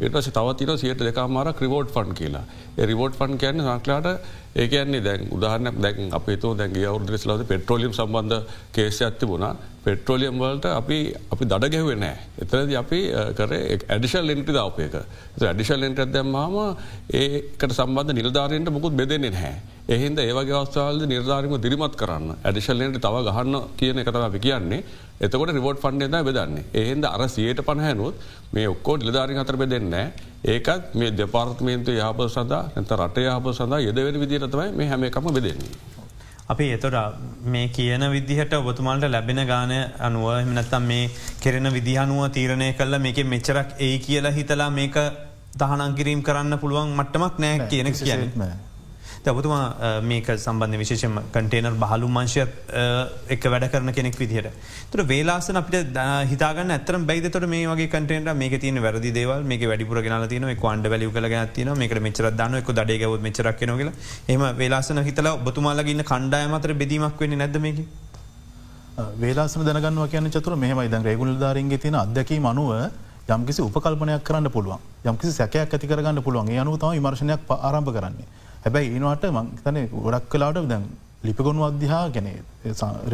ඒටස 0.00 0.30
තවතින 0.30 0.78
සියට 0.78 1.00
දෙකමාර 1.00 1.52
ක්‍රවෝඩ් 1.52 1.90
ෆන් 1.90 2.14
කියලා. 2.14 2.44
රිවෝඩ් 2.82 3.14
ෆන් 3.14 3.36
කියන්න 3.36 3.60
සංකලාට 3.60 4.08
ඒකන්නේ 4.56 5.00
දැන් 5.00 5.28
උදාහරනයක් 5.30 5.76
දැන් 5.78 6.10
අපේතු 6.12 6.54
දැන්ගේ 6.54 6.86
අවුදු 6.86 7.20
ලද 7.28 7.44
පෙට්‍රෝලියම් 7.44 7.92
සම්බන්ධ 7.92 8.40
කේෂ 8.72 9.02
ඇත්ති 9.02 9.26
වුණා 9.26 9.52
පෙට්‍රෝලියම් 9.84 10.38
වලට 10.38 10.72
අපි 10.72 10.98
අපි 11.28 11.44
දඩ 11.44 11.70
ගැහුවේ 11.70 11.96
නෑ 11.96 12.16
එතරද 12.42 12.74
අපි 12.74 13.00
කර 13.34 13.54
ඇඩිශල් 13.88 14.30
එන්ටි 14.30 14.52
දාවපයක 14.52 14.96
ඇඩිශල් 15.42 15.82
එන්ට 15.82 16.02
දැම්මාම 16.08 16.58
ඒකට 17.14 17.72
සම්බන්ධ 17.72 18.14
නිලධාරයට 18.14 18.70
මුකුත් 18.70 18.94
බෙදෙන්නේ 18.94 19.30
නැහැ. 19.30 19.54
එහින්ද 19.86 20.18
ඒවගේ 20.18 20.56
අවස්ථාවල්ද 20.56 21.02
නිර්ධාරම 21.06 21.54
දිරිමත් 21.60 21.96
කරන්න 21.96 22.30
ඇඩිශල්ලට 22.40 22.98
තව 22.98 23.24
ගහන්න 23.28 23.56
කියන 23.76 24.00
එකතම 24.00 24.22
අපි 24.22 24.38
කියන්නේ. 24.38 24.84
එතකොට 25.24 25.54
රිවෝඩ් 25.56 25.78
ෆන්ඩ 25.78 26.22
බෙදන්නේ 26.28 26.64
එහින්ද 26.74 27.04
අර 27.06 27.22
සියයට 27.28 27.60
පණහැනුත් 27.68 28.14
මේ 28.54 28.66
ඔක්කෝ 28.66 28.96
නිලධාරි 28.98 29.40
අතර 29.42 29.56
බෙදෙන්න 29.56 29.94
ඒකත් 30.46 30.94
මේ 30.94 31.10
දෙපාර්තමේන්තු 31.12 31.92
යහප 31.94 32.20
සඳහා 32.28 32.62
නැත 32.76 32.94
රට 32.96 33.26
යහප 33.26 33.46
සඳහා 33.52 33.80
යෙදවෙන 33.80 34.20
විදිරතමයි 34.22 34.70
මේ 34.72 34.88
හැම 34.88 35.04
එකම 35.04 35.28
බෙදෙන්නේ. 35.30 35.74
අපි 36.46 36.66
එතොට 36.70 36.96
මේ 37.46 37.68
කියන 37.70 38.02
විදිහට 38.10 38.52
ඔබතුමාලට 38.54 39.08
ලැබෙන 39.08 39.40
ගාන 39.46 39.72
අනුව 40.00 40.26
එමනත්තම් 40.34 40.84
මේ 40.84 41.10
කෙරෙන 41.40 41.72
විදිහනුව 41.72 42.26
තීරණය 42.30 42.68
කල්ල 42.74 42.98
මේක 42.98 43.18
මෙච්චරක් 43.26 43.70
ඒ 43.80 43.96
කියලා 44.00 44.36
හිතලා 44.38 44.70
මේක 44.72 44.96
දහනංකිරීම් 45.56 46.22
කරන්න 46.22 46.58
පුළුවන් 46.58 46.94
මට්ටමක් 46.98 47.34
නෑ 47.38 47.68
කියන 47.70 47.92
කියන. 47.94 48.22
ඔබතුමා 49.26 50.00
මේක 50.02 50.26
සම්බන්ධ 50.36 50.78
විශේෂම 50.78 51.16
කටේනර් 51.30 51.74
බහලු 51.74 52.08
මංශයත් 52.08 52.52
එක 53.28 53.44
වැඩ 53.44 53.66
කරන 53.68 53.90
කෙනෙක් 53.90 54.16
විදිහට. 54.16 54.52
තුර 54.90 55.04
වේලාසන 55.04 55.56
අපිට 55.56 55.98
හිතාගන්න 56.26 56.70
ඇතර 56.70 56.98
බයිදතට 57.02 57.46
මේ 57.46 57.66
වගේ 57.66 57.88
කටේට 57.88 58.30
මේ 58.34 58.58
තින 58.58 58.80
වැරදි 58.80 59.12
දේව 59.12 59.32
මේ 59.44 59.58
වැඩිපුර 59.64 60.02
ගෙන 60.02 60.28
තින 60.28 60.48
කොන්ඩ 60.56 60.86
වැලි 60.86 61.10
කල 61.10 61.28
තින 61.50 61.72
මේක 61.74 61.94
මෙචර 62.00 62.30
දන්න 62.32 62.56
එක 62.56 62.70
දඩේගවත් 62.70 63.22
මෙචරක් 63.22 63.64
නගල 63.66 63.92
එම 64.28 64.44
වේලාසන 64.54 65.02
හිතල 65.02 65.30
ඔබතුමාලගන්න 65.30 66.04
කණ්ඩාය 66.04 66.48
මතර 66.48 66.74
බෙදීමක් 66.74 67.18
වෙන 67.18 67.38
නැද 67.38 67.58
මේක. 67.58 67.80
වේලාසන 69.16 69.64
දැනගන්නවා 69.64 70.08
කියන 70.08 70.30
චතුර 70.30 70.56
මෙහම 70.56 70.80
ඉදන් 70.80 71.02
රේගුල් 71.02 71.34
ධාරන්ගේ 71.36 71.78
තියෙන 71.78 71.96
අදැකී 71.96 72.40
මනුව 72.40 72.70
යම්කිසි 73.28 73.62
උපකල්පනයක් 73.62 74.22
කරන්න 74.22 74.50
පුළුවන් 74.50 74.80
යම්කිසි 75.04 75.32
සැකයක් 75.32 75.72
ඇති 75.72 75.86
කරගන්න 75.86 76.22
පුළුවන් 76.22 76.50
ඒ 76.50 76.58
අනුව 76.58 76.78
තම 76.78 76.92
විමර්ශනයක් 76.92 77.48
ආරම්භ 77.50 77.90
කරන්නේ. 77.90 78.43
හැබැයි 78.64 78.94
ඒනවාට 78.96 79.24
මංතන 79.30 79.78
ගොඩක් 79.96 80.28
කලාට 80.32 80.60
දැන් 80.72 80.84
ලිපගොුණු 81.22 81.64
අධ්‍යා 81.68 82.04
ගැන 82.14 82.28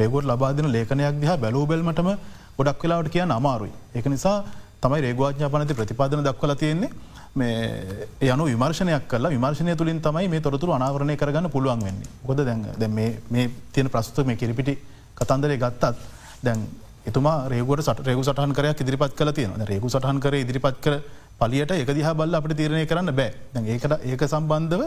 රේගොට 0.00 0.24
ලබාදන 0.24 0.68
ලේඛනයක් 0.76 1.20
දිහා 1.22 1.38
බැලූබෙල්මටම 1.44 2.10
ගොඩක් 2.58 2.82
වෙලාවට 2.84 3.12
කිය 3.14 3.24
අමාරුයි. 3.38 3.72
එක 3.94 4.06
නිසා 4.06 4.36
තමයි 4.82 5.00
රේගවාඥාපනති 5.06 5.78
ප්‍රතිපාදන 5.80 6.24
දක්වල 6.24 6.54
තියෙන්නේ. 6.54 6.90
මේ 7.34 8.30
යනු 8.32 8.44
විමර්ශනයක් 8.44 9.08
කල 9.08 9.26
විමර්ශනය 9.28 9.76
තුළින් 9.76 10.00
තමයි 10.00 10.28
මේ 10.28 10.40
තොරතුර 10.40 10.70
අනාවරණය 10.78 11.16
කරගන්න 11.16 11.50
පුළුවන් 11.50 11.84
වෙන්නේ. 11.86 12.08
ගොද 12.26 12.40
දැන් 12.44 12.94
මේ 13.30 13.50
තියෙන 13.72 13.88
ප්‍රස්තුත 13.88 14.26
මේ 14.26 14.36
කිරිපිටි 14.36 14.74
කතන්දරය 15.16 15.56
ගත්තත් 15.56 15.94
දැන් 16.42 16.66
එතුමා 17.06 17.48
රේගුවට 17.48 17.84
සට 17.84 18.06
රේගු 18.06 18.22
සටහන් 18.22 18.52
කරයක් 18.52 18.80
ඉදිරිපත් 18.80 19.14
කල 19.14 19.30
තියෙන 19.32 19.54
රේගු 19.70 19.88
සටහන් 19.88 20.20
කර 20.20 20.34
ඉදිරිපත් 20.36 20.80
කර 20.80 20.98
පලියට 21.38 21.70
එක 21.72 21.94
දිහා 21.98 22.14
බල්ල 22.14 22.34
අපට 22.34 22.56
තීරණය 22.56 22.84
කරන්න 22.86 23.14
බෑ. 23.14 23.30
ඒකට 23.66 23.94
ඒක 24.04 24.22
සම්බන්ධව 24.26 24.82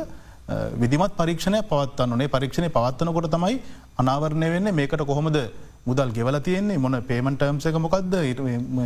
විදිමත් 0.78 1.16
පරීක්ෂණය 1.16 1.62
පවත්වන්න 1.64 2.18
නේ 2.18 2.28
පරීක්ෂණය 2.30 2.70
පවත්වනකොට 2.70 3.30
තමයි 3.30 3.62
අනාවරණය 3.98 4.50
වෙන්න 4.50 4.74
මේකට 4.74 5.04
කොහොමද 5.04 5.38
මුදල් 5.86 6.12
ගෙවල 6.12 6.38
තියන්නේ 6.40 6.78
මොන 6.78 6.96
පේමටර්ම්සක 7.02 7.78
මොකක්ද 7.78 8.14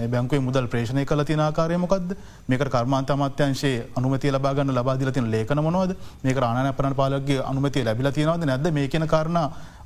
බැංකුවේ 0.07 0.41
මුදල් 0.41 0.67
ප්‍රේෂණය 0.67 1.05
කල 1.05 1.23
තින 1.23 1.39
ආකාරය 1.39 1.77
මොකක්ද 1.77 2.13
මේක 2.47 2.63
කර්මාන්ත 2.67 3.09
අමත්‍යංශයේ 3.09 3.87
අනුමති 3.95 4.31
ලබාගන්න 4.31 4.73
ලබාදිල 4.73 5.11
තින 5.11 5.29
ලේකන 5.29 5.59
මොනවද 5.59 5.95
මේක 6.23 6.37
ආන 6.39 6.73
පරන 6.73 6.95
පාලගේ 6.95 7.41
අනුමතිය 7.43 7.83
ලැබිල 7.83 8.11
තියෙනවද 8.11 8.45
නැද 8.45 8.69
මේ 8.71 8.87
කියන 8.87 9.07
කාරණ 9.07 9.41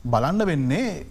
බලන්න 0.06 0.46
වෙන්නේ 0.46 1.06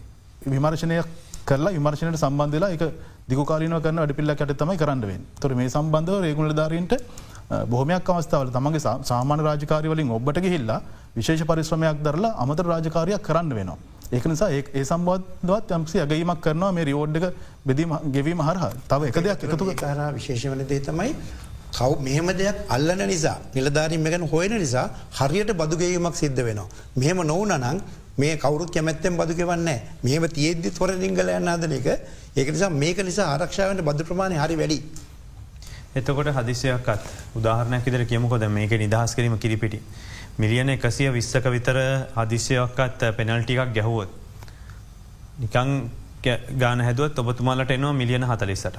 විමර්ශනය 0.46 1.00
කරලා 1.46 1.72
විමර්ශනයට 1.72 2.16
සම්බන්ධලා 2.18 2.72
එක 2.72 2.84
දිකාරන 3.28 3.76
කරන 3.78 3.98
අඩ 3.98 4.12
පිල්ල 4.12 4.34
කට 4.34 4.56
තමයි 4.56 4.76
කරන්නවෙන් 4.76 5.24
තොර 5.40 5.52
මේ 5.54 5.68
සම්බන්ධව 5.68 6.20
රේගුණ 6.20 6.54
ධාරීන්ට 6.54 6.96
බොහොමයක් 7.50 8.08
අවස්ථාවල 8.08 8.50
තමගේ 8.56 8.82
සාමාන 9.04 9.40
රාජකාරවලින් 9.40 10.10
ඔබට 10.10 10.40
ගහිල්ලා 10.44 10.80
විශේෂ 11.16 11.44
පරිශ්‍රමයක් 11.44 12.02
දරලා 12.06 12.36
අමතර 12.42 12.66
රාජකාරයක් 12.72 13.22
කරන්න 13.22 13.54
වෙනවා. 13.58 13.78
ඒක 14.12 14.24
නිසා 14.26 14.50
ඒ 14.52 14.84
සම්බන්ධවත් 14.84 15.70
යම්සි 15.76 16.02
අගීමක් 16.04 16.40
කරනවා 16.40 16.72
මේ 16.72 16.84
රියෝඩ්ඩක 16.84 17.26
බෙදීම 17.66 17.92
ගෙවීම 18.14 18.40
හරහ 18.46 18.64
තව 18.90 19.10
එක 19.10 19.18
දෙයක් 19.26 19.46
එකතු 19.46 19.70
කාර 19.74 19.98
විශේෂවන 20.18 20.62
දේ 20.70 20.80
තමයි 20.88 21.10
කව් 21.72 21.90
මෙහෙම 22.00 22.30
දෙයක් 22.40 22.56
අල්ලන 22.68 23.02
නිසා 23.12 23.36
නිලධාරීම 23.56 24.06
ගැන 24.06 24.28
හොයන 24.32 24.54
නිසා 24.64 24.86
හරියට 25.18 25.52
බදුගේීමක් 25.60 26.16
සිද්ධ 26.22 26.42
වෙනවා. 26.48 26.68
මෙහෙම 26.96 27.18
නොවන 27.32 27.54
නං 27.58 27.82
මේ 28.18 28.34
කවරුත් 28.36 28.70
කැමැත්තෙන් 28.70 29.16
බදු 29.16 29.34
කෙවන්නේ 29.40 29.78
මෙහම 30.02 30.24
තියෙද්දි 30.28 30.74
තොර 30.78 30.90
රිංගල 30.94 31.30
යන්න 31.36 31.54
අදන 31.54 31.72
එක 31.72 31.88
ඒක 32.36 32.48
නිසා 32.54 32.70
මේක 32.82 32.98
නිසා 33.10 33.30
ආරක්ෂාවට 33.34 33.86
බදු 33.88 34.02
ප්‍රමාණය 34.04 34.42
හරි 34.44 34.56
වැඩි. 34.56 34.78
එතකොට 35.94 36.30
හදිසියක්ත් 36.30 36.88
උදාහරණයක් 37.34 37.86
ඉදර 37.86 38.04
කියමුකොද 38.04 38.46
මේක 38.48 38.70
නිදහස් 38.72 39.14
කිරීම 39.14 39.38
කිරිපිටි. 39.38 39.80
මිලියන 40.38 40.68
එකසිය 40.70 41.10
විස්සක 41.10 41.44
විතර 41.46 41.78
හදිසියක්කත් 42.16 43.00
පෙනල්ටිකක් 43.16 43.74
ගැහුවොත්. 43.74 44.08
නිකං 45.40 45.90
ගාන 46.56 46.80
හැදුවත් 46.80 47.18
ඔබතුමාලට 47.18 47.70
එනවා 47.70 47.92
මිලියන 47.94 48.24
හතලිස්සට. 48.24 48.78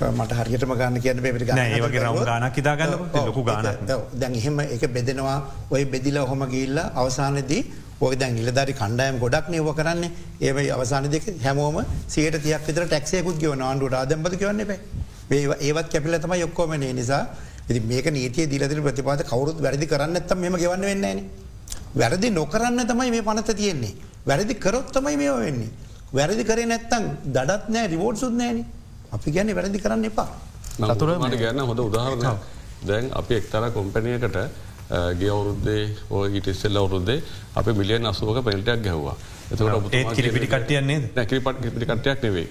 මට 0.00 0.32
හරියටම 0.32 0.72
ගන්න 0.74 1.00
කියන්න 1.00 1.20
පෙට 1.20 1.50
ඒවගේ 1.50 2.02
රව් 2.02 2.22
ගානක් 2.24 2.54
හිතාගන්න 2.54 2.92
ලොකු 3.18 3.42
ගාන 3.42 3.66
දැන් 4.14 4.34
එහෙම 4.34 4.60
එක 4.60 4.86
බෙදෙනවා 4.88 5.38
ඔය 5.70 5.84
බෙදිල 5.86 6.18
හොම 6.22 6.46
ගිල්ල 6.46 6.78
අවසානදී 6.78 7.62
ඔය 8.00 8.14
දැන් 8.16 8.34
නිලධරි 8.34 8.74
කණ්ඩයම් 8.80 9.18
ගොඩක් 9.18 9.50
නව 9.50 9.74
කරන්න 9.74 10.04
ඒවයි 10.40 10.70
අවසාන 10.70 11.10
දෙක 11.10 11.24
හැමෝම 11.44 11.78
සියට 12.06 12.38
තියක් 12.44 12.62
විතර 12.68 12.86
ටක්ෂයකුත් 12.86 13.36
ගව 13.42 13.52
ආණ්ඩුවට 13.60 14.00
ආදම්පති 14.00 14.40
කියවන්න 14.40 14.64
බෑ 14.70 14.80
ඒවත් 15.60 15.88
කැපිල 15.92 16.18
තම 16.18 16.34
යොක්කෝමනේ 16.44 16.92
නිසා 16.92 17.24
ඉති 17.68 17.80
මේක 17.82 18.06
නීතිය 18.08 18.46
දිලදිර 18.46 18.80
ප්‍රතිපාත 18.80 19.22
කවරුත් 19.24 19.58
වැරදි 19.60 19.86
කරන්න 19.86 20.16
ඇත්තම 20.16 20.38
මෙම 20.38 20.56
ගවන්න 20.56 20.80
වෙන්නේන. 20.82 21.18
වැරදි 21.94 22.30
නොකරන්න 22.30 22.80
තමයි 22.86 23.10
මේ 23.10 23.22
පනත 23.22 23.56
තියෙන්නේ. 23.56 23.94
වැරදි 24.26 24.54
කරොත් 24.56 24.88
තමයි 24.90 25.16
මේ 25.16 25.32
වෙන්නේ. 25.34 25.68
වැරදි 26.12 26.44
කරේ 26.44 26.66
නැත්තං 26.66 27.04
දඩත් 27.26 27.68
නෑ 27.68 27.86
රිවෝඩ් 27.88 28.16
සුත් 28.16 28.32
නෑන 28.32 28.64
අපි 29.12 29.30
ගැන්නේ 29.30 29.54
වැරදි 29.54 29.78
කරන්න 29.78 30.04
එපා. 30.04 30.28
නතුරමට 30.80 31.36
ගැන්න 31.36 31.60
හොඳ 31.62 31.80
උදාහරණ 31.80 32.38
දැන් 32.82 33.12
අපි 33.12 33.34
එක්තර 33.34 33.68
කොම්පනයකට 33.70 34.38
ගේ 35.14 35.30
අවුරුද්දේ 35.30 35.82
ඕ 36.10 36.24
ඉටස්සෙල්ල 36.32 36.76
අවුරුද්දේ 36.76 37.22
අප 37.54 37.66
මිලියන් 37.74 38.06
අසුවක 38.06 38.38
පෙල්ටයක් 38.42 38.82
ගැහවා 38.82 39.16
එතකොට 39.50 40.14
කිරිපිටි 40.14 40.46
කටියන්නේ 40.46 41.10
නැකිරිපට 41.14 41.60
කිපිටි 41.62 41.86
කටයක් 41.86 42.22
නෙවෙයි. 42.22 42.48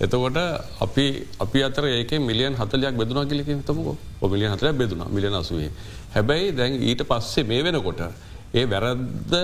එතකොට 0.00 0.38
අපි 0.80 1.06
අපි 1.38 1.62
අතර 1.62 1.84
ඒක 1.86 2.12
මිලියන් 2.20 2.54
හතලයක් 2.54 2.94
බෙදුනා 2.94 3.26
කිලික 3.26 3.46
තමක 3.62 3.96
ඔමිලියන් 4.20 4.52
හතර 4.52 4.72
බෙදුණ 4.74 5.10
මිලියන 5.10 5.34
අසුවේ. 5.34 5.70
හැබැයි 6.14 6.52
දැන් 6.52 6.72
ඊට 6.82 7.02
පස්සේ 7.04 7.44
මේ 7.44 7.62
වෙනකොට 7.62 8.00
ඒ 8.54 8.64
වැරද්ද 8.66 9.34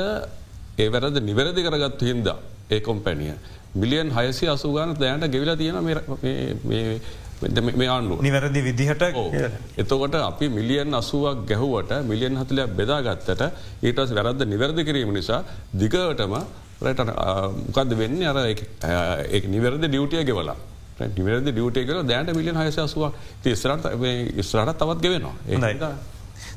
ඒ 0.79 0.89
වැරද 0.89 1.17
නිවැරදි 1.21 1.63
කරගත්තු 1.63 2.05
හින්ද 2.05 2.29
ඒ 2.71 2.81
කොම්පැනිය. 2.81 3.35
මිලියන් 3.75 4.11
හයසි 4.11 4.47
අසුගාන 4.47 4.95
දෑන්ට 4.95 5.27
ගෙවිලා 5.27 5.57
තියෙන 5.57 5.77
මේ 7.73 7.89
ආණ්ඩුව. 7.89 8.21
නිවැරදි 8.21 8.61
විදිහට 8.63 9.03
එතකොට 9.77 10.15
අපි 10.15 10.49
මිලියන් 10.49 10.95
අසුවක් 10.95 11.47
ගැහුවට 11.47 11.93
මිලියන් 12.05 12.37
හතුලයක් 12.37 12.77
බෙදාගත්තට 12.77 13.43
ඊටස් 13.83 14.13
වැරද්ද 14.13 14.47
නිවැරදි 14.47 14.85
කිරීම 14.85 15.13
නිසා 15.13 15.43
දිගටම 15.75 16.37
රට 16.83 17.01
මොකක්ද 17.67 17.97
වෙන්න? 17.97 18.23
අර 18.25 18.39
නිවැරද 19.49 19.85
ඩියවටිය 19.85 20.25
ගෙවලා. 20.25 20.57
නිවැරදි 21.11 21.53
ඩියවටිය 21.53 21.87
කල 21.87 22.03
දැන්ට 22.05 22.35
මිලියන් 22.35 22.57
හයස 22.57 22.79
අසුවක්. 22.79 23.15
ඉස්රට 23.47 23.87
ඉස්රට 24.37 24.77
තවත් 24.79 25.01
ගෙවෙනවා. 25.01 25.35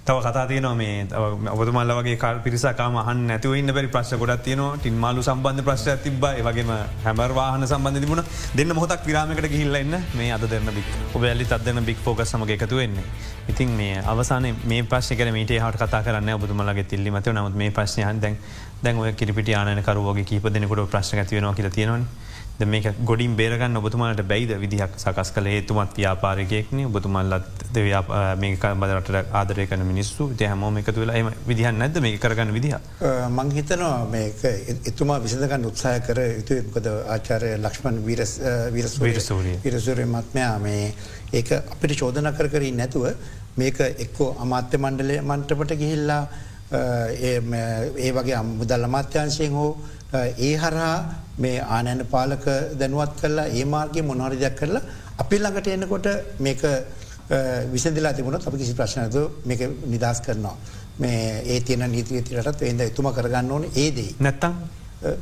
තව 0.08 0.20
කතාතියන 0.26 0.68
මේ 0.74 1.08
ඔබතුමල්ල 1.52 1.92
වගේ 1.94 2.18
කාල් 2.18 2.38
පිරිසකාම 2.40 2.98
හන් 3.00 3.24
නැතිව 3.30 3.56
ඉන්න 3.60 3.72
බැරි 3.76 3.90
ප්‍රශ් 3.90 4.14
ගොඩත් 4.22 4.44
තියන 4.46 4.62
ටින්මාලු 4.76 5.24
සම්බන්ධ 5.24 5.66
ප්‍රශ් 5.68 5.98
තිබ 6.04 6.26
වගේම 6.48 6.72
හැමර 7.06 7.32
වාහන 7.32 7.68
සම්බන්ධ 7.68 8.04
තිබුණ. 8.04 8.24
දෙන්න 8.58 8.72
මොහොතක් 8.74 9.04
විරාමකට 9.06 9.50
ගිහිල්ලන්න 9.54 9.98
මේ 10.16 10.30
අද 10.32 10.46
දෙන්න 10.48 10.72
බික් 10.78 10.88
ඔබැල්ලි 11.14 11.46
තත්දන්න 11.46 11.88
බික් 11.90 12.08
ෝක 12.08 12.24
සමග 12.26 12.56
එකතු 12.56 12.80
වෙන්නේ. 12.82 13.04
ඉතින් 13.48 13.70
මේ 13.72 13.98
අවසාන 14.06 14.48
මේ 14.66 14.84
ප්‍රශ්ක 14.86 15.26
මීට 15.32 15.52
හට 15.58 15.82
කතා 15.82 16.02
කරන්න 16.04 16.34
ඔබතුමලගේ 16.36 16.84
තිල්ලි 16.86 17.12
මත 17.12 17.28
නමුත් 17.30 17.56
මේ 17.56 17.72
ප්‍රශ්නයන් 17.72 18.22
දැන් 18.22 18.40
දැන් 18.84 18.98
ඔය 18.98 19.12
කිරිපිට 19.14 19.52
ආනකරුවගේ 19.54 20.26
කීප 20.26 20.48
දෙනෙකුට 20.50 20.90
ප්‍රශ්න 20.90 21.20
ඇතිවෙනවා 21.20 21.54
කියල 21.54 21.70
තියෙනවා. 21.70 22.27
මේක 22.66 22.86
ගොඩින් 23.04 23.36
බේරගන්න 23.36 23.78
ඔබතුමාලට 23.78 24.24
බැයිද? 24.24 24.52
විදිහක් 24.58 24.98
සකස් 24.98 25.32
කළ 25.32 25.46
හේතුමත් 25.46 25.94
ව්‍යාපාරකයෙක්න 25.94 26.86
ඔබතුමල්ලත් 26.86 27.46
මේක 28.38 28.66
බදරට 28.76 29.32
ආදරය 29.32 29.68
කන 29.68 29.86
මිනිස්සු. 29.86 30.32
හැමෝම 30.40 30.78
එකතු 30.78 31.00
වෙලා 31.00 31.16
එම 31.16 31.30
විදිහන් 31.48 31.78
නැද 31.78 32.00
මේ 32.02 32.18
කරගන්න 32.18 32.54
විදිහ. 32.54 32.80
මං 33.30 33.52
හිතනවා 33.52 34.06
මේක 34.08 34.42
එතුමා 34.86 35.20
විසඳගන්න 35.20 35.66
උත්සාය 35.66 36.02
කර 36.02 36.22
යුතු 36.30 36.58
මොකද 36.66 36.88
ආචාරය 36.88 37.54
ලක්ෂ්මන් 37.58 38.02
විරස්වීරසූරිය 38.04 39.60
විරසුරය. 39.64 40.06
මත්මයා 40.08 40.58
මේ 40.60 40.94
ඒක 41.34 41.52
අපිට 41.52 41.96
චෝදන 41.96 42.34
කර 42.34 42.50
කරින් 42.50 42.78
නැතුව 42.78 43.06
මේක 43.58 43.80
එක්කෝ 43.80 44.30
අමාත්‍ය 44.40 44.78
මණ්ඩලය 44.78 45.22
මන්ටපට 45.22 45.78
ගිහිල්ලා 45.78 46.24
ඒ 46.72 48.12
වගේ 48.14 48.42
මුදල් 48.52 48.84
අමාත්‍යංශයෙන් 48.84 49.52
හෝ 49.52 49.70
ඒ 50.14 50.56
හරහා 50.56 50.96
මේ 51.38 51.60
ආනෑන 51.60 52.06
පාලක 52.08 52.46
දැනුවත් 52.80 53.14
කරලා 53.18 53.48
ඒ 53.50 53.66
මාර්ගය 53.66 54.02
මොනහරි 54.02 54.38
දෙයක් 54.38 54.56
කරලා 54.56 54.82
අපි 55.18 55.38
ළඟට 55.38 55.68
එන්නකොට 55.68 56.08
මේක 56.40 56.62
විසදිලා 57.68 58.14
තිබුණත් 58.14 58.48
අපි 58.48 58.58
කිසි 58.58 58.74
ප්‍රශ්නතු 58.74 59.22
මේක 59.46 59.62
නිදස් 59.86 60.22
කරනවා. 60.22 60.56
මේ 60.98 61.44
ඒ 61.46 61.60
තියන 61.62 61.84
නීතිීතිරටත් 61.88 62.62
එද 62.64 62.80
එතුම 62.82 63.12
කරගන්න 63.12 63.52
ඕන 63.52 63.66
ඒදේ. 63.76 64.16
නැත්තම් 64.20 64.54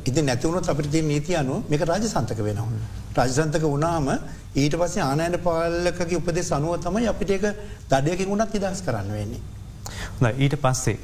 ඉති 0.04 0.22
නැතිවුණු 0.22 0.62
අපිට 0.64 0.90
ති 0.90 1.02
නීති 1.02 1.34
අනු 1.34 1.64
මේක 1.68 1.82
රාජසන්තක 1.82 2.38
වෙනවා. 2.40 2.68
රාජසන්තක 3.12 3.64
වනාම 3.64 4.08
ඊට 4.54 4.74
පස්සේ 4.76 5.02
ආනෑන 5.02 5.38
පාලකගේ 5.40 6.16
උපදෙ 6.16 6.42
සනුව 6.42 6.78
තමයි 6.78 7.08
අපිට 7.08 7.30
ඒක 7.30 7.44
දඩයකින් 7.90 8.28
වුණත් 8.28 8.54
නිදස් 8.54 8.82
කරන්න 8.82 9.10
වෙන්නේ. 9.10 9.55
ඊට 10.38 10.56
පස්සේ 10.56 10.96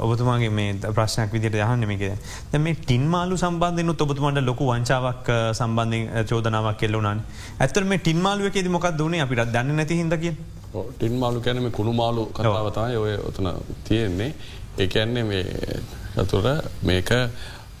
ඔබතුමාගේ 0.00 0.50
මේ 0.50 0.92
ප්‍රශ්නයක් 0.96 1.32
විදිට 1.32 1.56
යහන්නමික 1.56 2.06
ද 2.52 2.58
මේ 2.58 2.76
ටින් 2.76 3.04
මාලු 3.08 3.36
සම්බන්ධන 3.36 3.92
ඔබතුමට 3.96 4.40
ලොකු 4.44 4.70
වංචාවක් 4.70 5.28
සම්බන්ධ 5.54 6.24
චෝදනාවක් 6.30 6.78
කෙල්ලුනන් 6.78 7.20
ඇත්තර 7.58 7.84
මේ 7.84 7.98
ටින් 7.98 8.20
මාලුවකෙද 8.20 8.68
මොකක් 8.68 8.88
දුණේ 8.98 9.22
අපිට 9.26 9.44
දන්න 9.52 9.76
නැති 9.76 10.00
හිදකිය 10.02 10.34
ටින් 10.70 11.14
මාලු 11.14 11.40
කැනම 11.40 11.70
කුණු 11.70 11.92
මාලු 11.92 12.26
කතාවතයි 12.28 12.96
ඔය 12.96 13.14
ඔතන 13.28 13.48
තියෙන්නේ. 13.84 14.34
ඒකන්නේ 14.78 15.24
මේ 15.24 15.44
ඇතුර 16.16 16.46
මේක 16.82 17.10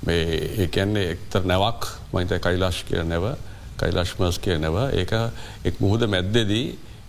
මේ 0.06 0.24
ඒකන්නේ 0.58 1.10
එක්තර 1.12 1.44
නැවක් 1.44 1.86
මහිත 2.12 2.32
කයිලාශ් 2.40 2.80
කිය 2.88 3.02
නැව 3.04 3.26
කයිලාශ්මස් 3.78 4.38
කිය 4.38 4.58
නැව 4.58 4.76
ඒක 4.92 5.12
එක් 5.64 5.80
මුහුද 5.80 6.02
මැද්දෙදී 6.06 6.66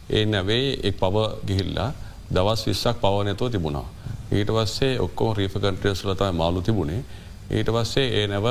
ඒ 0.09 0.25
නැවේ 0.25 0.79
එක් 0.83 0.99
පව 0.99 1.25
ගිහිල්ලා 1.47 1.91
දවස් 2.31 2.65
විස්සක් 2.67 3.01
පවනැතුව 3.01 3.51
තිබුණා. 3.51 3.85
ඊට 4.31 4.49
පස්සේ 4.49 4.99
ඔක්කොම 4.99 5.33
රීප 5.33 5.55
කන්ට්‍රියස්ලතයි 5.55 6.31
මාලු 6.33 6.61
තිබුණේ. 6.61 7.03
ඊට 7.49 7.69
පස්සේ 7.69 8.07
ඒ 8.19 8.27
නැව 8.27 8.47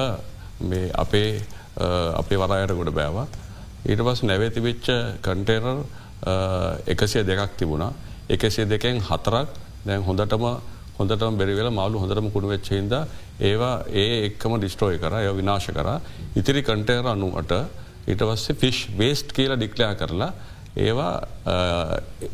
අපේ 0.95 1.43
අපේ 2.15 2.39
වරයට 2.39 2.77
ගොඩ 2.77 2.93
බෑව. 2.93 3.19
ඊට 3.87 4.01
පස් 4.01 4.23
නැවේ 4.23 4.51
තිබිච්ච 4.51 4.87
කන්ටේනර් 5.23 5.85
එකසිය 6.87 7.25
දෙකක් 7.25 7.57
තිබුණා. 7.57 7.93
එකසිය 8.29 8.69
දෙකෙන් 8.69 9.01
හතරක් 9.01 9.49
දැන් 9.85 10.03
හොඳටම 10.03 10.45
හොඳටම 10.99 11.37
බෙරිවෙල 11.39 11.71
මාලු 11.73 11.99
හොඳටම 11.99 12.29
කුණු 12.31 12.49
වෙච්චහින්ද 12.49 12.93
ඒවා 13.41 13.75
ඒ 13.93 14.27
එක්කම 14.27 14.53
ඩිස්ට්‍රෝය 14.57 14.99
කර 14.99 15.15
ය 15.21 15.31
විනාශ 15.33 15.69
කර 15.71 15.89
ඉතිරි 16.37 16.63
කන්ටේර 16.63 17.07
අනුවට 17.07 17.53
ඊට 18.07 18.23
පස්සේ 18.23 18.59
ෆිෂ් 18.63 18.79
වේස්ට් 19.01 19.33
කියලා 19.33 19.57
ඩික්ලයා 19.57 19.95
කරලා 19.95 20.31
ඒවා 20.77 21.15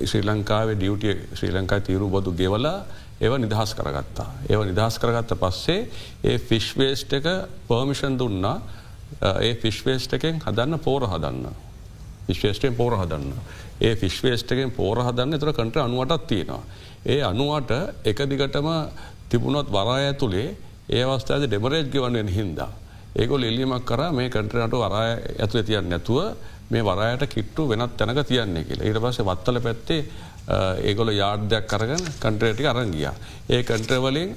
ශ්‍රී 0.05 0.25
ලංකාවේ 0.25 0.77
ඩියුටිය 0.77 1.17
ශ්‍රී 1.35 1.53
ලංකා 1.57 1.81
තීරු 1.81 2.09
බොදු 2.09 2.33
ගෙවලා 2.33 2.85
ඒව 3.21 3.37
නිදහස් 3.41 3.75
කරගත්තා. 3.75 4.29
ඒව 4.51 4.65
නිදහස් 4.71 4.99
කරගත්ත 4.99 5.37
පස්සේ 5.41 5.89
ඒ 6.25 6.39
ෆිශ්වේස්ට 6.39 7.13
එක 7.13 7.29
පර්මිෂන් 7.69 8.19
දුන්නා 8.19 8.61
ඒ 9.41 9.55
ෆිශ්වේස්ට 9.63 10.13
එකෙන් 10.19 10.43
හදන්න 10.45 10.79
පෝර 10.79 11.09
හදන්න. 11.09 11.47
විශ්වේෂ්ටයෙන් 12.29 12.75
පෝර 12.75 12.97
හදන්න. 12.99 13.33
ඒ 13.81 13.95
ෆිශ්වේස්ටකෙන් 13.97 14.71
පෝර 14.71 14.99
හදන්න 15.05 15.37
එතර 15.39 15.53
කන්ට 15.53 15.77
අනුවටත් 15.85 16.27
තියෙනවා. 16.27 16.63
ඒ 17.07 17.23
අනුවට 17.23 17.71
එක 18.05 18.25
දිගටම 18.31 18.69
තිබුණොත් 19.31 19.71
වරා 19.71 20.01
ඇතුළේ 20.09 20.57
ඒ 20.89 21.05
අවස්ථාද 21.05 21.47
ඩෙමරේජ් 21.47 21.89
ගවන්නෙන් 21.93 22.29
හින්දා. 22.29 22.71
ඒගොල් 23.17 23.43
එල්ලිමක් 23.43 23.85
කර 23.87 24.11
මේ 24.13 24.29
කන්ට්‍රනට 24.29 24.75
වරා 24.75 25.05
ඇතුළ 25.39 25.63
තියන්න 25.63 25.89
නැතුව 25.89 26.35
මේ 26.71 26.87
වරයට 26.89 27.27
කිට්ටු 27.35 27.69
වෙනත් 27.69 27.97
තැනක 27.97 28.23
තියන්නේ 28.31 28.65
කියලා. 28.65 28.87
ඊට 28.89 29.03
පස්සේ 29.05 29.29
වත්තල 29.29 29.61
පැත්තේ 29.67 30.01
ඒගොල 30.89 31.11
යාර්ධයක් 31.13 31.67
කරගන 31.67 32.03
කන්ට්‍රේටි 32.23 32.67
අරංගිය. 32.73 33.07
ඒ 33.51 33.63
කන්ට්‍රවලින් 33.63 34.35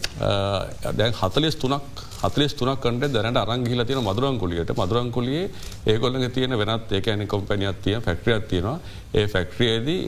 දැන් 1.00 1.14
හතලෙස් 1.22 1.56
තුනක් 1.56 2.06
හතලෙස් 2.22 2.54
තුනක් 2.54 2.82
කන්ට 2.84 3.12
දැනට 3.14 3.38
අරංගිල 3.38 3.84
තියෙන 3.86 4.04
මදුරංකුලියට 4.04 4.74
මදුරංකුලියේ 4.76 5.50
ඒගොල්ලඟ 5.86 6.30
තියෙන 6.34 6.58
වෙනත් 6.62 6.92
ඒකැනි 6.92 7.28
කොම්පැනියක් 7.28 7.82
තිය 7.84 8.00
ෆැක්ට්‍රියක් 8.06 8.48
තියෙනවා. 8.50 8.80
ඒ 9.14 9.28
ෆැක්ට්‍රියේදී 9.28 10.02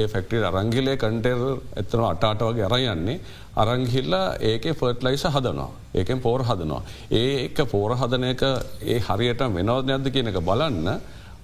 ඒ 0.00 0.06
ෆැක්ට්‍රී 0.12 0.44
අරංගිලේ 0.50 0.96
කන්ටේර් 0.96 1.42
එතන 1.82 2.04
අටාට 2.10 2.44
වගේ 2.48 2.68
අරයන්නේ 2.68 3.20
අරංහිල්ලා 3.56 4.36
ඒක 4.40 4.64
ෆර්ට්ලයිස 4.80 5.24
හදනවා. 5.34 5.70
ඒකෙන් 5.94 6.20
පෝර 6.20 6.44
හදනවා. 6.50 6.82
ඒ 7.10 7.44
එක 7.46 7.58
පෝර 7.72 7.96
හදන 8.00 8.24
එක 8.30 8.46
ඒ 8.94 9.00
හරියට 9.08 9.42
වෙනවද 9.58 9.90
නැද්ද 9.90 10.08
කියන 10.14 10.30
එක 10.32 10.40
බලන්න. 10.40 10.88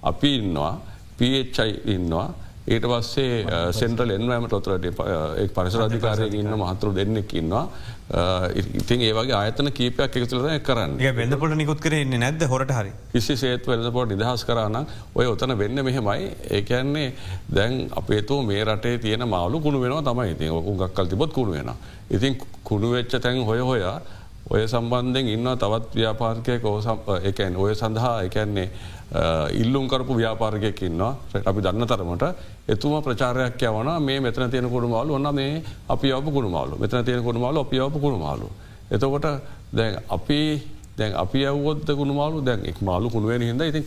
අපි 0.03 0.35
ඉන්නවා 0.41 0.73
පයි 1.17 1.45
ඉන්නවා. 1.95 2.27
ඊට 2.69 2.85
පස්සේ 2.85 3.45
සෙන්ට්‍රල් 3.73 4.11
එන්වෑමට 4.15 4.53
ඔතරට 4.53 4.99
පරිසරධිකාරය 5.55 6.27
ඉන්න 6.39 6.51
මහතුරු 6.61 6.91
දෙන්නෙක් 6.93 7.33
ඉන්නවා. 7.33 7.63
ඉතින් 8.79 9.01
ඒවගේ 9.07 9.35
ආයතන 9.37 9.71
කීපයක් 9.79 10.17
එකතුලද 10.21 10.45
කරන්න. 10.67 10.97
වෙදපොට 11.19 11.55
නිකුත් 11.61 11.81
කරන්නේ 11.85 12.21
නැද 12.23 12.45
හොට 12.51 12.71
හරි? 12.77 12.91
කිසි 13.13 13.37
සේත් 13.37 13.65
වෙලපොට 13.67 14.13
නිදහස් 14.13 14.45
කරන්න 14.49 14.85
ඔය 15.15 15.25
ඔතන 15.33 15.57
වෙන්න 15.57 15.83
මෙහෙමයි. 15.87 16.29
ඒකන්නේ 16.57 17.07
දැන් 17.57 17.89
අපේතු 18.01 18.41
මේ 18.51 18.63
රටේ 18.63 18.97
තියෙන 19.05 19.27
මාලු 19.27 19.61
කුණු 19.65 19.81
වෙනවා 19.81 20.05
තමයි. 20.11 20.31
ඉතින් 20.35 20.53
ඔකු 20.59 20.77
ගක්කල් 20.83 21.09
තිබොත් 21.15 21.33
කුණු 21.33 21.57
වෙන 21.57 21.73
ඉතින් 22.11 22.37
කුණු 22.63 22.93
වෙච්ච 22.93 23.19
තැන් 23.21 23.43
හොය 23.45 23.59
හොයා 23.59 23.99
ඔය 24.49 24.67
සම්බන්ධෙන් 24.67 25.27
ඉන්න 25.27 25.49
තවත් 25.55 25.95
ව්‍යාපාර්කය 25.95 26.59
කෝසම් 26.59 26.97
එකන් 27.23 27.55
ඔය 27.55 27.75
සඳහා 27.75 28.15
එකන්නේ 28.23 28.69
ඉල්ලුම් 29.53 29.87
කරපු 29.87 30.13
ව්‍යාපාරකයක් 30.15 30.81
ඉන්නවා. 30.83 31.15
අපි 31.45 31.61
දන්න 31.61 31.87
තරමට 31.87 32.25
එතුම 32.67 33.01
ප්‍රචාරයක් 33.01 33.61
යවන 33.61 33.89
මේ 34.01 34.19
මෙතන 34.19 34.49
තියෙන 34.49 34.69
කුණුමාලු 34.69 35.13
ඔන්න 35.13 35.35
මේ 35.35 35.61
අපි 35.89 36.13
ඔප 36.13 36.25
කුණුමාලු 36.27 36.77
මෙතන 36.77 37.05
තියෙන 37.05 37.23
කුණුමාලු 37.23 37.59
අපි 37.59 37.79
ඔප 37.79 38.01
කුණුමාලු. 38.01 38.49
එතකොට 38.91 39.27
දැන් 39.71 40.01
අපි 40.09 40.39
දැන් 40.99 41.15
අපි 41.23 41.41
අවුවොත් 41.51 41.89
කුණුමාලු 41.99 42.43
දැන් 42.47 42.65
එක් 42.71 42.79
මාලු 42.89 43.09
කුණුවෙන 43.15 43.41
හිද 43.41 43.61
ඉතින් 43.61 43.83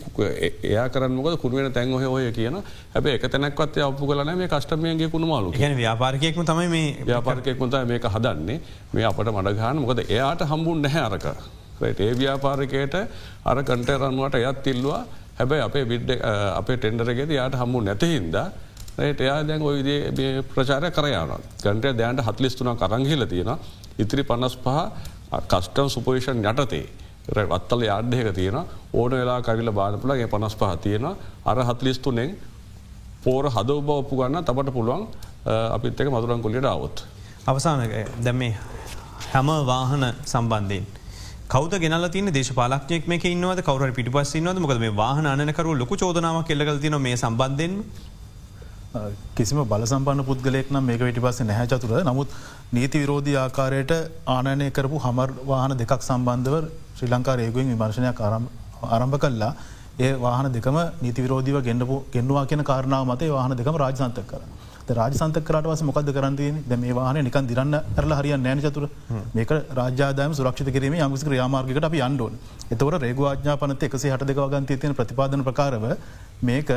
එයා 0.69 0.85
කරන්නක 0.89 1.39
කුණුවෙන 1.43 1.73
තැන් 1.77 1.93
හොය 1.93 2.31
කියන. 2.37 2.57
හැබ 2.93 3.05
එක 3.15 3.25
තැනක්වත් 3.33 3.81
අපපු 3.87 4.11
කලන 4.11 4.31
මේ 4.37 4.51
කස්ටමයගේ 4.53 5.09
කුණුමාලු 5.15 5.51
කියන 5.57 5.75
ව්‍යාපාරකයෙක්ම 5.81 6.45
තමයි 6.51 6.69
මේ 6.75 6.87
ව්‍යාපාරකයෙක්මත 7.09 7.75
මේක 7.91 8.05
හදන්නේ. 8.15 8.61
මේ 8.93 9.05
අපට 9.11 9.33
මඩගාන 9.37 9.83
මොකද 9.83 10.05
එයාට 10.07 10.47
හම්බුන් 10.51 10.81
නැහැ 10.81 11.03
අරක. 11.09 11.27
ඒ 11.81 12.13
ව්‍යාපාරිකයට 12.21 12.95
අර 13.45 13.57
කන්ටේරන්වට 13.63 14.41
යත් 14.43 14.67
ඉල්ලවා. 14.67 15.03
හැබැයි 15.37 15.63
අපේ 15.67 15.85
විඩ් 15.89 16.09
අපේ 16.59 16.77
ටෙන්ඩරගෙද 16.77 17.31
යායට 17.37 17.55
හම්මු 17.61 17.79
නැතහින්ද 17.87 18.35
එයා 18.99 19.37
දැන් 19.47 19.61
ඔය 19.61 19.77
ප්‍රචාරය 20.53 20.91
කරයන 20.97 21.31
ගන්ටය 21.63 21.93
දෑන්ට 21.99 22.21
හත්ලිස්තුන 22.27 22.69
කරංහිල 22.81 23.25
තියෙන 23.31 23.51
ඉතිරි 23.97 24.23
පන්නස් 24.23 24.57
පහ 24.65 24.77
කස්ටම් 25.51 25.89
සුපේෂන් 25.95 26.45
යටතේ 26.51 26.85
වත්තල 27.25 27.81
යාඩ්‍යක 27.81 28.33
තියෙන 28.33 28.57
ඕන 28.93 29.11
වෙලා 29.11 29.41
කරිල 29.41 29.71
බානපුලගේ 29.71 30.27
පනස් 30.27 30.55
පහ 30.55 30.75
තියෙන 30.77 31.05
අර 31.45 31.57
හත්ලිස්තුනෙන් 31.63 32.35
පෝර 33.23 33.45
හදව 33.47 33.79
බවපපු 33.81 34.15
ගන්න 34.15 34.43
තබට 34.43 34.73
පුළුවන් 34.73 35.07
අපිත් 35.45 35.99
එක 35.99 36.09
මදුරන් 36.09 36.41
කොලියට 36.41 36.65
අවුත්. 36.65 37.05
අවසාන 37.47 37.79
දැම 38.21 38.41
හැම 39.25 39.47
වාහන 39.65 40.03
සම්බන්ධයෙන්. 40.25 40.85
කවද 41.47 41.79
ගෙනල 41.79 42.07
තින 42.09 42.27
දේශපාලක්ඥෙක් 42.27 43.07
මේ 43.07 43.19
ඉන්නවද? 43.25 43.61
කවර 43.61 43.91
පිටි 43.91 44.11
පස්සන්නවද 44.11 44.59
මොකද 44.59 44.79
මේ 44.79 44.91
වාහන 44.93 45.25
අනකරු 45.25 45.75
ලොකු 45.75 45.95
චෝදනාව 45.95 46.43
කෙල්ලගල 46.43 46.79
තින 46.79 47.01
මේ 47.01 47.15
සම්බන්ධයෙන් 47.15 47.83
කිසිම 49.35 49.59
බල 49.65 49.85
සම්පන්න 49.85 50.23
පුද්ගලෙක් 50.23 50.67
නම් 50.69 50.83
මේක 50.83 51.01
විටි 51.01 51.21
පස්සේ 51.21 51.45
නැහැ 51.45 51.67
චතුර 51.67 52.01
නමුත් 52.03 52.35
නීති 52.71 52.97
විරෝධී 52.99 53.37
ආකාරයට 53.37 53.93
ආනයනය 54.29 54.67
කරපු 54.71 54.99
හමර් 54.99 55.29
වාහන 55.45 55.73
දෙකක් 55.75 56.01
සම්බන්ධව 56.01 56.57
ශ්‍රී 56.97 57.09
ලංකා 57.09 57.35
රේගුවෙන් 57.35 57.71
විමර්ශනයක් 57.71 58.21
ආරම්භ 58.21 59.17
කල්ලා 59.19 59.53
ඒ 59.99 60.11
වාහන 60.17 60.51
දෙකම 60.51 60.77
නීති 61.01 61.21
විරෝධීව 61.21 61.57
ගෙන්න්නපු 61.61 61.97
ගෙන්වා 62.11 62.45
කියන 62.45 62.63
කාරණාව 62.63 63.07
මතේ 63.07 63.31
වාහන 63.31 63.55
දෙකම 63.55 63.75
රාජසන්තක 63.77 64.27
කර. 64.27 64.41
රාජසන්තකරට 64.91 65.65
වස 65.65 65.81
මොකද 65.83 66.09
කරන්තිය 66.09 66.51
ද 66.63 66.77
මේ 66.77 66.93
වාහන 66.93 67.19
නිකන් 67.19 67.47
දිරන්න 67.47 67.75
ඇරල 67.75 68.13
හරිය 68.13 68.35
නෑන 68.37 68.59
චතුර 68.59 68.89
මේක 69.33 69.51
රාජාදම 69.71 70.33
සුරක්ෂිත 70.33 70.69
කිරීම 70.69 70.97
යමසි 70.97 71.25
ක්‍රියාමාර්ගකට 71.25 71.85
අපි 71.85 72.01
අන්ඩුවන් 72.01 72.35
එතවට 72.69 72.99
රේගවාඥාපනත 72.99 73.83
එකසේ 73.83 74.11
හට 74.11 74.29
දෙකවගන්තය 74.29 74.77
තියෙන 74.77 74.93
ප්‍රතිපාදන 74.93 75.43
ප්‍රකාරව 75.43 75.85
මේක 76.41 76.69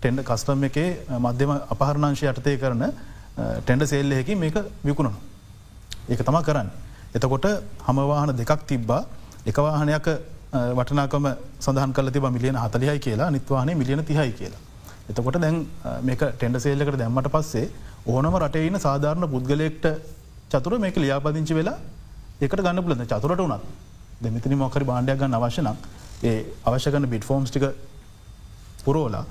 ටෙන්ඩ 0.00 0.20
කස්ටම් 0.24 0.62
එකේ 0.68 0.88
මධ්‍යම 1.18 1.50
අපහරණංශය 1.74 2.26
යටතය 2.30 2.52
කරන 2.56 2.84
ටෙන්ඩ 3.60 3.84
සෙල්ලෙහකි 3.84 4.34
මේක 4.34 4.56
විකුණනු. 4.82 5.12
ඒක 6.08 6.20
තමා 6.22 6.42
කරන්න. 6.42 6.68
එතකොට 7.14 7.46
හමවාහන 7.86 8.32
දෙකක් 8.38 8.62
තිබ්බා 8.66 9.02
එකවාහනයක් 9.46 10.08
වටනාකම 10.78 11.26
සඳහන් 11.60 11.92
කල 11.92 12.08
තිබ 12.10 12.24
මිලියන 12.28 12.56
හතලියයි 12.56 12.98
කියලා 12.98 13.30
නිත්වාහනේ 13.30 13.74
මිලියන 13.74 14.04
තිහයි 14.04 14.32
කියලා. 14.32 14.62
එතකොට 15.10 15.36
දැන් 15.38 15.66
මේක 16.02 16.22
ටෙන්ඩ 16.30 16.58
සේල්ලකට 16.58 16.98
දැම්මට 16.98 17.28
පස්සේ 17.34 17.66
ඕනම 18.06 18.36
රටයින 18.40 18.78
සාධාරණ 18.78 19.28
පුද්ගලෙක්ට 19.34 19.86
චතුර 20.50 20.78
මේක 20.78 20.96
ලියාපදිංචි 20.96 21.54
වෙලා 21.54 21.76
එකට 22.40 22.62
ගන්න 22.64 22.82
පුලද 22.82 23.04
චතුරට 23.04 23.42
වනත් 23.42 23.60
දෙමිතිනි 24.22 24.56
මොකරි 24.56 24.84
බාණ්ඩයක් 24.84 25.20
ගන්න 25.20 25.36
අවශ්‍යනම් 25.38 25.76
ඒ 26.22 26.34
අවශ්‍ය 26.64 26.90
කන්න 26.90 27.10
බිට් 27.12 27.28
ෆෝම්ස් 27.30 27.52
ටික 27.52 27.68
පුරෝලා 28.84 29.24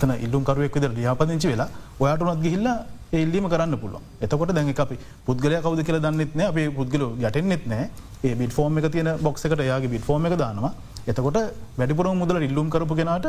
තන 0.00 0.12
ඉල්ලුම්කරුවෙක් 0.24 0.74
විද 0.74 0.88
ලියාපදිංචි 0.98 1.48
වෙලා 1.48 1.68
ඔයාට 2.00 2.22
උනත් 2.22 2.42
ගිහිල්ල 2.42 2.68
එල්ලීම 3.12 3.48
කරන්න 3.48 3.78
පුළුව 3.78 4.00
එතකොට 4.20 4.52
දැන් 4.52 4.74
අපි 4.84 4.96
පුද්ගලය 5.26 5.56
කවද 5.62 5.84
කියල 5.84 6.00
දන්නෙත්න 6.00 6.40
අපේ 6.48 6.68
පුද්ගල 6.70 7.02
යටෙන්න්නෙත් 7.20 7.66
නෑ. 7.66 7.88
ඒ 8.24 8.34
බිට 8.34 8.52
ෆෝර්ම 8.52 8.78
එක 8.78 8.90
තියෙන 8.92 9.10
බොක්සකට 9.22 9.62
යාගේ 9.62 9.88
බිට 9.88 10.04
ෆෝර්ම 10.04 10.26
එක 10.26 10.36
දානවා. 10.36 10.72
එතකොට 11.06 11.38
වැඩිපුර 11.78 12.06
මුදල 12.14 12.42
ඉල්ලුම් 12.42 12.70
කරපු 12.70 12.94
කෙනට 12.94 13.26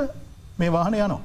මේ 0.60 0.70
වාහන 0.70 0.96
යනවා. 0.96 1.20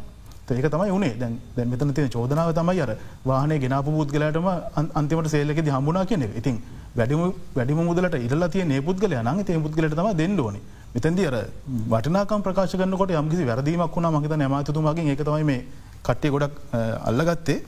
ඒක 0.50 0.68
තමයි 0.70 0.90
උනේ. 0.90 1.14
දැන් 1.18 1.38
දැන් 1.56 1.68
මෙතන 1.68 1.94
තියෙන 1.94 2.10
චෝදනාව 2.10 2.52
තමයි 2.52 2.80
අර 2.80 2.96
වාහනේ 3.24 3.58
ගෙනාපු 3.58 3.90
පුද්ගලයාටම 3.98 4.48
අන්තිමට 4.94 5.30
සේල්ලකෙදි 5.34 5.70
හම්බුණා 5.70 6.04
කියන 6.04 6.22
එක. 6.22 6.36
ඉතින් 6.40 6.60
වැඩිම 6.94 7.32
වැඩිම 7.56 7.82
මුදලට 7.90 8.16
ඉරලා 8.26 8.48
තියෙන 8.48 8.68
මේ 8.68 8.82
පුද්ගලයා 8.82 9.22
නම් 9.22 9.40
ඒ 9.42 9.58
පුද්ගලයාට 9.66 9.96
තමයි 9.96 10.14
දෙන්න 10.14 10.38
ඕනේ. 10.38 10.62
මෙතැන්දි 10.94 11.26
අර 11.26 11.36
වටිනාකම් 11.88 12.42
ප්‍රකාශ 12.42 12.74
කරනකොට 12.74 13.12
යම්කිසි 13.12 13.44
වැරදීමක් 13.44 13.94
වුණා 13.96 14.10
මම 14.10 14.24
හිතන්නේ 14.24 14.48
අමාත්‍යතුමාගෙන් 14.50 15.06
ඒක 15.08 15.22
තමයි 15.24 15.44
මේ 15.44 15.60
කට්ටිය 16.02 16.30
ගොඩක් 16.30 16.54
අල්ලගත්තේ. 17.02 17.58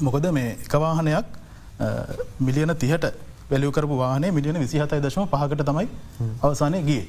මොකද 0.00 0.26
මේ 0.32 0.50
එක 0.56 0.74
වාහනයක් 0.76 1.26
මිලියන 2.40 2.70
30ට 2.72 3.14
වැලිය 3.50 3.70
කරපු 3.70 3.96
වාහනේ 3.96 4.30
මිලියන 4.30 4.58
විසිහතයි 4.58 5.00
දශම 5.00 5.26
පහකට 5.32 5.64
තමයි 5.64 5.88
අවසානය 6.42 6.82
ගිය. 6.82 7.02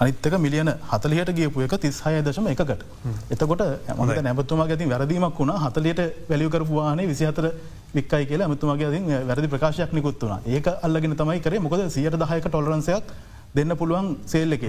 අනිත්තක 0.00 0.34
මිලියන 0.38 0.72
හතලියට 0.90 1.30
ගියපු 1.32 1.62
එක 1.62 1.74
තිස්හය 1.78 2.22
දශම 2.22 2.46
එකකට. 2.48 2.82
එතකොට 3.30 3.62
ඇමට 3.62 4.22
නැබතුමා 4.22 4.66
ඇති 4.66 4.90
වැරදීමක් 4.92 5.38
වුණ. 5.38 5.54
හතලියට 5.64 6.02
වැලිය 6.30 6.50
කරපු 6.50 6.80
වාහනේ 6.80 7.06
විසිහතර 7.06 7.50
වික්කයි 7.94 8.26
කියලා 8.26 8.48
ඇමතුමගේ 8.48 8.90
අතින් 8.90 9.08
වැරදි 9.30 9.48
ප්‍රකාශයක් 9.48 9.92
නිකුත් 9.92 10.20
වුණ. 10.20 10.42
ඒක 10.48 10.66
අල්ලගෙන 10.82 11.16
තමයි 11.16 11.40
කරේ. 11.40 11.60
මොකද 11.60 11.88
සියට 11.88 12.20
දහයක 12.24 12.46
ටොලරන්සයක් 12.48 13.14
දෙන්න 13.56 13.76
පුළුවන් 13.80 14.08
සේල්ලක 14.32 14.64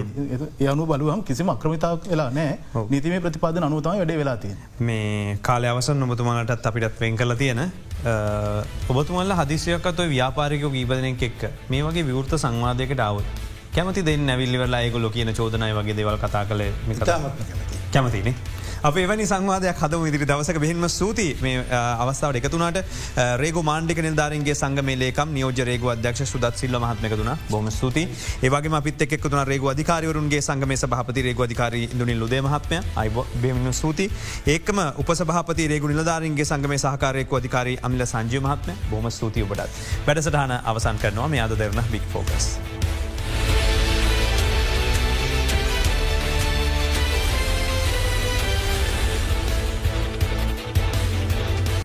යනු 0.66 0.84
බලුවම් 0.90 1.22
කිසිම 1.28 1.50
අක්‍රමිතාවක් 1.54 2.06
වෙලා 2.12 2.30
නෑ 2.30 2.84
නීතිමේ 2.92 3.20
ප්‍රතිපාද 3.24 3.58
අනුතම 3.60 3.90
වැඩේ 3.92 4.18
වෙලාතිය 4.22 4.54
මේ 4.88 5.36
කාලය 5.48 5.68
අවසන් 5.72 6.00
නොබතුමාලටත් 6.04 6.70
අපිටත් 6.70 7.02
වෙන් 7.02 7.18
කල 7.20 7.34
තියෙන 7.42 7.62
ඔබතුමල්ල 8.90 9.34
හදිසියකත්ව 9.40 10.08
ව්‍යාපාරිකෝ 10.14 10.72
ගීබදනෙක් 10.76 11.26
එක්ක 11.28 11.44
මේ 11.70 11.82
වගේ 11.82 12.08
විවෘත 12.10 12.34
සංවාධයකට 12.38 13.04
අවුත් 13.08 13.46
කැමති 13.74 14.06
දෙන්න 14.06 14.28
ඇවිල්ලිවලා 14.28 14.80
ඒගොලො 14.84 15.10
කියන 15.10 15.32
චෝදනය 15.34 15.72
වගේ 15.74 15.96
දෙවල් 15.96 16.16
කතා 16.18 16.44
කළ 16.44 16.62
කැමතිනේ. 17.92 18.34
අප 18.80 18.96
එවැනි 18.96 19.24
සංවාධයක් 19.26 19.80
හද 19.82 19.98
ඉදිරි 20.08 20.26
දවසක. 20.26 20.58
බෙහින්ම 20.58 20.84
සූති 20.88 21.26
මේ 21.40 21.62
අවස්ථාවට 21.98 22.38
එකතුනාට 22.40 22.78
රේග 23.36 23.56
මාණ්ඩික 23.60 23.98
නිල්ධාරන්ගේ 23.98 24.54
සංගමේලේකම් 24.54 25.32
නියෝජ 25.32 25.62
රේග 25.62 25.86
අධ්‍යක්ෂ 25.86 26.22
සුදත් 26.24 26.54
සිල්ල 26.54 26.78
මහත්මකතුන 26.78 27.30
බොම 27.50 27.70
ස්තුති 27.70 28.04
ඒවගේ 28.42 28.82
පිත් 28.82 29.02
එක්තුන 29.08 29.38
රේග 29.44 29.66
අධිකාරවරුන්ගේ 29.66 30.40
සංගමේ 30.40 30.78
සභහපති 30.78 31.22
රේග 31.22 31.40
අධිකාරී 31.40 31.84
ඉදුනිල් 31.86 32.20
ලුදේ 32.20 32.40
මහත්මය. 32.40 32.78
අයිබ 32.96 33.18
බෙමින් 33.36 33.72
ස්තුති 33.72 34.10
ඒකම 34.46 34.78
උපසභහපති 34.96 35.68
රේගු 35.68 35.88
නිලධාරන්ගේ 35.88 36.46
සංගමේ 36.46 36.78
සහකාරයක 36.78 37.32
අධිකාරී 37.32 37.78
අමිල 37.82 38.06
සංජය 38.06 38.40
මහත්ම 38.40 38.78
බොම 38.90 39.10
ස්තුති 39.10 39.42
ඔබටත්. 39.42 39.82
වැඩසටහන 40.06 40.54
අවසන් 40.64 40.98
කරනවා 40.98 41.28
මේ 41.28 41.40
අද 41.40 41.58
දෙරන 41.58 41.84
බික් 41.90 42.06
ෆෝකස්. 42.12 42.48